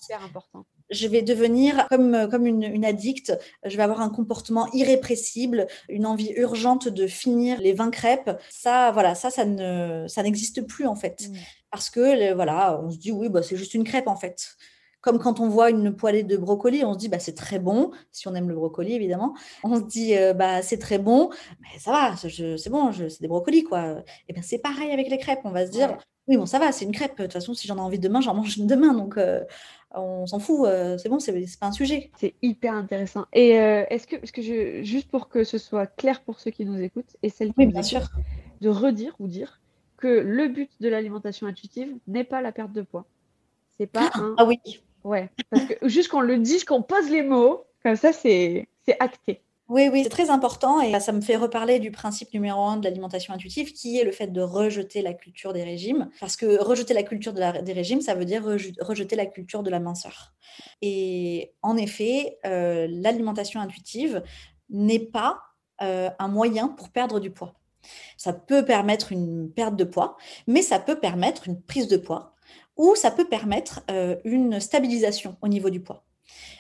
je 0.89 1.08
vais 1.08 1.22
devenir 1.22 1.88
comme, 1.89 2.28
comme 2.32 2.48
une, 2.48 2.63
une, 2.63 2.86
addicte, 2.86 3.38
je 3.63 3.78
vais 3.78 3.84
avoir 3.84 4.02
un 4.02 4.10
comportement 4.10 4.68
irrépressible, 4.74 5.68
une 5.88 6.06
envie 6.06 6.32
urgente 6.32 6.88
de 6.88 7.06
finir 7.06 7.60
les 7.60 7.74
20 7.74 7.92
crêpes. 7.92 8.32
Ça, 8.50 8.92
voilà, 8.92 9.13
ça, 9.13 9.30
ça 9.30 9.46
ne, 9.46 10.08
ça 10.08 10.24
n'existe 10.24 10.65
plus 10.65 10.88
en 10.88 10.96
fait. 10.96 11.30
Parce 11.70 11.89
que, 11.89 12.34
voilà, 12.34 12.82
on 12.84 12.89
se 12.89 12.98
dit, 12.98 13.12
oui, 13.12 13.30
bah, 13.30 13.44
c'est 13.44 13.58
juste 13.58 13.74
une 13.74 13.84
crêpe 13.84 14.08
en 14.08 14.15
fait. 14.15 14.56
Comme 15.02 15.18
quand 15.18 15.40
on 15.40 15.48
voit 15.48 15.70
une 15.70 15.96
poêlée 15.96 16.24
de 16.24 16.36
brocoli, 16.36 16.84
on 16.84 16.94
se 16.94 16.98
dit 16.98 17.08
bah, 17.08 17.20
c'est 17.20 17.36
très 17.36 17.60
bon, 17.60 17.92
si 18.12 18.28
on 18.28 18.36
aime 18.36 18.50
le 18.50 18.56
brocoli 18.56 18.94
évidemment. 18.94 19.34
On 19.64 19.76
se 19.78 19.84
dit 19.84 20.18
euh, 20.18 20.34
bah, 20.34 20.62
c'est 20.62 20.78
très 20.78 21.00
bon, 21.00 21.30
mais 21.62 21.80
ça 21.80 21.92
va, 21.92 22.16
c'est 22.18 22.70
bon, 22.70 22.92
c'est 22.92 23.22
des 23.22 23.28
brocolis 23.28 23.64
quoi. 23.64 23.92
Et 23.92 24.04
eh 24.30 24.34
bien 24.34 24.42
c'est 24.42 24.60
pareil 24.60 24.92
avec 24.92 25.10
les 25.10 25.18
crêpes, 25.18 25.42
on 25.46 25.52
va 25.52 25.66
se 25.66 25.72
dire 25.72 25.98
oui 26.28 26.38
bon 26.38 26.46
ça 26.46 26.60
va, 26.60 26.72
c'est 26.72 26.86
une 26.86 26.92
crêpe. 26.92 27.18
De 27.18 27.24
toute 27.24 27.34
façon 27.34 27.54
si 27.54 27.66
j'en 27.66 27.78
ai 27.78 27.82
envie 27.82 28.00
demain, 28.00 28.20
j'en 28.20 28.34
mange 28.34 28.58
une 28.58 28.68
demain, 28.68 28.94
donc 28.94 29.18
euh, 29.18 29.44
on 29.96 30.28
s'en 30.28 30.40
fout, 30.40 30.68
euh, 30.68 30.98
c'est 30.98 31.08
bon, 31.08 31.20
c'est 31.20 31.34
pas 31.60 31.68
un 31.68 31.72
sujet. 31.72 32.12
C'est 32.18 32.36
hyper 32.42 32.74
intéressant. 32.74 33.26
Et 33.32 33.52
est-ce 33.52 34.06
que, 34.06 34.18
que 34.18 34.42
je, 34.42 34.84
juste 34.84 35.10
pour 35.10 35.30
que 35.30 35.46
ce 35.46 35.58
soit 35.58 35.88
clair 35.88 36.22
pour 36.22 36.40
ceux 36.40 36.52
qui 36.52 36.66
nous 36.66 36.80
écoutent 36.82 37.16
et 37.24 37.30
celles 37.30 37.50
qui 37.50 37.56
oui, 37.60 37.68
bien 37.68 37.84
sûr. 37.84 38.10
de 38.60 38.70
redire 38.70 39.16
ou 39.20 39.28
dire 39.28 39.62
que 40.00 40.08
le 40.08 40.48
but 40.48 40.70
de 40.80 40.90
l'alimentation 40.90 41.48
intuitive 41.48 41.94
n'est 42.08 42.24
pas 42.24 42.42
la 42.42 42.52
perte 42.52 42.72
de 42.72 42.82
poids. 42.82 43.06
C'est 43.78 43.88
pas 43.88 44.10
un... 44.14 44.36
Ah 44.38 44.46
oui. 44.46 44.60
Ouais, 45.04 45.30
juste 45.84 46.10
qu'on 46.10 46.22
le 46.22 46.38
dit, 46.38 46.64
qu'on 46.66 46.82
pose 46.82 47.10
les 47.10 47.24
mots, 47.24 47.66
comme 47.84 47.96
ça, 47.96 48.12
c'est 48.14 48.68
acté. 49.00 49.42
Oui, 49.70 49.88
oui, 49.94 50.02
c'est 50.02 50.10
très 50.10 50.32
important 50.32 50.82
et 50.82 51.00
ça 51.00 51.12
me 51.12 51.22
fait 51.22 51.36
reparler 51.36 51.78
du 51.78 51.92
principe 51.92 52.34
numéro 52.34 52.60
un 52.64 52.78
de 52.78 52.86
l'alimentation 52.86 53.36
intuitive 53.36 53.72
qui 53.72 54.00
est 54.00 54.04
le 54.04 54.12
fait 54.12 54.26
de 54.26 54.42
rejeter 54.42 55.04
la 55.04 55.14
culture 55.14 55.54
des 55.54 55.64
régimes. 55.64 56.10
Parce 56.20 56.36
que 56.36 56.60
rejeter 56.60 56.96
la 56.96 57.04
culture 57.04 57.34
des 57.34 57.74
régimes, 57.74 58.02
ça 58.02 58.16
veut 58.16 58.26
dire 58.26 58.44
rejeter 58.44 59.16
la 59.16 59.28
culture 59.28 59.62
de 59.62 59.70
la 59.70 59.80
minceur. 59.80 60.34
Et 60.82 61.54
en 61.62 61.78
effet, 61.78 62.40
euh, 62.48 62.88
l'alimentation 62.90 63.62
intuitive 63.62 64.24
n'est 64.72 64.98
pas 64.98 65.40
euh, 65.84 66.10
un 66.18 66.28
moyen 66.30 66.70
pour 66.70 66.90
perdre 66.90 67.20
du 67.20 67.30
poids. 67.30 67.54
Ça 68.18 68.34
peut 68.34 68.66
permettre 68.66 69.12
une 69.12 69.52
perte 69.52 69.76
de 69.76 69.84
poids, 69.84 70.18
mais 70.48 70.64
ça 70.64 70.80
peut 70.80 71.00
permettre 71.00 71.48
une 71.48 71.62
prise 71.62 71.88
de 71.88 71.98
poids 71.98 72.34
ou 72.80 72.96
ça 72.96 73.12
peut 73.12 73.26
permettre 73.26 73.82
euh, 73.92 74.15
une 74.24 74.62
stabilisation 74.62 75.36
au 75.42 75.50
niveau 75.50 75.70
du 75.70 75.82
poids. 75.82 76.06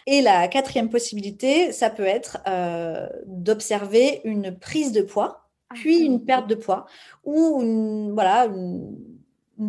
Et 0.05 0.21
la 0.21 0.49
quatrième 0.49 0.89
possibilité, 0.89 1.71
ça 1.71 1.89
peut 1.89 2.05
être 2.05 2.39
euh, 2.45 3.07
d'observer 3.25 4.19
une 4.25 4.57
prise 4.59 4.91
de 4.91 5.01
poids, 5.01 5.49
ah, 5.69 5.75
puis 5.75 5.99
une 5.99 6.25
perte 6.25 6.47
de 6.47 6.55
poids, 6.55 6.87
ou 7.23 7.61
une, 7.61 8.11
voilà, 8.11 8.47
une, 8.47 8.97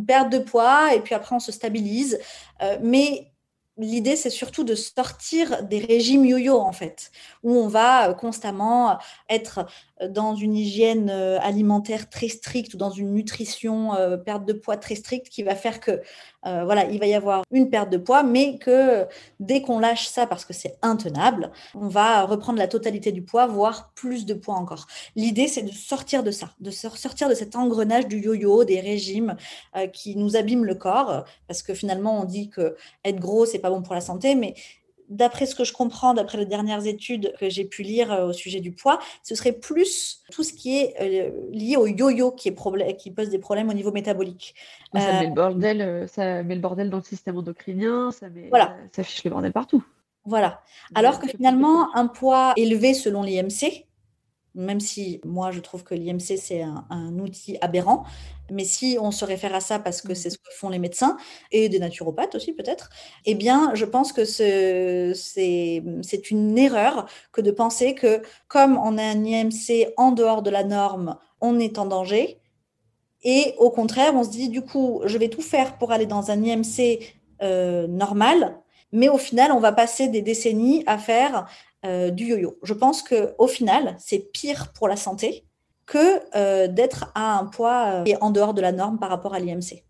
perte 0.08 0.30
de 0.32 0.38
poids, 0.38 0.92
et 0.92 1.00
puis 1.00 1.14
après 1.14 1.36
on 1.36 1.40
se 1.40 1.52
stabilise. 1.52 2.18
Euh, 2.62 2.78
mais 2.82 3.30
l'idée, 3.76 4.16
c'est 4.16 4.28
surtout 4.28 4.64
de 4.64 4.74
sortir 4.74 5.62
des 5.62 5.78
régimes 5.78 6.24
yo-yo, 6.24 6.58
en 6.58 6.72
fait, 6.72 7.12
où 7.44 7.54
on 7.54 7.68
va 7.68 8.12
constamment 8.14 8.98
être 9.28 9.66
dans 10.08 10.34
une 10.34 10.56
hygiène 10.56 11.10
alimentaire 11.10 12.08
très 12.08 12.28
stricte 12.28 12.74
ou 12.74 12.76
dans 12.76 12.90
une 12.90 13.12
nutrition, 13.12 13.90
perte 14.24 14.46
de 14.46 14.52
poids 14.52 14.76
très 14.76 14.94
stricte 14.94 15.28
qui 15.28 15.42
va 15.42 15.54
faire 15.54 15.80
que 15.80 16.00
euh, 16.46 16.64
voilà, 16.64 16.86
il 16.86 16.98
va 16.98 17.06
y 17.06 17.14
avoir 17.14 17.42
une 17.50 17.68
perte 17.68 17.90
de 17.90 17.98
poids, 17.98 18.22
mais 18.22 18.58
que 18.58 19.06
dès 19.40 19.60
qu'on 19.60 19.78
lâche 19.78 20.08
ça 20.08 20.26
parce 20.26 20.44
que 20.44 20.52
c'est 20.52 20.78
intenable, 20.82 21.50
on 21.74 21.88
va 21.88 22.24
reprendre 22.24 22.58
la 22.58 22.68
totalité 22.68 23.12
du 23.12 23.22
poids, 23.22 23.46
voire 23.46 23.92
plus 23.94 24.24
de 24.24 24.34
poids 24.34 24.54
encore. 24.54 24.86
L'idée, 25.16 25.48
c'est 25.48 25.62
de 25.62 25.72
sortir 25.72 26.22
de 26.22 26.30
ça, 26.30 26.50
de 26.60 26.70
sortir 26.70 27.28
de 27.28 27.34
cet 27.34 27.56
engrenage 27.56 28.06
du 28.06 28.20
yo-yo, 28.20 28.64
des 28.64 28.80
régimes 28.80 29.36
euh, 29.76 29.86
qui 29.86 30.16
nous 30.16 30.36
abîment 30.36 30.64
le 30.64 30.74
corps, 30.74 31.24
parce 31.46 31.62
que 31.62 31.74
finalement, 31.74 32.20
on 32.20 32.24
dit 32.24 32.48
que 32.48 32.76
être 33.04 33.20
gros, 33.20 33.44
c'est 33.44 33.58
pas 33.58 33.70
bon 33.70 33.82
pour 33.82 33.94
la 33.94 34.00
santé, 34.00 34.34
mais 34.34 34.54
d'après 35.10 35.44
ce 35.44 35.54
que 35.54 35.64
je 35.64 35.72
comprends, 35.72 36.14
d'après 36.14 36.38
les 36.38 36.46
dernières 36.46 36.86
études 36.86 37.34
que 37.38 37.50
j'ai 37.50 37.64
pu 37.64 37.82
lire 37.82 38.12
euh, 38.12 38.28
au 38.28 38.32
sujet 38.32 38.60
du 38.60 38.72
poids, 38.72 38.98
ce 39.22 39.34
serait 39.34 39.52
plus 39.52 40.22
tout 40.30 40.44
ce 40.44 40.52
qui 40.52 40.78
est 40.78 40.94
euh, 41.00 41.30
lié 41.50 41.76
au 41.76 41.86
yo-yo 41.86 42.30
qui, 42.30 42.54
qui 42.98 43.10
pose 43.10 43.28
des 43.28 43.38
problèmes 43.38 43.68
au 43.68 43.74
niveau 43.74 43.92
métabolique. 43.92 44.54
Ah, 44.94 45.00
ça, 45.00 45.12
met 45.12 45.26
le 45.26 45.32
euh, 45.32 45.34
bordel, 45.34 46.08
ça 46.08 46.42
met 46.42 46.54
le 46.54 46.60
bordel 46.60 46.88
dans 46.88 46.98
le 46.98 47.02
système 47.02 47.36
endocrinien, 47.36 48.10
ça, 48.12 48.30
met, 48.30 48.48
voilà. 48.48 48.76
ça 48.92 49.02
fiche 49.02 49.24
le 49.24 49.30
bordel 49.30 49.52
partout. 49.52 49.84
Voilà. 50.24 50.62
Alors 50.94 51.18
que 51.18 51.26
finalement, 51.28 51.94
un 51.96 52.06
poids 52.06 52.52
élevé 52.56 52.94
selon 52.94 53.22
l'IMC, 53.22 53.86
même 54.54 54.80
si 54.80 55.20
moi 55.24 55.50
je 55.50 55.60
trouve 55.60 55.84
que 55.84 55.94
l'IMC 55.94 56.36
c'est 56.36 56.62
un, 56.62 57.18
outil 57.18 57.56
aberrant, 57.60 58.04
mais 58.50 58.64
si 58.64 58.98
on 59.00 59.10
se 59.10 59.24
réfère 59.24 59.54
à 59.54 59.60
ça 59.60 59.78
parce 59.78 60.02
que 60.02 60.14
c'est 60.14 60.30
ce 60.30 60.38
que 60.38 60.50
font 60.52 60.68
les 60.68 60.78
médecins 60.78 61.16
et 61.52 61.68
des 61.68 61.78
naturopathes 61.78 62.34
aussi 62.34 62.52
peut-être, 62.52 62.90
eh 63.26 63.34
bien 63.34 63.72
je 63.74 63.84
pense 63.84 64.12
que 64.12 64.24
c'est 64.24 65.12
une 66.30 66.58
erreur 66.58 67.06
que 67.32 67.40
de 67.40 67.50
penser 67.50 67.94
que 67.94 68.22
comme 68.48 68.76
on 68.78 68.98
a 68.98 69.02
un 69.02 69.24
IMC 69.24 69.92
en 69.96 70.12
dehors 70.12 70.42
de 70.42 70.50
la 70.50 70.64
norme, 70.64 71.16
on 71.40 71.58
est 71.58 71.78
en 71.78 71.86
danger. 71.86 72.38
Et 73.22 73.54
au 73.58 73.70
contraire, 73.70 74.14
on 74.14 74.24
se 74.24 74.30
dit 74.30 74.48
du 74.48 74.62
coup, 74.62 75.02
je 75.04 75.18
vais 75.18 75.28
tout 75.28 75.42
faire 75.42 75.76
pour 75.76 75.92
aller 75.92 76.06
dans 76.06 76.30
un 76.30 76.42
IMC 76.42 77.00
euh, 77.42 77.86
normal, 77.86 78.58
mais 78.92 79.08
au 79.08 79.18
final, 79.18 79.52
on 79.52 79.60
va 79.60 79.72
passer 79.72 80.08
des 80.08 80.22
décennies 80.22 80.82
à 80.86 80.98
faire 80.98 81.46
euh, 81.84 82.10
du 82.10 82.26
yo-yo. 82.26 82.58
Je 82.62 82.74
pense 82.74 83.02
qu'au 83.02 83.46
final, 83.46 83.96
c'est 83.98 84.30
pire 84.32 84.72
pour 84.72 84.88
la 84.88 84.96
santé 84.96 85.44
que 85.86 86.20
euh, 86.36 86.68
d'être 86.68 87.10
à 87.14 87.38
un 87.38 87.46
poids 87.46 88.04
euh, 88.06 88.14
en 88.20 88.30
dehors 88.30 88.54
de 88.54 88.60
la 88.60 88.72
norme 88.72 88.98
par 88.98 89.08
rapport 89.08 89.34
à 89.34 89.40
l'IMC. 89.40 89.84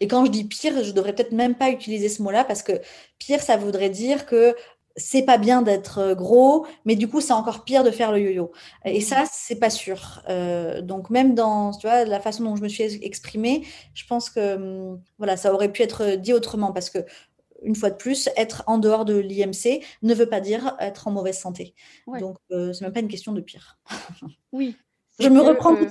Et 0.00 0.08
quand 0.08 0.24
je 0.24 0.30
dis 0.30 0.44
pire, 0.44 0.82
je 0.82 0.92
devrais 0.92 1.14
peut-être 1.14 1.32
même 1.32 1.54
pas 1.54 1.70
utiliser 1.70 2.08
ce 2.08 2.22
mot-là 2.22 2.44
parce 2.44 2.62
que 2.62 2.80
pire, 3.18 3.40
ça 3.40 3.56
voudrait 3.56 3.90
dire 3.90 4.26
que 4.26 4.54
c'est 4.96 5.22
pas 5.22 5.38
bien 5.38 5.62
d'être 5.62 6.14
gros, 6.14 6.66
mais 6.84 6.94
du 6.94 7.08
coup, 7.08 7.20
c'est 7.20 7.32
encore 7.32 7.64
pire 7.64 7.82
de 7.82 7.90
faire 7.90 8.12
le 8.12 8.20
yo-yo. 8.20 8.52
Et 8.84 9.00
ça, 9.00 9.24
c'est 9.30 9.56
pas 9.56 9.70
sûr. 9.70 10.22
Euh, 10.28 10.82
donc, 10.82 11.10
même 11.10 11.34
dans 11.34 11.72
tu 11.72 11.86
vois, 11.86 12.04
la 12.04 12.20
façon 12.20 12.44
dont 12.44 12.56
je 12.56 12.62
me 12.62 12.68
suis 12.68 12.84
exprimée, 13.02 13.66
je 13.94 14.04
pense 14.06 14.30
que 14.30 14.54
hum, 14.54 15.00
voilà, 15.18 15.36
ça 15.36 15.52
aurait 15.52 15.72
pu 15.72 15.82
être 15.82 16.14
dit 16.14 16.32
autrement 16.32 16.72
parce 16.72 16.90
que 16.90 16.98
une 17.64 17.74
fois 17.74 17.90
de 17.90 17.96
plus, 17.96 18.28
être 18.36 18.62
en 18.66 18.78
dehors 18.78 19.04
de 19.04 19.16
l'IMC 19.16 19.82
ne 20.02 20.14
veut 20.14 20.28
pas 20.28 20.40
dire 20.40 20.76
être 20.80 21.08
en 21.08 21.10
mauvaise 21.10 21.38
santé. 21.38 21.74
Donc, 22.06 22.36
euh, 22.52 22.72
c'est 22.72 22.84
même 22.84 22.92
pas 22.92 23.00
une 23.00 23.08
question 23.08 23.32
de 23.32 23.40
pire. 23.40 23.78
oui. 24.52 24.76
Je 25.18 25.28
me 25.28 25.40
reprends. 25.40 25.74
Euh... 25.74 25.86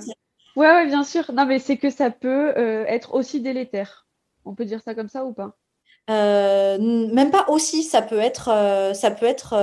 Ouais, 0.56 0.68
ouais, 0.68 0.86
bien 0.86 1.04
sûr. 1.04 1.30
Non, 1.32 1.46
mais 1.46 1.58
c'est 1.58 1.76
que 1.76 1.90
ça 1.90 2.10
peut 2.10 2.56
euh, 2.56 2.84
être 2.86 3.14
aussi 3.14 3.40
délétère. 3.40 4.06
On 4.44 4.54
peut 4.54 4.64
dire 4.64 4.80
ça 4.82 4.94
comme 4.94 5.08
ça 5.08 5.24
ou 5.24 5.32
pas? 5.32 5.56
Euh, 6.10 6.78
Même 7.12 7.30
pas 7.30 7.46
aussi. 7.48 7.82
Ça 7.82 8.02
peut 8.02 8.18
être, 8.18 8.48
euh, 8.48 8.94
ça 8.94 9.10
peut 9.10 9.26
être. 9.26 9.54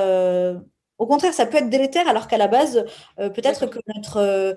au 0.97 1.05
contraire, 1.07 1.33
ça 1.33 1.45
peut 1.45 1.57
être 1.57 1.69
délétère, 1.69 2.07
alors 2.07 2.27
qu'à 2.27 2.37
la 2.37 2.47
base, 2.47 2.85
peut-être 3.17 3.67
que 3.67 3.79
notre 3.95 4.55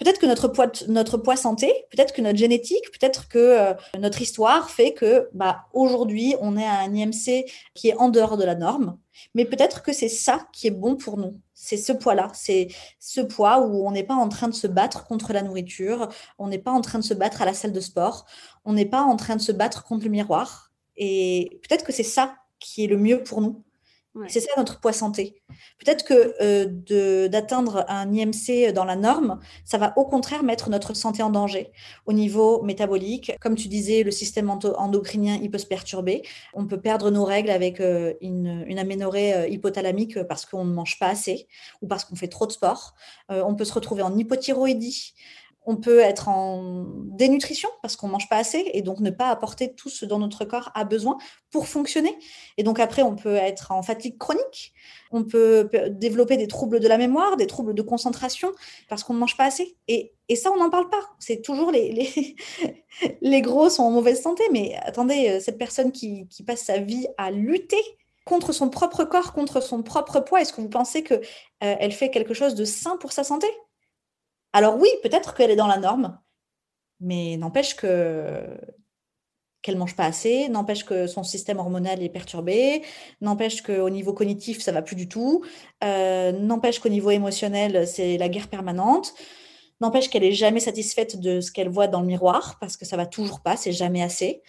peut-être 0.00 0.18
que 0.18 0.26
notre 0.26 0.48
poids, 0.48 0.72
notre 0.88 1.18
poids 1.18 1.36
santé, 1.36 1.72
peut-être 1.90 2.12
que 2.12 2.22
notre 2.22 2.38
génétique, 2.38 2.84
peut-être 2.98 3.28
que 3.28 3.38
euh, 3.38 3.74
notre 3.98 4.20
histoire 4.22 4.70
fait 4.70 4.94
que 4.94 5.28
bah, 5.34 5.66
aujourd'hui, 5.74 6.34
on 6.40 6.56
est 6.56 6.64
à 6.64 6.80
un 6.80 6.94
IMC 6.94 7.44
qui 7.74 7.88
est 7.88 7.96
en 7.96 8.08
dehors 8.08 8.36
de 8.36 8.44
la 8.44 8.54
norme. 8.54 8.98
Mais 9.34 9.44
peut-être 9.44 9.82
que 9.82 9.92
c'est 9.92 10.08
ça 10.08 10.46
qui 10.52 10.66
est 10.66 10.72
bon 10.72 10.96
pour 10.96 11.18
nous. 11.18 11.38
C'est 11.52 11.76
ce 11.76 11.92
poids-là. 11.92 12.28
C'est 12.32 12.68
ce 12.98 13.20
poids 13.20 13.60
où 13.60 13.86
on 13.86 13.90
n'est 13.90 14.02
pas 14.02 14.14
en 14.14 14.30
train 14.30 14.48
de 14.48 14.54
se 14.54 14.66
battre 14.66 15.06
contre 15.06 15.34
la 15.34 15.42
nourriture, 15.42 16.08
on 16.38 16.48
n'est 16.48 16.58
pas 16.58 16.72
en 16.72 16.80
train 16.80 16.98
de 16.98 17.04
se 17.04 17.14
battre 17.14 17.42
à 17.42 17.44
la 17.44 17.52
salle 17.52 17.72
de 17.72 17.80
sport, 17.80 18.24
on 18.64 18.72
n'est 18.72 18.86
pas 18.86 19.02
en 19.02 19.16
train 19.16 19.36
de 19.36 19.42
se 19.42 19.52
battre 19.52 19.84
contre 19.84 20.04
le 20.04 20.10
miroir. 20.10 20.72
Et 20.96 21.60
peut-être 21.68 21.84
que 21.84 21.92
c'est 21.92 22.02
ça 22.02 22.36
qui 22.58 22.84
est 22.84 22.88
le 22.88 22.96
mieux 22.96 23.22
pour 23.22 23.42
nous. 23.42 23.62
C'est 24.26 24.40
ça 24.40 24.50
notre 24.56 24.80
poids 24.80 24.92
santé. 24.92 25.40
Peut-être 25.78 26.04
que 26.04 26.34
euh, 26.42 27.28
d'atteindre 27.28 27.84
un 27.88 28.12
IMC 28.12 28.72
dans 28.72 28.84
la 28.84 28.96
norme, 28.96 29.38
ça 29.64 29.78
va 29.78 29.92
au 29.96 30.04
contraire 30.04 30.42
mettre 30.42 30.68
notre 30.68 30.94
santé 30.94 31.22
en 31.22 31.30
danger. 31.30 31.70
Au 32.06 32.12
niveau 32.12 32.60
métabolique, 32.62 33.32
comme 33.40 33.54
tu 33.54 33.68
disais, 33.68 34.02
le 34.02 34.10
système 34.10 34.50
endocrinien, 34.50 35.38
il 35.40 35.50
peut 35.50 35.58
se 35.58 35.66
perturber. 35.66 36.22
On 36.54 36.66
peut 36.66 36.80
perdre 36.80 37.10
nos 37.10 37.24
règles 37.24 37.50
avec 37.50 37.80
euh, 37.80 38.14
une, 38.20 38.78
aménorrhée 38.78 39.34
euh, 39.34 39.46
hypothalamique 39.46 40.20
parce 40.24 40.44
qu'on 40.44 40.64
ne 40.64 40.72
mange 40.72 40.98
pas 40.98 41.08
assez 41.08 41.46
ou 41.80 41.86
parce 41.86 42.04
qu'on 42.04 42.16
fait 42.16 42.28
trop 42.28 42.46
de 42.46 42.52
sport. 42.52 42.94
on 43.28 43.54
peut 43.54 43.64
se 43.64 43.72
retrouver 43.72 44.02
en 44.02 44.16
hypothyroïdie 44.16 45.14
on 45.70 45.76
peut 45.76 46.00
être 46.00 46.28
en 46.28 46.84
dénutrition 47.04 47.68
parce 47.80 47.94
qu'on 47.94 48.08
ne 48.08 48.12
mange 48.12 48.28
pas 48.28 48.38
assez 48.38 48.72
et 48.74 48.82
donc 48.82 48.98
ne 48.98 49.10
pas 49.10 49.28
apporter 49.28 49.72
tout 49.72 49.88
ce 49.88 50.04
dont 50.04 50.18
notre 50.18 50.44
corps 50.44 50.72
a 50.74 50.82
besoin 50.82 51.16
pour 51.52 51.68
fonctionner. 51.68 52.18
Et 52.56 52.64
donc 52.64 52.80
après, 52.80 53.02
on 53.02 53.14
peut 53.14 53.36
être 53.36 53.70
en 53.70 53.80
fatigue 53.82 54.18
chronique, 54.18 54.74
on 55.12 55.22
peut 55.22 55.70
développer 55.90 56.36
des 56.36 56.48
troubles 56.48 56.80
de 56.80 56.88
la 56.88 56.98
mémoire, 56.98 57.36
des 57.36 57.46
troubles 57.46 57.74
de 57.74 57.82
concentration 57.82 58.50
parce 58.88 59.04
qu'on 59.04 59.14
ne 59.14 59.20
mange 59.20 59.36
pas 59.36 59.44
assez. 59.44 59.76
Et, 59.86 60.12
ça, 60.34 60.50
on 60.50 60.56
n'en 60.56 60.70
parle 60.70 60.88
pas. 60.90 61.02
C'est 61.20 61.40
toujours 61.40 61.70
les, 63.22 63.42
gros 63.42 63.70
sont 63.70 63.84
en 63.84 63.92
mauvaise 63.92 64.20
santé. 64.20 64.42
Mais 64.50 64.74
attendez, 64.82 65.28
euh, 65.28 65.40
cette 65.40 65.58
personne 65.58 65.92
qui, 65.92 66.26
passe 66.44 66.62
sa 66.62 66.78
vie 66.78 67.06
à 67.16 67.30
lutter 67.30 67.82
contre 68.24 68.52
son 68.52 68.70
propre 68.70 69.04
corps, 69.04 69.32
contre 69.32 69.62
son 69.62 69.84
propre 69.84 70.18
poids, 70.18 70.40
est-ce 70.40 70.52
que 70.52 70.60
vous 70.60 70.68
pensez 70.68 71.04
qu'elle 71.04 71.22
euh, 71.62 71.90
fait 71.90 72.10
quelque 72.10 72.34
chose 72.34 72.56
de 72.56 72.64
sain 72.64 72.96
pour 72.96 73.12
sa 73.12 73.22
santé? 73.22 73.46
Alors 74.52 74.76
oui, 74.78 74.88
peut-être 75.02 75.34
qu'elle 75.34 75.50
est 75.50 75.56
dans 75.56 75.66
la 75.66 75.78
norme, 75.78 76.18
mais 77.00 77.36
n'empêche 77.36 77.76
que 77.76 78.58
qu'elle 79.62 79.76
mange 79.76 79.94
pas 79.94 80.06
assez, 80.06 80.48
n'empêche 80.48 80.84
que 80.84 81.06
son 81.06 81.22
système 81.22 81.58
hormonal 81.58 82.02
est 82.02 82.08
perturbé, 82.08 82.82
n'empêche 83.20 83.60
qu'au 83.62 83.90
niveau 83.90 84.14
cognitif, 84.14 84.60
ça 84.62 84.72
va 84.72 84.80
plus 84.80 84.96
du 84.96 85.06
tout, 85.06 85.44
euh, 85.84 86.32
n'empêche 86.32 86.78
qu'au 86.78 86.88
niveau 86.88 87.10
émotionnel, 87.10 87.86
c'est 87.86 88.16
la 88.16 88.30
guerre 88.30 88.48
permanente, 88.48 89.12
n'empêche 89.82 90.08
qu'elle 90.08 90.24
est 90.24 90.32
jamais 90.32 90.60
satisfaite 90.60 91.20
de 91.20 91.42
ce 91.42 91.52
qu'elle 91.52 91.68
voit 91.68 91.88
dans 91.88 92.00
le 92.00 92.06
miroir, 92.06 92.56
parce 92.58 92.78
que 92.78 92.86
ça 92.86 92.96
va 92.96 93.04
toujours 93.04 93.40
pas, 93.40 93.56
c'est 93.58 93.72
jamais 93.72 94.02
assez. 94.02 94.42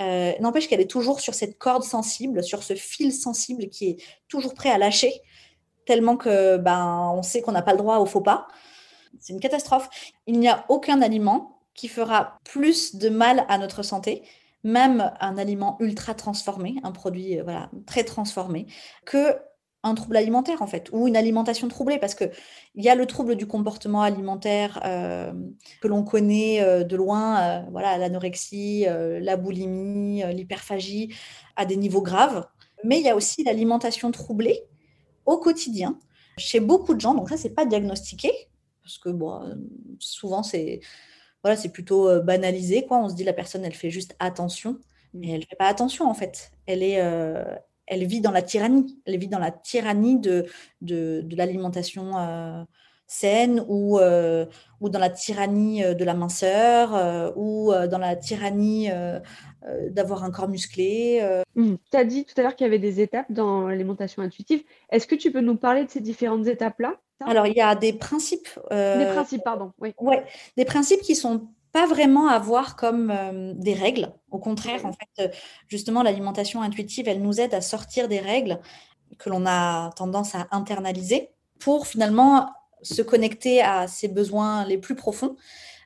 Euh, 0.00 0.32
n'empêche 0.40 0.68
qu'elle 0.68 0.80
est 0.80 0.90
toujours 0.90 1.20
sur 1.20 1.34
cette 1.34 1.58
corde 1.58 1.84
sensible, 1.84 2.42
sur 2.42 2.62
ce 2.62 2.74
fil 2.74 3.12
sensible 3.12 3.68
qui 3.68 3.90
est 3.90 3.96
toujours 4.28 4.54
prêt 4.54 4.70
à 4.70 4.78
lâcher, 4.78 5.12
tellement 5.86 6.16
que 6.16 6.56
ben 6.56 7.12
on 7.14 7.22
sait 7.22 7.40
qu'on 7.40 7.52
n'a 7.52 7.62
pas 7.62 7.72
le 7.72 7.78
droit 7.78 7.98
au 7.98 8.06
faux 8.06 8.20
pas 8.20 8.48
c'est 9.20 9.32
une 9.32 9.40
catastrophe. 9.40 9.88
Il 10.26 10.38
n'y 10.38 10.48
a 10.48 10.64
aucun 10.68 11.02
aliment 11.02 11.56
qui 11.76 11.88
fera 11.88 12.38
plus 12.44 12.96
de 12.96 13.08
mal 13.08 13.44
à 13.48 13.58
notre 13.58 13.82
santé, 13.82 14.22
même 14.64 15.12
un 15.20 15.38
aliment 15.38 15.76
ultra 15.78 16.14
transformé, 16.14 16.76
un 16.82 16.90
produit 16.90 17.38
euh, 17.38 17.44
voilà, 17.44 17.70
très 17.86 18.02
transformé, 18.02 18.66
que 19.04 19.36
un 19.82 19.94
trouble 19.94 20.16
alimentaire 20.16 20.62
en 20.62 20.66
fait, 20.66 20.88
ou 20.90 21.06
une 21.06 21.16
alimentation 21.16 21.68
troublée, 21.68 21.98
parce 21.98 22.16
qu'il 22.16 22.32
y 22.74 22.88
a 22.88 22.96
le 22.96 23.06
trouble 23.06 23.36
du 23.36 23.46
comportement 23.46 24.02
alimentaire 24.02 24.80
euh, 24.84 25.32
que 25.80 25.86
l'on 25.86 26.02
connaît 26.02 26.60
euh, 26.60 26.82
de 26.82 26.96
loin, 26.96 27.64
voilà, 27.70 27.96
l'anorexie, 27.96 28.86
la 28.88 29.36
boulimie, 29.36 30.24
l'hyperphagie, 30.34 31.14
à 31.54 31.66
des 31.66 31.76
niveaux 31.76 32.02
graves, 32.02 32.48
mais 32.82 32.98
il 32.98 33.04
y 33.04 33.08
a 33.08 33.14
aussi 33.14 33.44
l'alimentation 33.44 34.10
troublée 34.10 34.64
au 35.24 35.38
quotidien 35.38 35.96
chez 36.36 36.58
beaucoup 36.58 36.94
de 36.94 37.00
gens, 37.00 37.14
donc 37.14 37.28
ça 37.28 37.36
c'est 37.36 37.54
pas 37.54 37.64
diagnostiqué, 37.64 38.32
parce 38.86 38.98
que 38.98 39.08
bon, 39.08 39.42
euh, 39.42 39.54
souvent 39.98 40.44
c'est 40.44 40.80
voilà, 41.42 41.56
c'est 41.56 41.70
plutôt 41.70 42.08
euh, 42.08 42.20
banalisé 42.20 42.86
quoi. 42.86 42.98
On 42.98 43.08
se 43.08 43.14
dit 43.14 43.24
la 43.24 43.32
personne 43.32 43.64
elle 43.64 43.74
fait 43.74 43.90
juste 43.90 44.14
attention, 44.20 44.78
mais 45.12 45.30
elle 45.30 45.44
fait 45.44 45.56
pas 45.56 45.66
attention 45.66 46.08
en 46.08 46.14
fait. 46.14 46.52
Elle 46.66 46.84
est 46.84 47.00
euh, 47.02 47.44
elle 47.86 48.06
vit 48.06 48.20
dans 48.20 48.30
la 48.30 48.42
tyrannie. 48.42 49.00
Elle 49.04 49.18
vit 49.18 49.28
dans 49.28 49.40
la 49.40 49.50
tyrannie 49.50 50.20
de, 50.20 50.46
de, 50.80 51.22
de 51.24 51.36
l'alimentation 51.36 52.12
saine 53.06 53.64
ou, 53.68 53.98
ou 54.80 54.88
dans 54.88 54.98
la 54.98 55.10
tyrannie 55.10 55.82
de 55.82 56.04
la 56.04 56.14
minceur 56.14 57.34
ou 57.36 57.72
dans 57.72 57.98
la 57.98 58.16
tyrannie 58.16 58.88
d'avoir 59.90 60.24
un 60.24 60.30
corps 60.30 60.48
musclé. 60.48 61.22
Mmh. 61.54 61.74
Tu 61.90 61.96
as 61.96 62.04
dit 62.04 62.24
tout 62.24 62.34
à 62.38 62.42
l'heure 62.42 62.56
qu'il 62.56 62.64
y 62.64 62.68
avait 62.68 62.78
des 62.78 63.00
étapes 63.00 63.30
dans 63.30 63.68
l'alimentation 63.68 64.22
intuitive. 64.22 64.62
Est-ce 64.90 65.06
que 65.06 65.14
tu 65.14 65.30
peux 65.30 65.40
nous 65.40 65.56
parler 65.56 65.84
de 65.84 65.90
ces 65.90 66.00
différentes 66.00 66.46
étapes-là 66.46 66.94
alors, 67.24 67.46
il 67.46 67.56
y 67.56 67.60
a 67.60 67.74
des 67.74 67.92
principes. 67.92 68.48
Euh, 68.72 68.98
des 68.98 69.12
principes, 69.12 69.42
pardon. 69.42 69.72
Oui. 69.78 69.94
Ouais, 69.98 70.24
des 70.56 70.64
principes 70.64 71.00
qui 71.00 71.16
sont 71.16 71.48
pas 71.72 71.86
vraiment 71.86 72.28
à 72.28 72.38
voir 72.38 72.76
comme 72.76 73.10
euh, 73.10 73.52
des 73.54 73.74
règles. 73.74 74.12
Au 74.30 74.38
contraire, 74.38 74.84
en 74.84 74.92
fait, 74.92 75.24
euh, 75.24 75.28
justement, 75.68 76.02
l'alimentation 76.02 76.62
intuitive, 76.62 77.08
elle 77.08 77.22
nous 77.22 77.40
aide 77.40 77.54
à 77.54 77.60
sortir 77.60 78.08
des 78.08 78.20
règles 78.20 78.60
que 79.18 79.30
l'on 79.30 79.46
a 79.46 79.90
tendance 79.96 80.34
à 80.34 80.46
internaliser 80.50 81.30
pour 81.58 81.86
finalement 81.86 82.50
se 82.86 83.02
connecter 83.02 83.60
à 83.62 83.88
ses 83.88 84.08
besoins 84.08 84.64
les 84.66 84.78
plus 84.78 84.94
profonds 84.94 85.36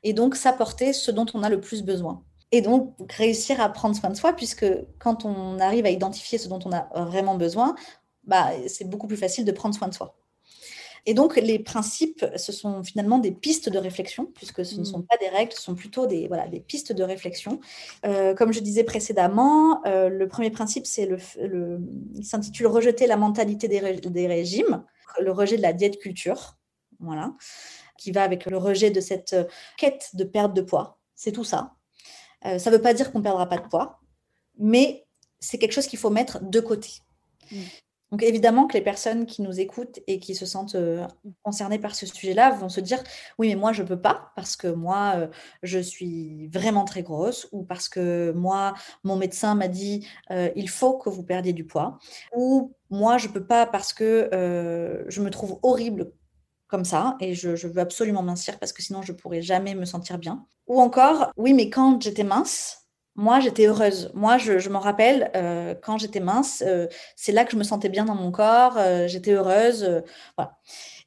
et 0.03 0.13
donc 0.13 0.35
s'apporter 0.35 0.93
ce 0.93 1.11
dont 1.11 1.25
on 1.33 1.43
a 1.43 1.49
le 1.49 1.59
plus 1.59 1.83
besoin. 1.83 2.23
Et 2.51 2.61
donc 2.61 2.95
réussir 3.11 3.61
à 3.61 3.69
prendre 3.69 3.95
soin 3.95 4.09
de 4.09 4.15
soi, 4.15 4.33
puisque 4.33 4.65
quand 4.99 5.25
on 5.25 5.59
arrive 5.59 5.85
à 5.85 5.89
identifier 5.89 6.37
ce 6.37 6.47
dont 6.47 6.59
on 6.65 6.71
a 6.71 6.89
vraiment 7.05 7.35
besoin, 7.35 7.75
bah, 8.25 8.51
c'est 8.67 8.89
beaucoup 8.89 9.07
plus 9.07 9.17
facile 9.17 9.45
de 9.45 9.51
prendre 9.51 9.75
soin 9.75 9.87
de 9.87 9.93
soi. 9.93 10.15
Et 11.05 11.13
donc, 11.13 11.35
les 11.35 11.57
principes, 11.57 12.25
ce 12.35 12.51
sont 12.51 12.83
finalement 12.83 13.17
des 13.17 13.31
pistes 13.31 13.69
de 13.69 13.79
réflexion, 13.79 14.27
puisque 14.35 14.63
ce 14.63 14.79
ne 14.79 14.83
sont 14.83 14.99
mm. 14.99 15.05
pas 15.07 15.17
des 15.17 15.29
règles, 15.29 15.51
ce 15.53 15.61
sont 15.61 15.73
plutôt 15.73 16.05
des, 16.05 16.27
voilà, 16.27 16.47
des 16.47 16.59
pistes 16.59 16.93
de 16.93 17.03
réflexion. 17.03 17.59
Euh, 18.05 18.35
comme 18.35 18.53
je 18.53 18.59
disais 18.59 18.83
précédemment, 18.83 19.81
euh, 19.87 20.09
le 20.09 20.27
premier 20.27 20.51
principe, 20.51 20.85
c'est 20.85 21.07
le, 21.07 21.17
le, 21.41 21.79
il 22.15 22.25
s'intitule 22.25 22.67
Rejeter 22.67 23.07
la 23.07 23.17
mentalité 23.17 23.67
des, 23.67 23.81
des, 23.99 24.27
régimes, 24.27 24.83
le 25.19 25.31
rejet 25.31 25.57
de 25.57 25.61
la 25.63 25.73
diète 25.73 25.97
culture, 25.99 26.57
voilà, 27.01 27.33
qui 27.97 28.11
va 28.11 28.23
avec 28.23 28.45
le 28.45 28.57
rejet 28.57 28.91
de 28.91 29.01
cette 29.01 29.35
quête 29.77 30.09
de 30.13 30.23
perte 30.23 30.53
de 30.53 30.61
poids. 30.61 30.99
C'est 31.15 31.31
tout 31.31 31.43
ça. 31.43 31.73
Euh, 32.45 32.57
ça 32.57 32.71
ne 32.71 32.75
veut 32.75 32.81
pas 32.81 32.93
dire 32.93 33.11
qu'on 33.11 33.19
ne 33.19 33.23
perdra 33.23 33.47
pas 33.47 33.57
de 33.57 33.67
poids, 33.67 33.99
mais 34.57 35.05
c'est 35.39 35.57
quelque 35.57 35.73
chose 35.73 35.87
qu'il 35.87 35.99
faut 35.99 36.09
mettre 36.09 36.43
de 36.43 36.59
côté. 36.59 36.89
Mm. 37.51 37.57
Donc 38.11 38.23
évidemment 38.23 38.67
que 38.67 38.73
les 38.73 38.81
personnes 38.81 39.25
qui 39.25 39.41
nous 39.41 39.61
écoutent 39.61 39.99
et 40.05 40.19
qui 40.19 40.35
se 40.35 40.45
sentent 40.45 40.75
euh, 40.75 41.07
concernées 41.43 41.79
par 41.79 41.95
ce 41.95 42.05
sujet-là 42.05 42.51
vont 42.51 42.67
se 42.67 42.81
dire 42.81 43.01
oui 43.37 43.47
mais 43.47 43.55
moi 43.55 43.71
je 43.71 43.83
peux 43.83 43.99
pas 43.99 44.33
parce 44.35 44.57
que 44.57 44.67
moi 44.67 45.13
euh, 45.15 45.27
je 45.63 45.79
suis 45.79 46.47
vraiment 46.49 46.83
très 46.83 47.03
grosse 47.03 47.47
ou 47.53 47.63
parce 47.63 47.87
que 47.87 48.33
moi 48.35 48.73
mon 49.05 49.15
médecin 49.15 49.55
m'a 49.55 49.69
dit 49.69 50.05
euh, 50.29 50.49
il 50.57 50.69
faut 50.69 50.97
que 50.97 51.09
vous 51.09 51.23
perdiez 51.23 51.53
du 51.53 51.63
poids 51.63 51.99
ou 52.35 52.73
moi 52.89 53.17
je 53.17 53.29
peux 53.29 53.45
pas 53.45 53.65
parce 53.65 53.93
que 53.93 54.29
je 55.07 55.21
me 55.21 55.29
trouve 55.29 55.59
horrible 55.63 56.11
comme 56.71 56.85
ça 56.85 57.17
et 57.19 57.35
je, 57.35 57.67
veux 57.67 57.79
absolument 57.79 58.23
mincir 58.23 58.57
parce 58.57 58.73
que 58.73 58.81
sinon 58.81 59.01
je 59.03 59.11
pourrais 59.11 59.41
jamais 59.41 59.75
me 59.75 59.85
sentir 59.85 60.17
bien 60.17 60.45
ou 60.67 60.81
encore 60.81 61.31
oui 61.37 61.53
mais 61.53 61.69
quand 61.69 62.01
j'étais 62.01 62.23
mince 62.23 62.81
moi, 63.15 63.41
j'étais 63.41 63.65
heureuse. 63.67 64.09
Moi, 64.13 64.37
je, 64.37 64.57
je 64.57 64.69
m'en 64.69 64.79
rappelle, 64.79 65.31
euh, 65.35 65.75
quand 65.75 65.97
j'étais 65.97 66.21
mince, 66.21 66.63
euh, 66.65 66.87
c'est 67.17 67.33
là 67.33 67.43
que 67.43 67.51
je 67.51 67.57
me 67.57 67.63
sentais 67.63 67.89
bien 67.89 68.05
dans 68.05 68.15
mon 68.15 68.31
corps, 68.31 68.77
euh, 68.77 69.07
j'étais 69.07 69.33
heureuse. 69.33 70.01
voilà. 70.37 70.57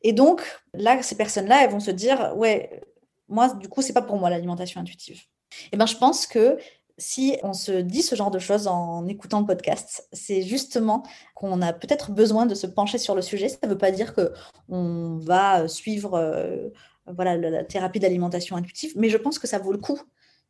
Et 0.03 0.12
donc, 0.12 0.43
là, 0.75 1.03
ces 1.03 1.17
personnes-là, 1.17 1.65
elles 1.65 1.71
vont 1.71 1.81
se 1.81 1.91
dire, 1.91 2.35
ouais, 2.37 2.83
moi, 3.29 3.55
du 3.55 3.69
coup, 3.69 3.81
c'est 3.81 3.95
pas 3.95 4.03
pour 4.03 4.19
moi 4.19 4.29
l'alimentation 4.29 4.83
intuitive. 4.83 5.17
Et 5.17 5.69
eh 5.73 5.77
ben, 5.79 5.87
je 5.87 5.97
pense 5.97 6.27
que 6.27 6.59
si 6.99 7.36
on 7.42 7.53
se 7.53 7.72
dit 7.72 8.03
ce 8.03 8.14
genre 8.14 8.30
de 8.30 8.38
choses 8.38 8.66
en 8.66 9.07
écoutant 9.07 9.40
le 9.40 9.47
podcast, 9.47 10.09
c'est 10.12 10.42
justement 10.42 11.03
qu'on 11.34 11.61
a 11.62 11.72
peut-être 11.72 12.12
besoin 12.12 12.47
de 12.47 12.55
se 12.55 12.66
pencher 12.66 12.99
sur 12.99 13.14
le 13.14 13.22
sujet. 13.22 13.49
Ça 13.49 13.59
ne 13.64 13.68
veut 13.68 13.78
pas 13.78 13.90
dire 13.90 14.14
qu'on 14.14 15.18
va 15.18 15.66
suivre 15.68 16.14
euh, 16.14 16.68
voilà, 17.07 17.36
la, 17.36 17.64
thérapie 17.64 17.99
d'alimentation 17.99 18.57
intuitive, 18.57 18.92
mais 18.97 19.09
je 19.09 19.16
pense 19.16 19.38
que 19.38 19.47
ça 19.47 19.59
vaut 19.59 19.72
le 19.72 19.78
coup 19.78 20.01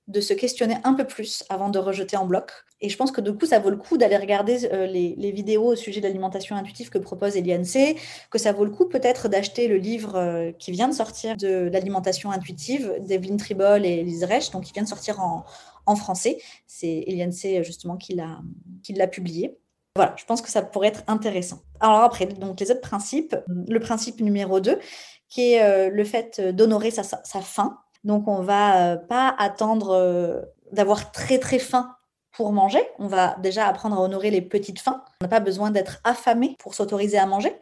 de 0.07 0.21
se 0.21 0.35
questionner 0.35 0.77
un 0.85 0.93
peu 0.93 1.07
plus 1.07 1.45
avant 1.49 1.71
de 1.71 1.79
rejeter 1.79 2.19
en 2.19 2.27
bloc. 2.27 2.53
Et 2.83 2.91
je 2.91 2.97
pense 2.99 3.11
que 3.11 3.23
du 3.23 3.33
coup, 3.33 3.47
ça 3.47 3.59
vaut 3.59 3.71
le 3.71 3.79
coup 3.79 3.97
d'aller 3.97 4.19
regarder 4.19 4.69
euh, 4.71 4.87
les, 4.87 5.33
vidéos 5.33 5.69
au 5.69 5.77
sujet 5.77 6.01
de 6.01 6.07
l'alimentation 6.07 6.57
intuitive 6.57 6.91
que 6.91 6.99
propose 6.99 7.39
Eliane 7.39 7.65
C, 7.65 7.97
que 8.31 8.37
ça 8.37 8.53
vaut 8.53 8.67
le 8.67 8.71
coup 8.71 8.87
peut-être 8.87 9.31
d'acheter 9.31 9.67
le 9.67 9.77
livre 9.77 10.17
euh, 10.17 10.53
qui 10.53 10.73
vient 10.73 10.89
de 10.89 10.93
sortir 10.93 11.39
de 11.39 11.71
l'alimentation 11.73 12.31
intuitive 12.31 12.97
d'Evelyn 13.01 13.39
Tribol 13.39 13.87
et 13.87 14.03
Lise 14.03 14.25
Reich, 14.25 14.51
donc 14.51 14.65
qui 14.65 14.75
vient 14.75 14.83
de 14.83 14.89
sortir 14.89 15.21
en, 15.21 15.47
en 15.87 15.97
français. 15.97 16.39
C'est 16.67 17.05
Eliane 17.07 17.33
C 17.33 17.63
justement 17.65 17.97
qui 17.97 18.15
l'a 18.15 19.07
publié. 19.07 19.59
Voilà, 19.97 20.15
je 20.17 20.25
pense 20.25 20.43
que 20.43 20.51
ça 20.51 20.61
pourrait 20.61 20.89
être 20.89 21.05
intéressant. 21.07 21.61
Alors 21.79 22.01
après, 22.01 22.27
donc 22.27 22.59
les 22.59 22.73
autres 22.73 22.81
principes, 22.81 23.37
le 23.47 23.79
principe 23.79 24.21
numéro 24.21 24.59
2, 24.59 24.81
qui 25.29 25.53
est 25.53 25.63
euh, 25.63 25.89
le 25.89 26.03
fait 26.03 26.41
d'honorer 26.41 26.91
sa, 26.91 27.05
faim. 27.43 27.79
Donc 28.03 28.27
on 28.27 28.41
va 28.43 28.95
euh, 28.95 28.97
pas 28.97 29.33
attendre 29.39 29.91
euh, 29.91 30.41
d'avoir 30.73 31.13
très 31.13 31.39
très 31.39 31.61
faim 31.61 31.95
pour 32.33 32.53
manger. 32.53 32.83
On 32.99 33.07
va 33.07 33.37
déjà 33.41 33.69
apprendre 33.69 33.97
à 33.97 34.01
honorer 34.01 34.31
les 34.31 34.43
petites 34.43 34.81
faims. 34.81 35.01
On 35.21 35.27
n'a 35.27 35.29
pas 35.29 35.39
besoin 35.39 35.71
d'être 35.71 36.01
affamé 36.03 36.57
pour 36.59 36.75
s'autoriser 36.75 37.19
à 37.19 37.27
manger. 37.27 37.55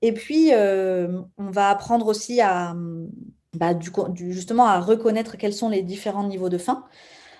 Et 0.00 0.12
puis, 0.12 0.52
on 0.54 1.50
va 1.50 1.68
apprendre 1.68 2.06
aussi 2.06 2.40
à, 2.40 2.74
bah, 3.54 3.72
justement, 4.14 4.64
à 4.64 4.80
reconnaître 4.80 5.36
quels 5.36 5.52
sont 5.52 5.68
les 5.68 5.82
différents 5.82 6.24
niveaux 6.24 6.48
de 6.48 6.58
faim. 6.58 6.84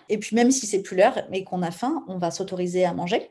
Et 0.09 0.19
puis 0.19 0.37
même 0.37 0.51
si 0.51 0.67
c'est 0.67 0.83
plus 0.83 0.97
l'heure, 0.97 1.27
mais 1.31 1.45
qu'on 1.45 1.63
a 1.63 1.71
faim, 1.71 2.05
on 2.09 2.19
va 2.19 2.31
s'autoriser 2.31 2.85
à 2.85 2.93
manger. 2.93 3.31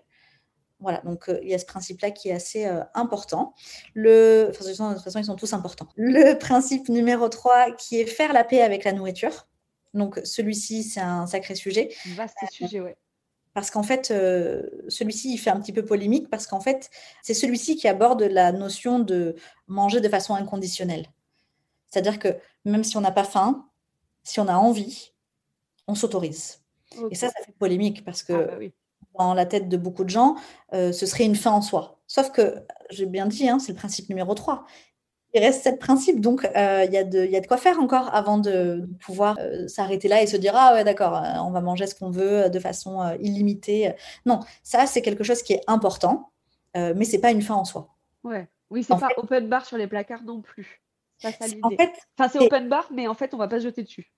Voilà, 0.80 1.02
donc 1.02 1.30
euh, 1.30 1.40
il 1.42 1.50
y 1.50 1.54
a 1.54 1.58
ce 1.58 1.66
principe-là 1.66 2.12
qui 2.12 2.30
est 2.30 2.34
assez 2.34 2.66
euh, 2.66 2.84
important. 2.94 3.54
Le... 3.94 4.48
Enfin, 4.50 4.66
de 4.66 4.94
toute 4.94 5.04
façon, 5.04 5.20
ils 5.20 5.26
sont 5.26 5.36
tous 5.36 5.54
importants. 5.54 5.88
Le 5.96 6.34
principe 6.38 6.90
numéro 6.90 7.30
3, 7.30 7.72
qui 7.72 8.00
est 8.00 8.06
faire 8.06 8.34
la 8.34 8.44
paix 8.44 8.62
avec 8.62 8.84
la 8.84 8.92
nourriture. 8.92 9.48
Donc 9.94 10.20
celui-ci, 10.24 10.84
c'est 10.84 11.00
un 11.00 11.26
sacré 11.28 11.56
sujet. 11.56 11.90
Vaste 12.16 12.38
sujet, 12.52 12.82
oui. 12.82 12.92
Parce 13.54 13.72
qu'en 13.72 13.84
fait, 13.84 14.12
euh, 14.12 14.64
celui-ci, 14.90 15.34
il 15.34 15.38
fait 15.38 15.50
un 15.50 15.62
petit 15.62 15.72
peu 15.72 15.86
polémique 15.86 16.30
parce 16.30 16.46
qu'en 16.46 16.60
fait, 16.60 16.90
c'est 17.24 17.34
celui-ci 17.34 17.78
qui 17.78 17.88
aborde 17.88 18.22
la 18.22 18.52
notion 18.52 19.00
de 19.00 19.36
manger 19.68 20.02
de 20.02 20.10
façon 20.10 20.36
inconditionnelle. 20.36 21.08
C'est-à-dire 21.88 22.20
que 22.20 22.38
même 22.66 22.84
si 22.84 22.98
on 22.98 23.02
n'a 23.02 23.12
pas 23.12 23.24
faim, 23.24 23.70
si 24.24 24.42
on 24.42 24.50
a 24.50 24.56
envie, 24.56 25.14
on 25.88 25.96
s'autorise. 25.96 26.65
Et 27.12 27.16
ça, 27.16 27.30
ça 27.30 27.44
fait 27.46 27.54
polémique 27.58 28.04
parce 28.04 28.24
que 28.24 28.34
ah 28.34 28.56
bah 28.60 28.66
dans 29.18 29.34
la 29.34 29.46
tête 29.46 29.70
de 29.70 29.78
beaucoup 29.78 30.04
de 30.04 30.10
gens, 30.10 30.36
euh, 30.74 30.92
ce 30.92 31.06
serait 31.06 31.26
une 31.26 31.36
fin 31.36 31.52
en 31.52 31.62
soi. 31.62 32.00
Sauf 32.08 32.32
que, 32.32 32.56
j'ai 32.90 33.06
bien 33.06 33.26
dit, 33.26 33.48
hein, 33.50 33.60
c'est 33.60 33.72
le 33.72 33.78
principe 33.78 34.10
numéro 34.10 34.34
3. 34.34 34.66
Il 35.34 35.42
reste 35.42 35.64
sept 35.64 35.80
principes, 35.80 36.22
donc 36.22 36.46
euh, 36.46 36.86
il 36.86 36.94
y, 36.94 36.98
a 36.98 37.04
de 37.04 37.48
quoi 37.48 37.58
faire 37.58 37.80
encore 37.82 38.14
avant 38.16 38.38
de, 38.38 38.88
pouvoir 39.02 39.38
euh, 39.40 39.68
s'arrêter 39.68 40.08
là 40.08 40.22
et 40.22 40.28
se 40.28 40.38
dire 40.38 40.54
Ah 40.56 40.74
ouais, 40.74 40.86
d'accord, 40.86 41.22
on 41.44 41.52
va 41.52 41.60
manger 41.60 41.88
ce 41.88 41.96
qu'on 41.96 42.10
veut 42.10 42.50
de 42.50 42.60
façon 42.60 43.02
illimitée. 43.20 43.94
Non, 44.26 44.40
ça, 44.64 44.86
c'est 44.86 45.02
quelque 45.02 45.26
chose 45.26 45.42
qui 45.44 45.52
est 45.52 45.62
important, 45.68 46.32
mais 46.74 47.04
c'est 47.04 47.20
pas 47.20 47.32
une 47.32 47.42
fin 47.42 47.56
en 47.56 47.66
soi. 47.66 47.90
Ouais. 48.24 48.48
Oui, 48.70 48.84
c'est 48.84 48.98
pas 48.98 49.10
open 49.18 49.50
bar 49.50 49.66
sur 49.66 49.78
les 49.78 49.88
placards 49.88 50.24
non 50.24 50.42
plus. 50.42 50.82
Ça, 51.18 51.32
ça 51.34 51.46
en 51.64 51.70
fait, 51.70 51.92
enfin, 52.18 52.30
c'est 52.32 52.40
open 52.40 52.70
bar, 52.70 52.88
mais 52.94 53.08
en 53.08 53.14
fait, 53.14 53.34
on 53.34 53.38
va 53.38 53.50
pas 53.50 53.60
se 53.60 53.66
jeter 53.66 53.84
dessus. 53.84 54.14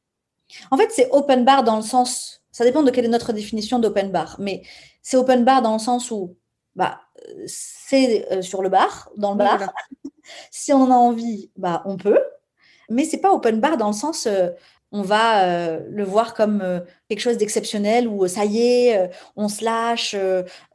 En 0.71 0.77
fait, 0.77 0.89
c'est 0.91 1.09
open 1.11 1.45
bar 1.45 1.63
dans 1.63 1.77
le 1.77 1.81
sens, 1.81 2.41
ça 2.51 2.63
dépend 2.63 2.83
de 2.83 2.91
quelle 2.91 3.05
est 3.05 3.09
notre 3.09 3.33
définition 3.33 3.79
d'open 3.79 4.11
bar, 4.11 4.35
mais 4.39 4.63
c'est 5.01 5.17
open 5.17 5.43
bar 5.45 5.61
dans 5.61 5.73
le 5.73 5.79
sens 5.79 6.11
où 6.11 6.35
bah, 6.75 7.01
c'est 7.47 8.31
euh, 8.31 8.41
sur 8.41 8.61
le 8.61 8.69
bar, 8.69 9.09
dans 9.17 9.31
le 9.31 9.37
bar. 9.37 9.73
si 10.51 10.71
on 10.71 10.83
en 10.83 10.91
a 10.91 10.95
envie, 10.95 11.51
bah, 11.57 11.81
on 11.85 11.97
peut. 11.97 12.21
Mais 12.89 13.03
c'est 13.03 13.17
pas 13.17 13.33
open 13.33 13.59
bar 13.59 13.77
dans 13.77 13.87
le 13.87 13.93
sens, 13.93 14.27
euh, 14.27 14.49
on 14.91 15.01
va 15.01 15.43
euh, 15.43 15.79
le 15.89 16.03
voir 16.05 16.33
comme 16.33 16.81
quelque 17.09 17.19
chose 17.19 17.37
d'exceptionnel 17.37 18.07
où 18.07 18.25
ça 18.27 18.45
y 18.45 18.59
est, 18.59 19.11
on 19.35 19.49
se 19.49 19.65
lâche, 19.65 20.15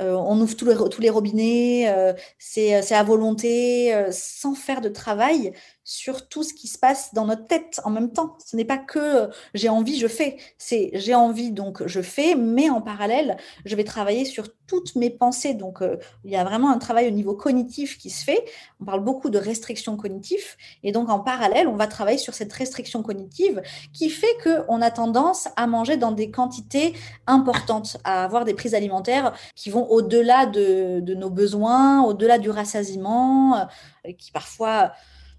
on 0.01 0.41
ouvre 0.41 0.55
tous 0.55 0.67
les, 0.67 0.77
tous 0.91 1.01
les 1.01 1.09
robinets, 1.09 2.15
c'est 2.39 2.75
à 2.75 3.03
volonté, 3.05 3.95
sans 4.11 4.55
faire 4.55 4.83
de 4.83 4.91
travail 4.91 5.55
sur 5.85 6.29
tout 6.29 6.43
ce 6.43 6.55
qui 6.55 6.69
se 6.69 6.79
passe 6.79 7.13
dans 7.15 7.27
notre 7.27 7.47
tête 7.47 7.81
en 7.85 7.91
même 7.91 8.13
temps. 8.13 8.37
Ce 8.45 8.57
n'est 8.57 8.65
pas 8.65 8.79
que 8.79 8.99
euh, 8.99 9.27
j'ai 9.55 9.69
envie, 9.69 9.99
je 9.99 10.07
fais. 10.07 10.37
C'est 10.59 10.91
j'ai 10.95 11.15
envie, 11.15 11.51
donc 11.51 11.87
je 11.87 12.01
fais, 12.01 12.35
mais 12.35 12.71
en 12.71 12.81
parallèle, 12.81 13.37
je 13.65 13.75
vais 13.75 13.85
travailler 13.85 14.25
sur 14.25 14.47
toutes 14.67 14.97
mes 14.97 15.11
pensées. 15.11 15.55
Donc, 15.55 15.83
euh, 15.83 15.99
il 16.25 16.31
y 16.31 16.37
a 16.37 16.45
vraiment 16.45 16.71
un 16.71 16.79
travail 16.79 17.07
au 17.09 17.11
niveau 17.11 17.35
cognitif 17.35 17.99
qui 17.99 18.11
se 18.11 18.25
fait. 18.25 18.43
On 18.81 18.85
parle 18.85 19.05
beaucoup 19.05 19.29
de 19.29 19.39
restriction 19.39 19.97
cognitive. 19.97 20.57
Et 20.83 20.93
donc, 20.93 21.11
en 21.11 21.21
parallèle, 21.21 21.69
on 21.69 21.77
va 21.77 21.87
travailler 21.87 22.19
sur 22.19 22.33
cette 22.33 22.53
restriction 22.53 23.03
cognitive 23.03 23.61
qui 23.93 24.09
fait 24.09 24.35
qu'on 24.43 24.81
a 24.81 24.91
tendance 24.91 25.49
à 25.57 25.67
manger 25.67 25.97
dans 25.97 26.13
des 26.13 26.31
quantités 26.31 26.95
importantes, 27.27 27.99
à 28.05 28.25
avoir 28.25 28.45
des 28.45 28.55
prises 28.55 28.75
alimentaires 28.75 29.35
qui 29.57 29.69
vont 29.69 29.87
au-delà 29.91 30.47
de, 30.47 31.01
nos 31.15 31.31
besoins, 31.31 32.03
au-delà 32.05 32.39
du 32.39 32.49
rassasiement, 32.49 33.69
euh, 34.07 34.13
qui 34.17 34.31
parfois 34.33 34.93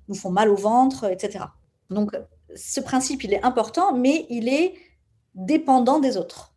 nous 0.07 0.15
font 0.15 0.31
mal 0.31 0.49
au 0.49 0.55
ventre, 0.55 1.05
etc. 1.11 1.45
Donc, 1.89 2.11
ce 2.55 2.79
principe, 2.79 3.23
il 3.23 3.33
est 3.33 3.43
important, 3.43 3.93
mais 3.93 4.25
il 4.29 4.47
est 4.47 4.73
dépendant 5.35 5.99
des 5.99 6.17
autres. 6.17 6.53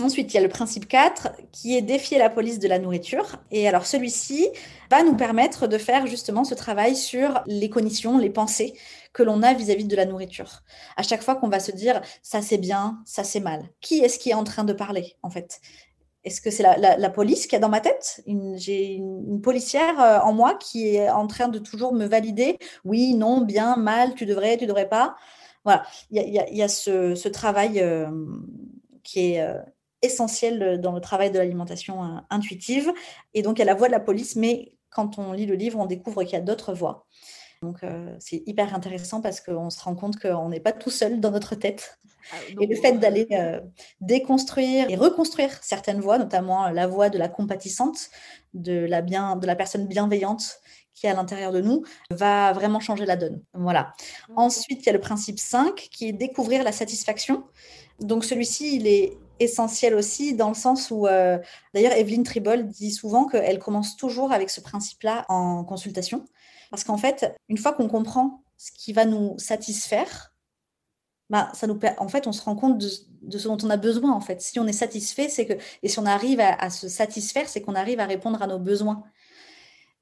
Ensuite, 0.00 0.32
il 0.32 0.36
y 0.36 0.38
a 0.38 0.42
le 0.42 0.48
principe 0.48 0.88
4 0.88 1.28
qui 1.52 1.76
est 1.76 1.82
défier 1.82 2.18
la 2.18 2.30
police 2.30 2.58
de 2.58 2.68
la 2.68 2.78
nourriture. 2.78 3.36
Et 3.50 3.68
alors 3.68 3.84
celui-ci 3.84 4.48
va 4.90 5.02
nous 5.02 5.14
permettre 5.14 5.66
de 5.66 5.76
faire 5.76 6.06
justement 6.06 6.44
ce 6.44 6.54
travail 6.54 6.96
sur 6.96 7.42
les 7.46 7.68
cognitions, 7.68 8.16
les 8.16 8.30
pensées 8.30 8.74
que 9.12 9.22
l'on 9.22 9.42
a 9.42 9.52
vis-à-vis 9.52 9.84
-vis 9.84 9.88
de 9.88 9.96
la 9.96 10.06
nourriture. 10.06 10.62
À 10.96 11.02
chaque 11.02 11.22
fois 11.22 11.34
qu'on 11.36 11.48
va 11.48 11.60
se 11.60 11.72
dire 11.72 12.00
ça 12.22 12.40
c'est 12.40 12.58
bien, 12.58 13.02
ça 13.04 13.24
c'est 13.24 13.40
mal. 13.40 13.68
Qui 13.80 14.00
est-ce 14.00 14.18
qui 14.18 14.30
est 14.30 14.34
en 14.34 14.44
train 14.44 14.64
de 14.64 14.72
parler 14.72 15.16
en 15.22 15.30
fait? 15.30 15.60
Est-ce 16.24 16.40
que 16.40 16.50
c'est 16.50 16.62
la, 16.62 17.10
police 17.10 17.46
qui 17.46 17.56
est 17.56 17.60
dans 17.60 17.68
ma 17.68 17.80
tête? 17.80 18.22
J'ai 18.56 18.94
une, 18.94 19.40
policière 19.40 20.00
euh, 20.00 20.18
en 20.20 20.32
moi 20.32 20.54
qui 20.54 20.96
est 20.96 21.08
en 21.08 21.26
train 21.26 21.48
de 21.48 21.58
toujours 21.58 21.94
me 21.94 22.04
valider. 22.04 22.58
Oui, 22.84 23.14
non, 23.14 23.40
bien, 23.40 23.76
mal, 23.76 24.14
tu 24.14 24.26
devrais, 24.26 24.58
tu 24.58 24.66
devrais 24.66 24.88
pas. 24.88 25.16
Voilà, 25.64 25.84
il 26.10 26.28
y 26.28 26.62
a, 26.62 26.68
ce, 26.68 27.28
travail 27.28 27.80
euh, 27.80 28.10
qui 29.02 29.32
est 29.32 29.42
euh, 29.42 29.58
essentiel 30.02 30.80
dans 30.80 30.92
le 30.92 31.00
travail 31.00 31.30
de 31.30 31.38
l'alimentation 31.38 32.22
intuitive. 32.28 32.92
Et 33.34 33.42
donc, 33.42 33.58
il 33.58 33.60
y 33.60 33.62
a 33.62 33.66
la 33.66 33.74
voix 33.74 33.88
de 33.88 33.92
la 33.92 34.00
police, 34.00 34.36
mais 34.36 34.74
quand 34.90 35.18
on 35.18 35.32
lit 35.32 35.46
le 35.46 35.54
livre, 35.54 35.78
on 35.78 35.86
découvre 35.86 36.22
qu'il 36.24 36.32
y 36.32 36.36
a 36.36 36.40
d'autres 36.40 36.74
voix. 36.74 37.06
Donc, 37.62 37.80
c'est 38.18 38.42
hyper 38.46 38.74
intéressant 38.74 39.20
parce 39.20 39.40
qu'on 39.40 39.68
se 39.68 39.82
rend 39.82 39.94
compte 39.94 40.18
qu'on 40.18 40.48
n'est 40.48 40.60
pas 40.60 40.72
tout 40.72 40.90
seul 40.90 41.20
dans 41.20 41.30
notre 41.30 41.54
tête. 41.54 41.98
Ah, 42.32 42.36
et 42.60 42.66
le 42.66 42.74
fait 42.74 42.92
d'aller 42.92 43.28
déconstruire 44.00 44.88
et 44.88 44.96
reconstruire 44.96 45.50
certaines 45.62 46.00
voix, 46.00 46.16
notamment 46.16 46.70
la 46.70 46.86
voix 46.86 47.10
de 47.10 47.18
la 47.18 47.28
compatissante, 47.28 48.08
de 48.54 48.86
la, 48.86 49.02
bien, 49.02 49.36
de 49.36 49.46
la 49.46 49.56
personne 49.56 49.86
bienveillante 49.86 50.60
qui 50.94 51.06
est 51.06 51.10
à 51.10 51.14
l'intérieur 51.14 51.52
de 51.52 51.60
nous, 51.60 51.82
va 52.10 52.52
vraiment 52.52 52.80
changer 52.80 53.06
la 53.06 53.16
donne. 53.16 53.42
Voilà. 53.54 53.92
Ensuite, 54.36 54.82
il 54.82 54.86
y 54.86 54.90
a 54.90 54.92
le 54.92 55.00
principe 55.00 55.38
5 55.38 55.74
qui 55.74 56.08
est 56.08 56.12
découvrir 56.12 56.62
la 56.62 56.72
satisfaction. 56.72 57.44
Donc, 58.00 58.24
celui-ci, 58.24 58.76
il 58.76 58.86
est 58.86 59.16
essentiel 59.38 59.94
aussi 59.94 60.34
dans 60.34 60.48
le 60.48 60.54
sens 60.54 60.90
où, 60.90 61.06
d'ailleurs, 61.74 61.92
Evelyne 61.92 62.22
Tribol 62.22 62.66
dit 62.66 62.92
souvent 62.92 63.26
qu'elle 63.26 63.58
commence 63.58 63.96
toujours 63.96 64.32
avec 64.32 64.50
ce 64.50 64.60
principe-là 64.60 65.24
en 65.28 65.64
consultation. 65.64 66.24
Parce 66.70 66.84
qu'en 66.84 66.96
fait, 66.96 67.34
une 67.48 67.58
fois 67.58 67.72
qu'on 67.72 67.88
comprend 67.88 68.42
ce 68.56 68.70
qui 68.72 68.92
va 68.92 69.04
nous 69.04 69.38
satisfaire, 69.38 70.32
bah, 71.28 71.50
ça 71.54 71.66
nous, 71.66 71.78
en 71.98 72.08
fait, 72.08 72.26
on 72.26 72.32
se 72.32 72.42
rend 72.42 72.56
compte 72.56 72.78
de, 72.78 73.38
ce 73.38 73.48
dont 73.48 73.58
on 73.62 73.70
a 73.70 73.76
besoin. 73.76 74.12
En 74.12 74.20
fait, 74.20 74.40
si 74.40 74.58
on 74.58 74.66
est 74.66 74.72
satisfait, 74.72 75.28
c'est 75.28 75.46
que, 75.46 75.54
et 75.82 75.88
si 75.88 75.98
on 75.98 76.06
arrive 76.06 76.40
à, 76.40 76.70
se 76.70 76.88
satisfaire, 76.88 77.48
c'est 77.48 77.62
qu'on 77.62 77.74
arrive 77.74 78.00
à 78.00 78.06
répondre 78.06 78.42
à 78.42 78.46
nos 78.46 78.58
besoins. 78.58 79.04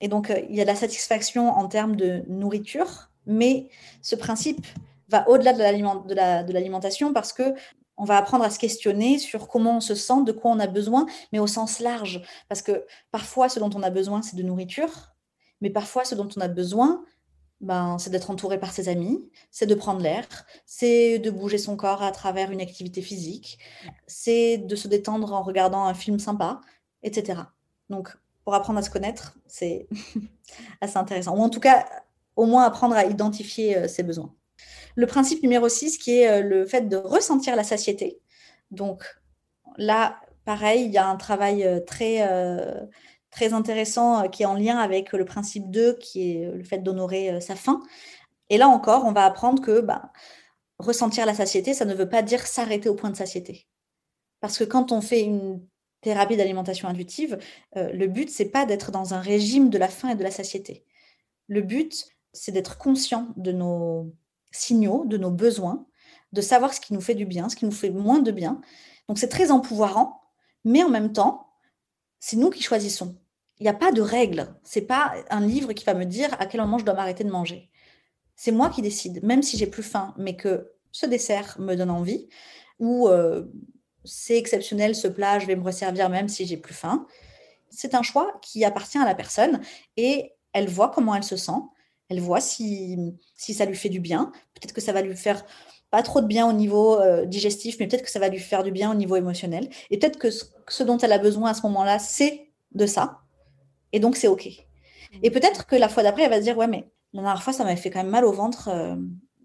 Et 0.00 0.08
donc, 0.08 0.30
euh, 0.30 0.40
il 0.48 0.56
y 0.56 0.60
a 0.60 0.64
de 0.64 0.68
la 0.68 0.74
satisfaction 0.74 1.50
en 1.50 1.68
termes 1.68 1.96
de 1.96 2.22
nourriture, 2.28 3.10
mais 3.26 3.68
ce 4.00 4.16
principe 4.16 4.66
va 5.08 5.28
au-delà 5.28 5.52
de 5.52 6.52
l'alimentation 6.52 7.12
parce 7.12 7.32
que 7.32 7.54
on 7.98 8.04
va 8.04 8.16
apprendre 8.16 8.44
à 8.44 8.50
se 8.50 8.58
questionner 8.58 9.18
sur 9.18 9.48
comment 9.48 9.78
on 9.78 9.80
se 9.80 9.94
sent, 9.94 10.22
de 10.24 10.32
quoi 10.32 10.52
on 10.52 10.60
a 10.60 10.68
besoin, 10.68 11.06
mais 11.32 11.40
au 11.40 11.46
sens 11.46 11.80
large. 11.80 12.22
Parce 12.48 12.62
que 12.62 12.86
parfois, 13.10 13.48
ce 13.48 13.58
dont 13.58 13.70
on 13.74 13.82
a 13.82 13.90
besoin, 13.90 14.22
c'est 14.22 14.36
de 14.36 14.42
nourriture. 14.42 15.16
Mais 15.61 15.70
parfois, 15.70 16.04
ce 16.04 16.14
dont 16.14 16.28
on 16.36 16.40
a 16.40 16.48
besoin, 16.48 17.04
ben, 17.61 17.98
c'est 17.98 18.11
d'être 18.11 18.30
entouré 18.30 18.59
par 18.59 18.72
ses 18.72 18.88
amis, 18.88 19.28
c'est 19.50 19.66
de 19.66 19.74
prendre 19.74 20.00
l'air, 20.00 20.26
c'est 20.64 21.18
de 21.18 21.30
bouger 21.30 21.59
son 21.59 21.76
corps 21.76 22.02
à 22.02 22.12
travers 22.12 22.52
une 22.52 22.61
activité 22.61 23.02
physique, 23.02 23.59
c'est 24.06 24.59
de 24.59 24.76
se 24.76 24.86
détendre 24.86 25.32
en 25.32 25.42
regardant 25.42 25.84
un 25.84 25.94
film 25.94 26.18
sympa, 26.20 26.61
etc. 27.02 27.42
Donc, 27.90 28.16
pour 28.44 28.54
apprendre 28.54 28.78
à 28.78 28.82
se 28.82 28.90
connaître, 28.90 29.36
c'est 29.46 29.88
assez 30.80 30.96
intéressant. 30.96 31.36
Ou 31.36 31.40
en 31.40 31.50
tout 31.50 31.61
cas, 31.61 31.86
au 32.36 32.46
moins 32.46 32.64
apprendre 32.64 32.94
à 32.94 33.04
identifier 33.04 33.76
euh, 33.76 33.88
ses 33.88 34.04
besoins. 34.04 34.32
Le 34.94 35.06
principe 35.06 35.42
numéro 35.42 35.68
6, 35.68 35.98
qui 35.98 36.20
est 36.20 36.28
euh, 36.28 36.42
le 36.42 36.64
fait 36.64 36.88
de 36.88 36.96
ressentir 36.96 37.56
la 37.56 37.64
satiété. 37.64 38.20
Donc, 38.70 39.04
là, 39.76 40.20
pareil, 40.44 40.84
il 40.84 40.92
y 40.92 40.98
a 40.98 41.06
un 41.09 41.16
travail 41.16 41.64
euh, 41.64 41.80
très, 41.80 42.22
très 43.31 43.53
intéressant 43.53 44.24
euh, 44.24 44.29
qui 44.29 44.43
est 44.43 44.47
en 44.47 44.55
lien 44.55 44.79
avec 44.79 45.12
le 45.12 45.24
principe 45.24 45.70
2, 45.70 45.95
qui 45.95 46.33
est 46.33 46.51
le 46.51 46.64
fait 46.64 46.79
d'honorer 46.79 47.31
euh, 47.31 47.41
sa 47.41 47.57
faim. 47.57 47.83
Et 48.51 48.59
là 48.59 48.68
encore, 48.68 49.05
on 49.05 49.12
va 49.12 49.24
apprendre 49.24 49.62
que 49.62 49.81
bah, 49.81 50.12
ressentir 50.79 51.26
la 51.26 51.35
satiété, 51.35 51.74
ça 51.74 51.85
ne 51.85 51.95
veut 51.95 52.09
pas 52.09 52.22
dire 52.22 52.47
s'arrêter 52.47 52.89
au 52.89 52.95
point 52.95 53.11
de 53.11 53.16
satiété. 53.16 53.66
Parce 54.41 54.59
que 54.59 54.64
quand 54.64 54.93
on 54.93 55.01
fait 55.01 55.22
une 55.22 55.61
thérapie 56.01 56.37
d'alimentation 56.37 56.89
intuitive, 56.89 57.39
euh, 57.76 57.93
le 57.93 58.07
but, 58.07 58.31
c'est 58.31 58.51
pas 58.51 58.66
d'être 58.66 58.91
dans 58.93 59.14
un 59.14 59.20
régime 59.20 59.68
de 59.68 59.79
la 59.79 59.89
faim 59.89 60.11
et 60.11 60.14
de 60.14 60.22
la 60.22 60.31
satiété. 60.31 60.85
Le 61.49 61.62
but, 61.62 62.07
c'est 62.33 62.53
d'être 62.53 62.79
conscient 62.79 63.29
de 63.37 63.53
nos 63.53 64.12
signaux, 64.53 65.05
de 65.07 65.16
nos 65.16 65.31
besoins, 65.31 65.87
de 66.33 66.41
savoir 66.41 66.72
ce 66.72 66.81
qui 66.81 66.93
nous 66.95 67.01
fait 67.01 67.14
du 67.14 67.26
bien, 67.26 67.49
ce 67.49 67.57
qui 67.57 67.64
nous 67.64 67.72
fait 67.72 67.91
moins 67.91 68.20
de 68.20 68.31
bien. 68.31 68.61
Donc 69.09 69.18
c'est 69.18 69.29
très 69.29 69.51
empouvoirant, 69.51 70.20
mais 70.64 70.83
en 70.83 70.91
même 70.91 71.12
temps, 71.12 71.47
c'est 72.20 72.36
nous 72.36 72.50
qui 72.50 72.62
choisissons. 72.62 73.16
Il 73.60 73.64
n'y 73.64 73.68
a 73.68 73.74
pas 73.74 73.92
de 73.92 74.00
règle. 74.00 74.54
C'est 74.62 74.82
pas 74.82 75.14
un 75.30 75.40
livre 75.40 75.72
qui 75.72 75.84
va 75.84 75.94
me 75.94 76.04
dire 76.04 76.34
à 76.38 76.46
quel 76.46 76.60
moment 76.60 76.78
je 76.78 76.84
dois 76.84 76.94
m'arrêter 76.94 77.24
de 77.24 77.30
manger. 77.30 77.70
C'est 78.36 78.52
moi 78.52 78.70
qui 78.70 78.82
décide, 78.82 79.22
même 79.24 79.42
si 79.42 79.56
j'ai 79.56 79.66
plus 79.66 79.82
faim, 79.82 80.14
mais 80.16 80.36
que 80.36 80.72
ce 80.92 81.06
dessert 81.06 81.56
me 81.58 81.74
donne 81.74 81.90
envie, 81.90 82.28
ou 82.78 83.08
euh, 83.08 83.44
c'est 84.04 84.38
exceptionnel 84.38 84.94
ce 84.94 85.08
plat, 85.08 85.38
je 85.38 85.46
vais 85.46 85.56
me 85.56 85.64
resservir 85.64 86.08
même 86.08 86.28
si 86.28 86.46
j'ai 86.46 86.56
plus 86.56 86.74
faim. 86.74 87.06
C'est 87.70 87.94
un 87.94 88.02
choix 88.02 88.38
qui 88.42 88.64
appartient 88.64 88.98
à 88.98 89.04
la 89.04 89.14
personne 89.14 89.60
et 89.96 90.34
elle 90.52 90.68
voit 90.68 90.90
comment 90.90 91.14
elle 91.14 91.24
se 91.24 91.36
sent, 91.36 91.60
elle 92.08 92.20
voit 92.20 92.40
si, 92.40 92.96
si 93.34 93.54
ça 93.54 93.64
lui 93.64 93.76
fait 93.76 93.88
du 93.88 94.00
bien. 94.00 94.32
Peut-être 94.54 94.72
que 94.72 94.80
ça 94.80 94.92
va 94.92 95.02
lui 95.02 95.16
faire 95.16 95.44
pas 95.91 96.03
trop 96.03 96.20
de 96.20 96.26
bien 96.26 96.49
au 96.49 96.53
niveau 96.53 97.01
euh, 97.01 97.24
digestif, 97.24 97.76
mais 97.78 97.86
peut-être 97.86 98.05
que 98.05 98.11
ça 98.11 98.18
va 98.18 98.28
lui 98.28 98.39
faire 98.39 98.62
du 98.62 98.70
bien 98.70 98.91
au 98.91 98.95
niveau 98.95 99.16
émotionnel. 99.16 99.68
Et 99.91 99.99
peut-être 99.99 100.18
que 100.18 100.30
ce, 100.30 100.45
ce 100.68 100.82
dont 100.82 100.99
elle 100.99 101.12
a 101.12 101.18
besoin 101.18 101.51
à 101.51 101.55
ce 101.55 101.62
moment-là, 101.62 101.99
c'est 101.99 102.51
de 102.72 102.86
ça. 102.86 103.20
Et 103.93 104.01
donc, 104.01 104.16
c'est 104.16 104.28
OK. 104.28 104.49
Et 105.22 105.30
peut-être 105.30 105.66
que 105.66 105.76
la 105.76 105.89
fois 105.89 106.03
d'après, 106.03 106.24
elle 106.24 106.30
va 106.30 106.39
se 106.39 106.43
dire, 106.43 106.59
ouais, 106.59 106.68
mais 106.68 106.91
la 107.12 107.22
dernière 107.22 107.43
fois, 107.43 107.53
ça 107.53 107.64
m'avait 107.64 107.80
fait 107.80 107.91
quand 107.91 108.03
même 108.03 108.12
mal 108.12 108.24
au 108.24 108.32
ventre, 108.32 108.68
euh, 108.68 108.97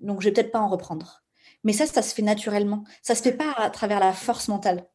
donc 0.02 0.22
je 0.22 0.28
vais 0.28 0.34
peut-être 0.34 0.52
pas 0.52 0.60
en 0.60 0.68
reprendre. 0.68 1.24
Mais 1.64 1.74
ça, 1.74 1.86
ça 1.86 2.02
se 2.02 2.14
fait 2.14 2.22
naturellement. 2.22 2.84
Ça 3.02 3.16
se 3.16 3.22
fait 3.22 3.32
pas 3.32 3.54
à 3.54 3.70
travers 3.70 4.00
la 4.00 4.12
force 4.12 4.50
mentale. 4.50 4.86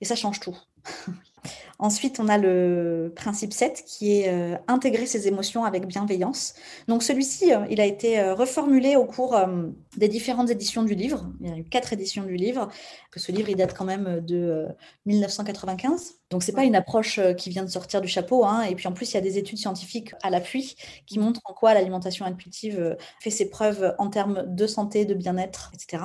Et 0.00 0.04
ça 0.04 0.16
change 0.16 0.40
tout. 0.40 0.56
Ensuite, 1.80 2.20
on 2.20 2.28
a 2.28 2.38
le 2.38 3.12
principe 3.16 3.52
7 3.52 3.84
qui 3.84 4.20
est 4.20 4.28
euh, 4.28 4.56
intégrer 4.68 5.06
ses 5.06 5.26
émotions 5.26 5.64
avec 5.64 5.86
bienveillance. 5.86 6.54
Donc 6.86 7.02
celui-ci, 7.02 7.52
euh, 7.52 7.66
il 7.68 7.80
a 7.80 7.84
été 7.84 8.20
euh, 8.20 8.34
reformulé 8.34 8.94
au 8.94 9.04
cours 9.04 9.36
des 9.96 10.08
différentes 10.08 10.50
éditions 10.50 10.84
du 10.84 10.94
livre. 10.94 11.32
Il 11.40 11.48
y 11.48 11.52
a 11.52 11.56
eu 11.58 11.64
quatre 11.64 11.92
éditions 11.92 12.22
du 12.22 12.36
livre. 12.36 12.68
Que 13.10 13.18
ce 13.18 13.32
livre, 13.32 13.48
il 13.48 13.56
date 13.56 13.74
quand 13.74 13.84
même 13.84 14.20
de 14.20 14.36
euh, 14.36 14.68
1995. 15.06 16.14
Donc 16.30 16.44
c'est 16.44 16.52
pas 16.52 16.64
une 16.64 16.76
approche 16.76 17.18
qui 17.36 17.50
vient 17.50 17.64
de 17.64 17.70
sortir 17.70 18.00
du 18.00 18.08
chapeau. 18.08 18.44
hein. 18.44 18.62
Et 18.62 18.76
puis 18.76 18.86
en 18.86 18.92
plus, 18.92 19.10
il 19.10 19.14
y 19.14 19.18
a 19.18 19.22
des 19.22 19.36
études 19.38 19.58
scientifiques 19.58 20.14
à 20.22 20.30
l'appui 20.30 20.76
qui 21.06 21.18
montrent 21.18 21.40
en 21.44 21.54
quoi 21.54 21.74
l'alimentation 21.74 22.24
intuitive 22.24 22.96
fait 23.20 23.30
ses 23.30 23.50
preuves 23.50 23.94
en 23.98 24.10
termes 24.10 24.44
de 24.46 24.66
santé, 24.66 25.04
de 25.06 25.14
bien-être, 25.14 25.72
etc 25.74 26.04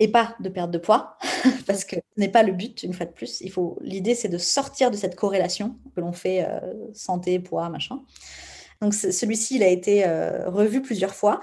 et 0.00 0.08
pas 0.08 0.36
de 0.40 0.48
perte 0.48 0.70
de 0.70 0.78
poids, 0.78 1.18
parce 1.66 1.84
que 1.84 1.96
ce 1.96 2.20
n'est 2.20 2.28
pas 2.30 2.42
le 2.42 2.52
but, 2.52 2.82
une 2.82 2.92
fois 2.94 3.06
de 3.06 3.12
plus. 3.12 3.42
L'idée, 3.80 4.14
c'est 4.14 4.28
de 4.28 4.38
sortir 4.38 4.90
de 4.90 4.96
cette 4.96 5.16
corrélation 5.16 5.76
que 5.94 6.00
l'on 6.00 6.12
fait 6.12 6.44
euh, 6.48 6.60
santé, 6.94 7.38
poids, 7.40 7.68
machin. 7.68 8.02
Donc 8.80 8.94
ce- 8.94 9.10
celui-ci, 9.10 9.56
il 9.56 9.62
a 9.62 9.68
été 9.68 10.06
euh, 10.06 10.48
revu 10.48 10.82
plusieurs 10.82 11.14
fois 11.14 11.40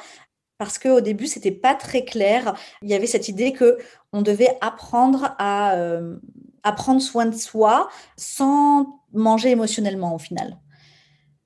parce 0.57 0.79
qu'au 0.79 1.01
début, 1.01 1.27
c'était 1.27 1.51
pas 1.51 1.75
très 1.75 2.05
clair. 2.05 2.55
Il 2.81 2.89
y 2.89 2.93
avait 2.93 3.07
cette 3.07 3.27
idée 3.27 3.51
que 3.51 3.77
on 4.13 4.21
devait 4.21 4.57
apprendre 4.61 5.35
à, 5.37 5.75
euh, 5.75 6.17
à 6.63 6.71
prendre 6.71 7.01
soin 7.01 7.25
de 7.25 7.35
soi 7.35 7.89
sans 8.15 9.01
manger 9.11 9.49
émotionnellement 9.51 10.15
au 10.15 10.19
final. 10.19 10.57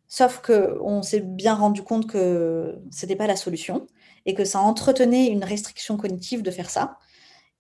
Sauf 0.08 0.42
que 0.42 0.78
on 0.82 1.02
s'est 1.04 1.22
bien 1.22 1.54
rendu 1.56 1.84
compte 1.84 2.08
que 2.08 2.80
c'était 2.92 3.16
pas 3.16 3.28
la 3.28 3.36
solution 3.36 3.86
et 4.26 4.34
que 4.34 4.46
ça 4.46 4.60
entretenait 4.60 5.28
une 5.28 5.44
restriction 5.44 5.98
cognitive 5.98 6.42
de 6.42 6.52
faire 6.52 6.70
ça. 6.70 6.98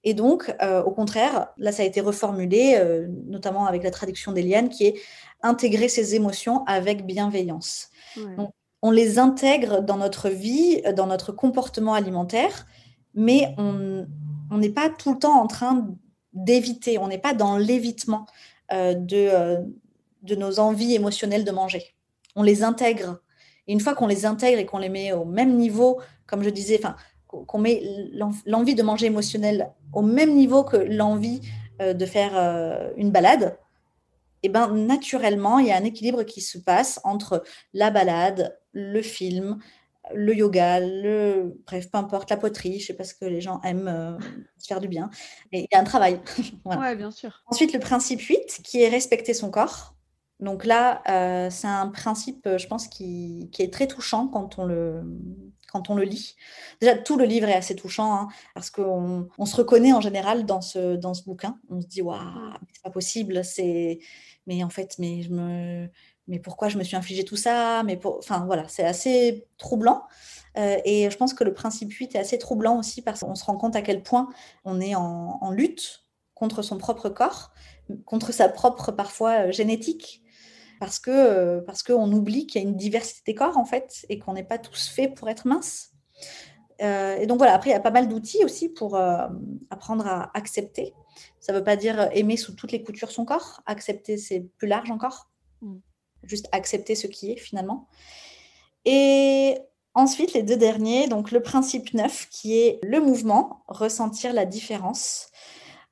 Et 0.04 0.14
donc, 0.14 0.54
euh, 0.62 0.82
au 0.84 0.92
contraire, 0.92 1.50
là, 1.58 1.72
ça 1.72 1.84
a 1.84 1.86
été 1.86 2.00
reformulé, 2.00 2.76
euh, 2.78 3.08
notamment 3.26 3.66
avec 3.66 3.84
la 3.84 3.92
traduction 3.92 4.32
d'Eliane, 4.32 4.70
qui 4.70 4.86
est 4.86 4.96
intégrer 5.42 5.90
ses 5.90 6.16
émotions 6.16 6.64
avec 6.66 7.06
bienveillance. 7.06 7.90
Ouais. 8.16 8.36
Donc, 8.38 8.52
on 8.82 8.92
les 8.92 9.20
intègre 9.20 9.82
dans 9.82 9.98
notre 9.98 10.30
vie, 10.30 10.82
dans 10.96 11.08
notre 11.08 11.34
comportement 11.34 11.94
alimentaire, 11.94 12.66
mais 13.14 13.54
on 13.58 14.58
n'est 14.58 14.70
pas 14.70 14.90
tout 14.90 15.14
le 15.14 15.20
temps 15.20 15.42
en 15.42 15.48
train 15.48 15.90
d'éviter, 16.32 16.98
on 16.98 17.10
n'est 17.10 17.18
pas 17.18 17.34
dans 17.34 17.58
l'évitement 17.58 18.26
euh, 18.72 18.94
de, 18.94 19.58
de 20.24 20.36
nos 20.36 20.60
envies 20.60 20.96
émotionnelles 20.96 21.44
de 21.44 21.52
manger. 21.52 21.94
On 22.38 22.44
les 22.44 22.64
intègre. 22.64 23.20
Et 23.70 23.74
une 23.74 23.80
fois 23.80 23.94
qu'on 23.94 24.08
les 24.08 24.26
intègre 24.26 24.60
et 24.60 24.66
qu'on 24.66 24.80
les 24.80 24.90
met 24.90 25.14
au 25.14 25.24
même 25.26 25.56
niveau, 25.56 26.02
comme 26.26 26.44
je 26.44 26.50
disais, 26.50 26.78
enfin, 26.82 26.96
qu'on 27.28 27.60
met 27.60 27.82
l'en- 28.12 28.34
l'envie 28.48 28.74
de 28.74 28.82
manger 28.84 29.06
émotionnelle 29.06 29.72
au 29.94 30.02
même 30.02 30.34
niveau 30.34 30.64
que 30.64 30.76
l'envie 30.78 31.40
euh, 31.82 31.94
de 31.94 32.06
faire 32.06 32.32
euh, 32.36 32.90
une 32.98 33.12
balade, 33.12 33.58
et 34.42 34.50
ben 34.50 34.68
naturellement, 34.74 35.60
il 35.60 35.68
y 35.68 35.72
a 35.72 35.78
un 35.78 35.84
équilibre 35.84 36.24
qui 36.24 36.42
se 36.42 36.58
passe 36.58 37.00
entre 37.04 37.44
la 37.74 37.92
balade, 37.92 38.58
le 38.72 39.02
film, 39.02 39.60
le 40.16 40.34
yoga, 40.34 40.80
le 40.80 41.56
bref, 41.68 41.92
peu 41.92 41.98
importe, 42.00 42.30
la 42.32 42.38
poterie, 42.38 42.80
je 42.80 42.88
sais 42.88 42.94
pas 42.96 43.04
ce 43.04 43.14
que 43.14 43.26
les 43.26 43.42
gens 43.42 43.62
aiment 43.64 43.88
euh, 43.88 44.18
se 44.58 44.66
faire 44.68 44.80
du 44.80 44.88
bien. 44.88 45.10
Et 45.52 45.60
il 45.60 45.68
y 45.72 45.76
a 45.76 45.80
un 45.80 45.84
travail. 45.84 46.20
Voilà. 46.66 46.82
Ouais, 46.82 46.96
bien 46.96 47.12
sûr. 47.12 47.44
Ensuite, 47.48 47.74
le 47.74 47.80
principe 47.80 48.22
8, 48.22 48.62
qui 48.64 48.82
est 48.82 48.90
respecter 48.90 49.34
son 49.36 49.52
corps. 49.52 49.94
Donc 50.40 50.66
là, 50.66 51.02
euh, 51.10 51.50
c'est 51.50 51.68
un 51.68 51.88
principe, 51.90 52.48
euh, 52.48 52.58
je 52.58 52.68
pense, 52.68 52.88
qui, 52.88 53.50
est 53.60 53.74
très 53.74 53.88
touchant 53.88 54.28
quand 54.28 54.58
on 54.58 54.66
le, 54.66 55.04
quand 55.72 55.90
on 55.90 55.96
le 55.96 56.04
lit. 56.04 56.36
Déjà, 56.80 56.96
tout 56.96 57.18
le 57.18 57.26
livre 57.26 57.50
est 57.50 57.56
assez 57.56 57.76
touchant, 57.76 58.14
hein, 58.14 58.28
parce 58.54 58.70
qu'on 58.70 59.28
on 59.38 59.46
se 59.46 59.56
reconnaît 59.58 59.92
en 59.92 60.00
général 60.00 60.46
dans 60.46 60.62
ce, 60.62 60.96
dans 60.96 61.14
ce 61.14 61.24
bouquin. 61.24 61.60
On 61.70 61.82
se 61.82 61.88
dit, 61.88 62.02
waouh, 62.02 62.20
c'est 62.74 62.84
pas 62.84 62.90
possible, 62.90 63.44
c'est... 63.44 64.00
Mais 64.48 64.64
en 64.64 64.70
fait, 64.70 64.96
mais, 64.98 65.22
je 65.24 65.30
me... 65.30 65.90
mais 66.28 66.40
pourquoi 66.40 66.70
je 66.70 66.78
me 66.78 66.84
suis 66.84 66.96
infligé 66.96 67.26
tout 67.26 67.36
ça? 67.36 67.84
Mais 67.84 67.98
pour... 67.98 68.18
Enfin, 68.20 68.46
voilà, 68.46 68.66
c'est 68.70 68.86
assez 68.86 69.46
troublant. 69.58 70.04
Euh, 70.58 70.78
et 70.86 71.10
je 71.10 71.18
pense 71.18 71.34
que 71.34 71.44
le 71.44 71.54
principe 71.54 71.92
8 71.92 72.16
est 72.16 72.20
assez 72.20 72.38
troublant 72.38 72.80
aussi, 72.80 73.02
parce 73.02 73.22
qu'on 73.22 73.36
se 73.36 73.44
rend 73.44 73.58
compte 73.58 73.76
à 73.76 73.82
quel 73.82 74.04
point 74.04 74.30
on 74.64 74.80
est 74.80 74.96
en, 74.96 75.52
lutte 75.52 76.06
contre 76.34 76.62
son 76.62 76.78
propre 76.78 77.10
corps, 77.10 77.52
contre 78.06 78.32
sa 78.32 78.48
propre, 78.48 78.92
parfois, 78.94 79.52
génétique 79.52 80.24
parce 80.80 81.00
que 81.00 81.12
euh, 81.12 81.62
parce 81.62 81.84
qu'on 81.84 82.12
oublie 82.12 82.48
qu'il 82.48 82.62
y 82.62 82.66
a 82.66 82.68
une 82.68 82.78
diversité 82.78 83.22
des 83.26 83.36
corps 83.36 83.58
en 83.58 83.66
fait 83.66 84.06
et 84.10 84.20
qu'on 84.20 84.34
n'est 84.34 84.44
pas 84.44 84.58
tous 84.58 84.88
faits 84.88 85.14
pour 85.16 85.30
être 85.30 85.48
minces. 85.48 85.92
Euh, 86.82 87.18
et 87.18 87.28
donc 87.28 87.38
voilà, 87.38 87.54
après 87.54 87.72
il 87.72 87.74
y 87.74 87.76
a 87.76 87.82
pas 87.82 87.92
mal 87.92 88.08
d'outils 88.08 88.44
aussi 88.46 88.70
pour 88.70 88.96
euh, 88.96 89.28
apprendre 89.70 90.08
à 90.08 90.32
accepter. 90.38 90.94
Ça 91.40 91.52
ne 91.52 91.58
veut 91.58 91.64
pas 91.64 91.76
dire 91.76 92.10
aimer 92.14 92.38
sous 92.38 92.54
toutes 92.54 92.72
les 92.72 92.82
coutures 92.84 93.12
son 93.12 93.26
corps. 93.26 93.62
Accepter, 93.66 94.18
c'est 94.18 94.42
plus 94.58 94.68
large 94.68 94.90
encore. 94.90 95.30
Mm. 95.62 95.78
Juste 96.24 96.48
accepter 96.52 96.96
ce 96.96 97.08
qui 97.08 97.32
est 97.32 97.38
finalement. 97.38 97.88
Et 98.86 99.58
ensuite, 99.94 100.34
les 100.34 100.44
deux 100.44 100.58
derniers, 100.58 101.08
donc 101.08 101.32
le 101.32 101.42
principe 101.42 101.94
9 101.94 102.28
qui 102.30 102.58
est 102.58 102.80
le 102.84 103.02
mouvement, 103.02 103.64
ressentir 103.68 104.34
la 104.34 104.46
différence. 104.46 105.29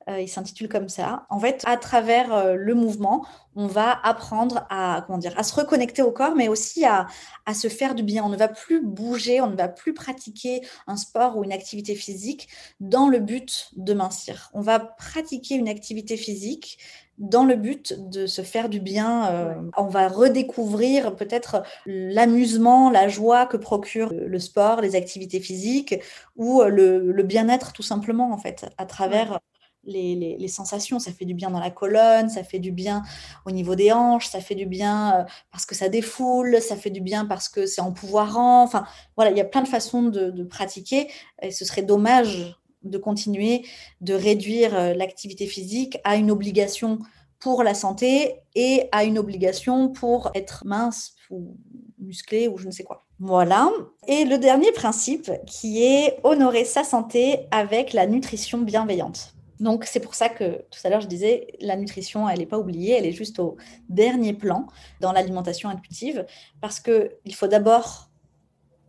Euh, 0.10 0.22
il 0.22 0.30
s'intitule 0.30 0.70
comme 0.70 0.88
ça. 0.88 1.26
En 1.30 1.40
fait, 1.40 1.64
à 1.66 1.76
travers 1.76 2.34
euh, 2.34 2.56
le 2.56 2.74
mouvement, 2.76 3.26
on 3.56 3.68
va 3.68 4.00
apprendre 4.04 4.66
à, 4.70 5.04
comment 5.06 5.18
dire, 5.18 5.34
à 5.38 5.44
se 5.44 5.54
reconnecter 5.54 6.02
au 6.02 6.12
corps, 6.12 6.36
mais 6.36 6.48
aussi 6.48 6.86
à, 6.86 7.08
à 7.46 7.54
se 7.54 7.68
faire 7.68 7.94
du 7.94 8.04
bien. 8.04 8.24
On 8.24 8.30
ne 8.30 8.38
va 8.38 8.48
plus 8.48 8.82
bouger, 8.82 9.42
on 9.42 9.48
ne 9.48 9.56
va 9.56 9.68
plus 9.68 9.94
pratiquer 9.94 10.62
un 10.88 10.96
sport 10.96 11.38
ou 11.38 11.44
une 11.44 11.52
activité 11.52 11.94
physique 11.96 12.48
dans 12.80 13.10
le 13.10 13.20
but 13.20 13.72
de 13.76 13.94
mincir. 13.94 14.50
On 14.54 14.62
va 14.62 14.80
pratiquer 14.80 15.56
une 15.56 15.68
activité 15.68 16.16
physique 16.16 16.78
dans 17.18 17.44
le 17.44 17.56
but 17.56 17.96
de 18.10 18.28
se 18.28 18.44
faire 18.44 18.70
du 18.70 18.80
bien. 18.80 19.28
Euh, 19.32 19.56
On 19.76 19.88
va 19.88 20.08
redécouvrir 20.08 21.16
peut-être 21.16 21.64
l'amusement, 21.86 22.92
la 22.92 23.10
joie 23.10 23.46
que 23.46 23.58
procure 23.58 24.14
le 24.14 24.40
sport, 24.40 24.80
les 24.80 24.96
activités 24.96 25.42
physiques 25.42 26.00
ou 26.38 26.62
le, 26.62 27.12
le 27.12 27.24
bien-être 27.24 27.74
tout 27.74 27.84
simplement, 27.84 28.32
en 28.32 28.38
fait, 28.38 28.70
à 28.78 28.86
travers 28.86 29.40
les, 29.88 30.48
sensations. 30.48 31.00
Ça 31.00 31.12
fait 31.12 31.26
du 31.26 31.34
bien 31.34 31.50
dans 31.50 31.60
la 31.60 31.72
colonne, 31.72 32.30
ça 32.30 32.44
fait 32.44 32.60
du 32.60 32.72
bien 32.72 33.04
au 33.46 33.52
niveau 33.52 33.76
des 33.76 33.92
hanches, 33.92 34.28
ça 34.28 34.40
fait 34.40 34.56
du 34.56 34.66
bien 34.66 35.26
parce 35.52 35.66
que 35.66 35.76
ça 35.76 35.90
défoule, 35.90 36.62
ça 36.62 36.76
fait 36.76 36.90
du 36.90 37.02
bien 37.02 37.26
parce 37.26 37.50
que 37.50 37.66
c'est 37.66 37.82
empouvoirant. 37.82 38.64
Enfin, 38.64 38.86
voilà, 39.16 39.32
il 39.32 39.38
y 39.38 39.42
a 39.42 39.46
plein 39.46 39.62
de 39.62 39.68
façons 39.68 40.04
de, 40.04 40.30
de, 40.30 40.44
pratiquer 40.44 41.10
et 41.42 41.52
ce 41.52 41.66
serait 41.66 41.84
dommage 41.84 42.56
de 42.84 42.98
continuer 42.98 43.66
de 44.02 44.14
réduire 44.14 44.96
l'activité 44.96 45.48
physique 45.48 45.98
à 46.04 46.16
une 46.16 46.32
obligation 46.32 47.00
pour 47.40 47.64
la 47.64 47.74
santé 47.74 48.36
et 48.56 48.88
à 48.92 49.04
une 49.04 49.18
obligation 49.18 49.90
pour 49.90 50.32
être 50.34 50.64
mince 50.66 51.14
ou 51.30 51.56
musclé 52.00 52.48
ou 52.48 52.58
je 52.58 52.68
ne 52.68 52.72
sais 52.72 52.84
quoi. 52.84 53.06
Voilà. 53.20 53.70
Et 54.08 54.26
le 54.26 54.38
dernier 54.38 54.72
principe 54.72 55.32
qui 55.46 55.84
est 55.84 56.20
honorer 56.24 56.66
sa 56.66 56.84
santé 56.84 57.48
avec 57.52 57.94
la 57.94 58.08
nutrition 58.08 58.60
bienveillante. 58.60 59.37
Donc 59.60 59.86
c'est 59.86 60.00
pour 60.00 60.16
ça 60.16 60.30
que 60.30 60.64
tout 60.70 60.80
à 60.84 60.90
l'heure 60.90 61.02
je 61.02 61.08
disais, 61.08 61.48
la 61.60 61.76
nutrition, 61.76 62.30
elle 62.30 62.40
n'est 62.40 62.46
pas 62.46 62.60
oubliée, 62.60 62.94
elle 62.94 63.06
est 63.06 63.12
juste 63.12 63.40
au 63.40 63.58
dernier 63.90 64.34
plan 64.34 64.68
dans 65.00 65.12
l'alimentation 65.12 65.70
intuitive, 65.70 66.26
parce 66.62 66.80
qu'il 66.80 67.36
faut 67.36 67.48
d'abord 67.48 68.10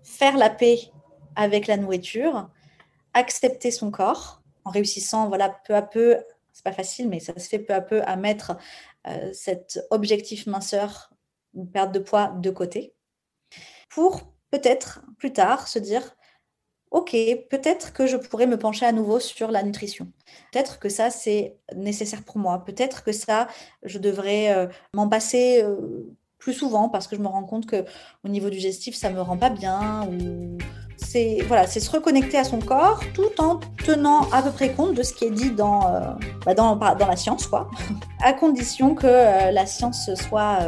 faire 0.02 0.36
la 0.36 0.50
paix 0.50 0.80
avec 1.36 1.66
la 1.66 1.76
nourriture, 1.76 2.48
accepter 3.14 3.70
son 3.70 3.90
corps 3.90 4.42
en 4.64 4.70
réussissant, 4.70 5.28
voilà, 5.28 5.48
peu 5.66 5.74
à 5.74 5.82
peu, 5.82 6.18
c'est 6.52 6.64
pas 6.64 6.72
facile, 6.72 7.08
mais 7.08 7.20
ça 7.20 7.38
se 7.38 7.48
fait 7.48 7.58
peu 7.58 7.72
à 7.72 7.80
peu 7.80 8.02
à 8.02 8.16
mettre 8.16 8.56
euh, 9.06 9.30
cet 9.32 9.80
objectif 9.90 10.46
minceur, 10.46 11.10
une 11.54 11.70
perte 11.70 11.92
de 11.92 11.98
poids 11.98 12.28
de 12.28 12.50
côté, 12.50 12.94
pour 13.88 14.20
peut-être 14.50 15.02
plus 15.18 15.32
tard 15.32 15.68
se 15.68 15.78
dire 15.78 16.16
ok, 16.90 17.16
peut-être 17.50 17.92
que 17.92 18.06
je 18.06 18.16
pourrais 18.16 18.46
me 18.46 18.58
pencher 18.58 18.86
à 18.86 18.92
nouveau 18.92 19.20
sur 19.20 19.50
la 19.50 19.62
nutrition. 19.62 20.08
Peut-être 20.52 20.78
que 20.78 20.88
ça, 20.88 21.10
c'est 21.10 21.56
nécessaire 21.74 22.22
pour 22.22 22.38
moi. 22.38 22.64
Peut-être 22.64 23.04
que 23.04 23.12
ça, 23.12 23.48
je 23.82 23.98
devrais 23.98 24.54
euh, 24.54 24.66
m'en 24.94 25.08
passer 25.08 25.62
euh, 25.62 25.76
plus 26.38 26.54
souvent 26.54 26.88
parce 26.88 27.06
que 27.06 27.16
je 27.16 27.20
me 27.20 27.28
rends 27.28 27.44
compte 27.44 27.66
que 27.66 27.84
au 28.24 28.28
niveau 28.28 28.48
du 28.48 28.58
gestif, 28.58 28.94
ça 28.94 29.10
me 29.10 29.20
rend 29.20 29.36
pas 29.36 29.50
bien. 29.50 30.08
C'est 30.96 31.38
voilà, 31.46 31.66
se 31.66 31.90
reconnecter 31.90 32.38
à 32.38 32.44
son 32.44 32.58
corps 32.58 33.00
tout 33.14 33.30
en 33.38 33.60
tenant 33.84 34.28
à 34.32 34.42
peu 34.42 34.50
près 34.50 34.72
compte 34.72 34.94
de 34.94 35.02
ce 35.02 35.12
qui 35.12 35.26
est 35.26 35.30
dit 35.30 35.50
dans 35.50 35.86
euh, 35.86 36.00
bah, 36.44 36.54
dans, 36.54 36.74
dans, 36.76 37.06
la 37.06 37.16
science, 37.16 37.46
quoi. 37.46 37.70
à 38.22 38.32
condition 38.32 38.94
que 38.94 39.06
la 39.06 39.66
science 39.66 40.12
soit 40.14 40.58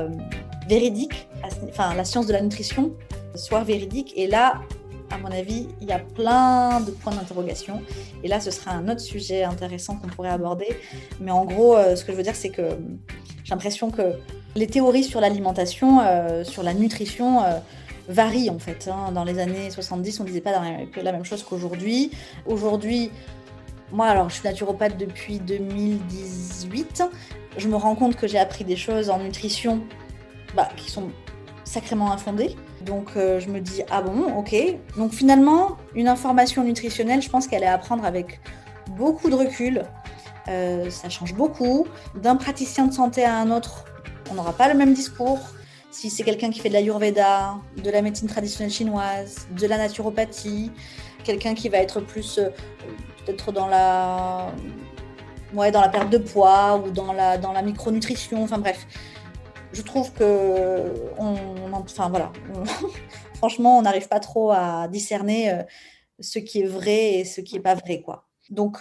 véridique, 0.69 1.29
enfin 1.69 1.95
la 1.95 2.05
science 2.05 2.27
de 2.27 2.33
la 2.33 2.43
nutrition 2.43 2.95
soit 3.35 3.65
véridique. 3.65 4.13
Et 4.17 4.27
là, 4.27 4.61
à 5.11 5.19
mon 5.19 5.31
avis, 5.31 5.67
il 5.81 5.89
y 5.89 5.93
a 5.93 5.99
plein 5.99 6.81
de 6.81 6.91
points 6.91 7.15
d'interrogation. 7.15 7.83
Et 8.23 8.29
là, 8.29 8.41
ce 8.41 8.51
sera 8.51 8.73
un 8.73 8.89
autre 8.89 9.01
sujet 9.01 9.43
intéressant 9.45 9.97
qu'on 9.97 10.09
pourrait 10.09 10.31
aborder. 10.31 10.69
Mais 11.21 11.31
en 11.31 11.45
gros, 11.45 11.77
euh, 11.77 11.97
ce 11.97 12.05
que 12.05 12.13
je 12.13 12.17
veux 12.17 12.23
dire, 12.23 12.37
c'est 12.37 12.51
que 12.51 12.79
j'ai 13.45 13.51
l'impression 13.51 13.91
que 13.91 14.15
les 14.55 14.67
théories 14.67 15.05
sur 15.05 15.21
l'alimentation, 15.21 16.01
euh, 16.01 16.45
sur 16.45 16.63
la 16.63 16.75
nutrition, 16.75 17.43
euh, 17.43 17.59
varient 18.09 18.51
en 18.51 18.59
fait. 18.59 18.89
Hein. 18.89 19.13
Dans 19.13 19.25
les 19.25 19.39
années 19.39 19.71
70, 19.71 20.21
on 20.21 20.23
ne 20.25 20.29
disait 20.29 20.41
pas 20.41 20.53
la 20.53 21.13
même 21.13 21.25
chose 21.25 21.43
qu'aujourd'hui. 21.43 22.11
Aujourd'hui, 22.47 23.11
moi, 23.93 24.07
alors, 24.07 24.29
je 24.29 24.35
suis 24.37 24.45
naturopathe 24.45 24.97
depuis 24.97 25.41
2018. 25.41 27.03
Je 27.57 27.69
me 27.69 27.75
rends 27.75 27.97
compte 27.97 28.15
que 28.15 28.29
j'ai 28.29 28.39
appris 28.39 28.65
des 28.65 28.77
choses 28.77 29.11
en 29.11 29.19
nutrition 29.19 29.81
bah, 30.55 30.69
qui 30.77 30.91
sont 30.91 31.11
sacrément 31.71 32.13
infondées. 32.13 32.57
Donc 32.85 33.11
euh, 33.17 33.39
je 33.41 33.49
me 33.49 33.61
dis, 33.61 33.83
ah 33.91 34.03
bon, 34.03 34.35
ok. 34.37 34.55
Donc 34.97 35.13
finalement, 35.13 35.77
une 35.95 36.09
information 36.09 36.65
nutritionnelle, 36.65 37.23
je 37.23 37.31
pense 37.31 37.47
qu'elle 37.47 37.63
est 37.63 37.67
à 37.67 37.79
prendre 37.79 38.05
avec 38.05 38.41
beaucoup 38.97 39.31
de 39.31 39.37
recul. 39.37 39.85
Euh, 40.49 40.91
ça 40.91 41.09
change 41.09 41.35
beaucoup. 41.35 41.87
D'un 42.17 42.37
praticien 42.37 42.87
de 42.87 42.93
santé 42.93 43.25
à 43.25 43.37
un 43.37 43.51
autre, 43.51 43.85
on 44.31 44.35
n'aura 44.35 44.53
pas 44.53 44.69
le 44.69 44.75
même 44.75 44.95
discours. 44.95 45.39
Si 45.93 46.11
c'est 46.11 46.25
quelqu'un 46.25 46.51
qui 46.51 46.61
fait 46.61 46.69
de 46.69 46.75
l'ayurveda, 46.75 47.57
de 47.83 47.91
la 47.91 48.03
médecine 48.03 48.29
traditionnelle 48.29 48.73
chinoise, 48.73 49.47
de 49.57 49.67
la 49.67 49.77
naturopathie, 49.77 50.73
quelqu'un 51.25 51.55
qui 51.55 51.69
va 51.69 51.79
être 51.79 52.01
plus 52.01 52.39
euh, 52.39 52.49
peut-être 53.25 53.53
dans 53.53 53.69
la, 53.69 54.53
ouais, 55.55 55.71
dans 55.71 55.81
la 55.81 55.89
perte 55.89 56.11
de 56.11 56.19
poids 56.19 56.83
ou 56.85 56.91
dans 56.91 57.13
la, 57.13 57.39
dans 57.39 57.53
la 57.53 57.63
micronutrition, 57.63 58.43
enfin 58.43 58.59
bref 58.59 58.87
je 59.73 59.83
trouve 59.83 60.13
que, 60.13 60.93
enfin 61.19 62.09
voilà, 62.09 62.33
franchement, 63.35 63.79
on 63.79 63.83
n'arrive 63.83 64.09
pas 64.09 64.21
trop 64.21 64.51
à 64.51 64.89
discerner 64.89 65.53
euh, 65.53 65.63
ce 66.19 66.39
qui 66.39 66.61
est 66.61 66.67
vrai 66.67 67.15
et 67.15 67.25
ce 67.25 67.41
qui 67.41 67.55
n'est 67.55 67.63
pas 67.63 67.75
vrai, 67.75 68.03
quoi. 68.03 68.29
Donc, 68.51 68.79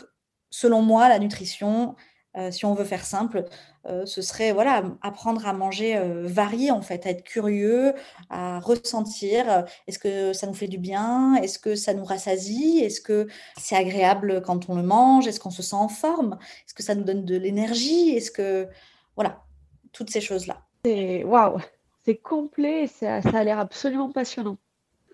selon 0.49 0.81
moi, 0.81 1.07
la 1.09 1.19
nutrition, 1.19 1.95
euh, 2.37 2.51
si 2.51 2.65
on 2.65 2.73
veut 2.73 2.85
faire 2.85 3.05
simple, 3.05 3.45
euh, 3.85 4.05
ce 4.05 4.21
serait 4.21 4.51
voilà 4.51 4.83
apprendre 5.01 5.47
à 5.47 5.53
manger 5.53 5.99
varié 6.25 6.71
en 6.71 6.81
fait, 6.81 7.05
à 7.05 7.11
être 7.11 7.23
curieux, 7.23 7.93
à 8.29 8.59
ressentir. 8.59 9.65
Est-ce 9.87 9.99
que 9.99 10.33
ça 10.33 10.47
nous 10.47 10.53
fait 10.53 10.67
du 10.67 10.79
bien 10.79 11.35
Est-ce 11.35 11.59
que 11.59 11.75
ça 11.75 11.93
nous 11.93 12.03
rassasie 12.03 12.79
Est-ce 12.79 13.01
que 13.01 13.27
c'est 13.57 13.75
agréable 13.75 14.41
quand 14.41 14.69
on 14.69 14.75
le 14.75 14.83
mange 14.83 15.27
Est-ce 15.27 15.39
qu'on 15.39 15.51
se 15.51 15.63
sent 15.63 15.75
en 15.75 15.89
forme 15.89 16.37
Est-ce 16.65 16.73
que 16.73 16.83
ça 16.83 16.95
nous 16.95 17.03
donne 17.03 17.25
de 17.25 17.35
l'énergie 17.35 18.09
Est-ce 18.09 18.31
que 18.31 18.67
voilà 19.15 19.43
toutes 19.91 20.09
ces 20.09 20.21
choses 20.21 20.47
là. 20.47 20.68
C'est 20.83 21.23
waouh, 21.23 21.59
c'est 22.05 22.15
complet 22.15 22.83
et 22.83 22.87
ça, 22.87 23.17
a 23.17 23.43
l'air 23.43 23.59
absolument 23.59 24.11
passionnant. 24.11 24.57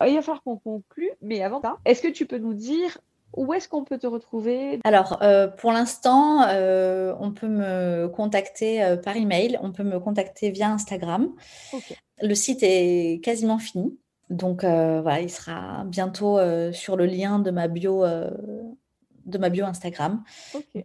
Il 0.05 0.13
va 0.13 0.21
falloir 0.21 0.43
qu'on 0.43 0.57
conclue, 0.57 1.11
mais 1.21 1.41
avant 1.41 1.61
ça, 1.61 1.77
est-ce 1.85 2.01
que 2.01 2.09
tu 2.09 2.25
peux 2.25 2.37
nous 2.37 2.53
dire 2.53 2.97
où 3.35 3.53
est-ce 3.53 3.67
qu'on 3.67 3.83
peut 3.83 3.97
te 3.97 4.07
retrouver? 4.07 4.79
Alors, 4.83 5.21
euh, 5.21 5.47
pour 5.47 5.71
l'instant, 5.71 6.43
euh, 6.47 7.13
on 7.19 7.31
peut 7.31 7.47
me 7.47 8.07
contacter 8.07 8.83
euh, 8.83 8.97
par 8.97 9.15
email, 9.17 9.59
on 9.61 9.71
peut 9.71 9.83
me 9.83 9.99
contacter 9.99 10.51
via 10.51 10.69
Instagram. 10.69 11.29
Le 12.21 12.35
site 12.35 12.59
est 12.61 13.23
quasiment 13.23 13.57
fini. 13.57 13.97
Donc, 14.29 14.61
voilà, 14.61 15.21
il 15.21 15.29
sera 15.29 15.83
bientôt 15.85 16.39
sur 16.71 16.95
le 16.97 17.05
lien 17.05 17.39
de 17.39 17.51
ma 17.51 17.67
bio 17.67 18.03
de 19.25 19.37
ma 19.37 19.49
bio 19.49 19.65
Instagram. 19.65 20.23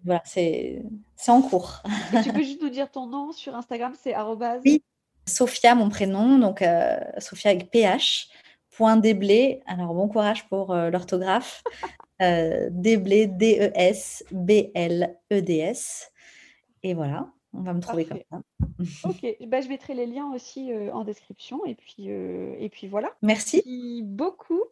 Voilà, 0.05 0.23
c'est 0.25 0.83
en 1.29 1.43
cours. 1.43 1.83
tu 2.23 2.33
peux 2.33 2.43
juste 2.43 2.63
nous 2.63 2.71
dire 2.71 2.91
ton 2.91 3.07
nom 3.07 3.33
sur 3.33 3.55
Instagram, 3.55 3.93
c'est 4.01 4.15
arrobase 4.15 4.63
Oui, 4.65 4.83
Sophia, 5.27 5.75
mon 5.75 5.89
prénom, 5.89 6.39
donc 6.39 6.63
euh, 6.63 6.99
Sophia 7.19 7.51
avec 7.51 7.71
PH. 7.71 8.29
Point 8.77 8.97
déblé, 8.97 9.63
alors 9.67 9.93
bon 9.95 10.09
courage 10.09 10.49
pour 10.49 10.73
euh, 10.73 10.91
l'orthographe. 10.91 11.63
euh, 12.23 12.69
déblé, 12.71 13.27
D-E-S-B-L-E-D-S. 13.27 14.23
Et 16.83 16.95
voilà, 16.95 17.29
on 17.53 17.61
va 17.61 17.75
me 17.75 17.81
trouver 17.81 18.07
comme 18.07 18.23
ça. 18.31 18.41
ok, 19.09 19.37
bah, 19.49 19.61
je 19.61 19.69
mettrai 19.69 19.93
les 19.95 20.07
liens 20.07 20.33
aussi 20.33 20.73
euh, 20.73 20.91
en 20.93 21.05
description. 21.05 21.63
Et 21.67 21.75
puis, 21.75 22.07
et 22.09 22.71
puis 22.73 22.87
voilà. 22.87 23.11
Merci. 23.23 23.63
Merci 23.67 24.03
beaucoup. 24.03 24.63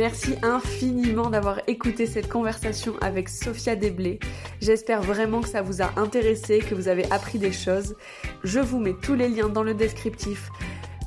Merci 0.00 0.36
infiniment 0.40 1.28
d'avoir 1.28 1.60
écouté 1.66 2.06
cette 2.06 2.26
conversation 2.26 2.94
avec 3.02 3.28
Sophia 3.28 3.76
Desblés. 3.76 4.18
J'espère 4.62 5.02
vraiment 5.02 5.42
que 5.42 5.48
ça 5.50 5.60
vous 5.60 5.82
a 5.82 5.92
intéressé, 5.96 6.60
que 6.60 6.74
vous 6.74 6.88
avez 6.88 7.04
appris 7.12 7.38
des 7.38 7.52
choses. 7.52 7.96
Je 8.42 8.60
vous 8.60 8.78
mets 8.78 8.94
tous 8.94 9.14
les 9.14 9.28
liens 9.28 9.50
dans 9.50 9.62
le 9.62 9.74
descriptif 9.74 10.48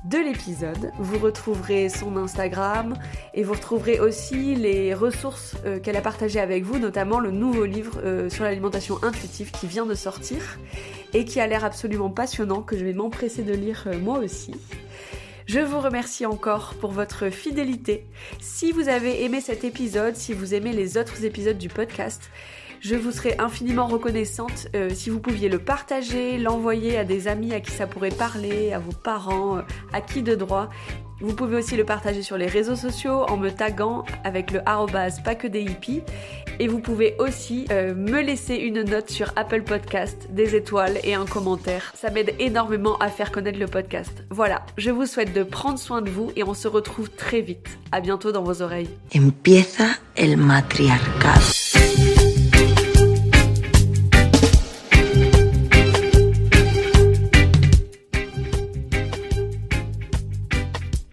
de 0.06 0.20
l'épisode. 0.20 0.92
Vous 1.00 1.18
retrouverez 1.18 1.90
son 1.90 2.18
Instagram 2.18 2.94
et 3.34 3.42
vous 3.42 3.54
retrouverez 3.54 4.00
aussi 4.00 4.54
les 4.54 4.94
ressources 4.94 5.56
euh, 5.66 5.80
qu'elle 5.80 5.98
a 5.98 6.02
partagées 6.02 6.40
avec 6.40 6.64
vous, 6.64 6.78
notamment 6.78 7.20
le 7.20 7.32
nouveau 7.32 7.66
livre 7.66 8.00
euh, 8.04 8.30
sur 8.30 8.44
l'alimentation 8.44 9.04
intuitive 9.04 9.50
qui 9.50 9.66
vient 9.66 9.88
de 9.88 9.96
sortir 9.96 10.60
et 11.14 11.26
qui 11.26 11.40
a 11.40 11.48
l'air 11.48 11.66
absolument 11.66 12.12
passionnant, 12.12 12.62
que 12.62 12.78
je 12.78 12.86
vais 12.86 12.94
m'empresser 12.94 13.42
de 13.42 13.54
lire 13.54 13.86
euh, 13.88 13.98
moi 13.98 14.20
aussi. 14.20 14.54
Je 15.46 15.60
vous 15.60 15.80
remercie 15.80 16.26
encore 16.26 16.74
pour 16.80 16.92
votre 16.92 17.30
fidélité. 17.30 18.06
Si 18.40 18.72
vous 18.72 18.88
avez 18.88 19.26
aimé 19.26 19.42
cet 19.42 19.66
épisode, 19.66 20.16
si 20.16 20.34
vous 20.34 20.54
aimez 20.54 20.72
les 20.72 20.98
autres 20.98 21.26
épisodes 21.26 21.58
du 21.58 21.68
podcast, 21.68 22.32
je 22.80 22.96
vous 22.96 23.12
serais 23.12 23.40
infiniment 23.40 23.88
reconnaissante 23.88 24.68
euh, 24.76 24.90
si 24.90 25.10
vous 25.10 25.20
pouviez 25.20 25.50
le 25.50 25.60
partager, 25.60 26.38
l'envoyer 26.38 26.98
à 26.98 27.04
des 27.04 27.28
amis 27.28 27.54
à 27.54 27.60
qui 27.60 27.72
ça 27.72 27.88
pourrait 27.88 28.10
parler, 28.10 28.72
à 28.72 28.80
vos 28.80 28.92
parents, 28.92 29.58
euh, 29.58 29.62
à 29.92 30.00
qui 30.00 30.22
de 30.22 30.36
droit. 30.36 30.70
Vous 31.24 31.34
pouvez 31.34 31.56
aussi 31.56 31.78
le 31.78 31.86
partager 31.86 32.22
sur 32.22 32.38
les 32.38 32.48
réseaux 32.48 32.76
sociaux 32.76 33.24
en 33.30 33.38
me 33.38 33.50
taguant 33.50 34.04
avec 34.26 34.52
le 34.52 34.60
arrobase 34.68 35.24
pas 35.24 35.36
que 35.36 35.48
des 35.48 35.62
hippies. 35.62 36.02
Et 36.60 36.68
vous 36.68 36.80
pouvez 36.80 37.16
aussi 37.18 37.66
euh, 37.72 37.96
me 37.96 38.22
laisser 38.22 38.56
une 38.56 38.84
note 38.84 39.10
sur 39.10 39.32
Apple 39.38 39.64
Podcast, 39.64 40.28
des 40.32 40.54
étoiles 40.54 41.00
et 41.06 41.14
un 41.14 41.26
commentaire. 41.26 41.94
Ça 41.96 42.12
m'aide 42.12 42.36
énormément 42.40 42.98
à 42.98 43.08
faire 43.08 43.32
connaître 43.32 43.58
le 43.58 43.68
podcast. 43.68 44.26
Voilà, 44.32 44.66
je 44.78 44.92
vous 44.92 45.06
souhaite 45.06 45.34
de 45.34 45.44
prendre 45.44 45.80
soin 45.80 46.02
de 46.02 46.10
vous 46.10 46.34
et 46.36 46.44
on 46.44 46.54
se 46.54 46.68
retrouve 46.68 47.10
très 47.10 47.40
vite. 47.40 47.70
À 47.94 48.02
bientôt 48.02 48.34
dans 48.34 48.44
vos 48.44 48.62
oreilles. 48.62 48.90
Empieza 49.16 49.86
el 50.18 50.36
matriarcado. 50.36 51.93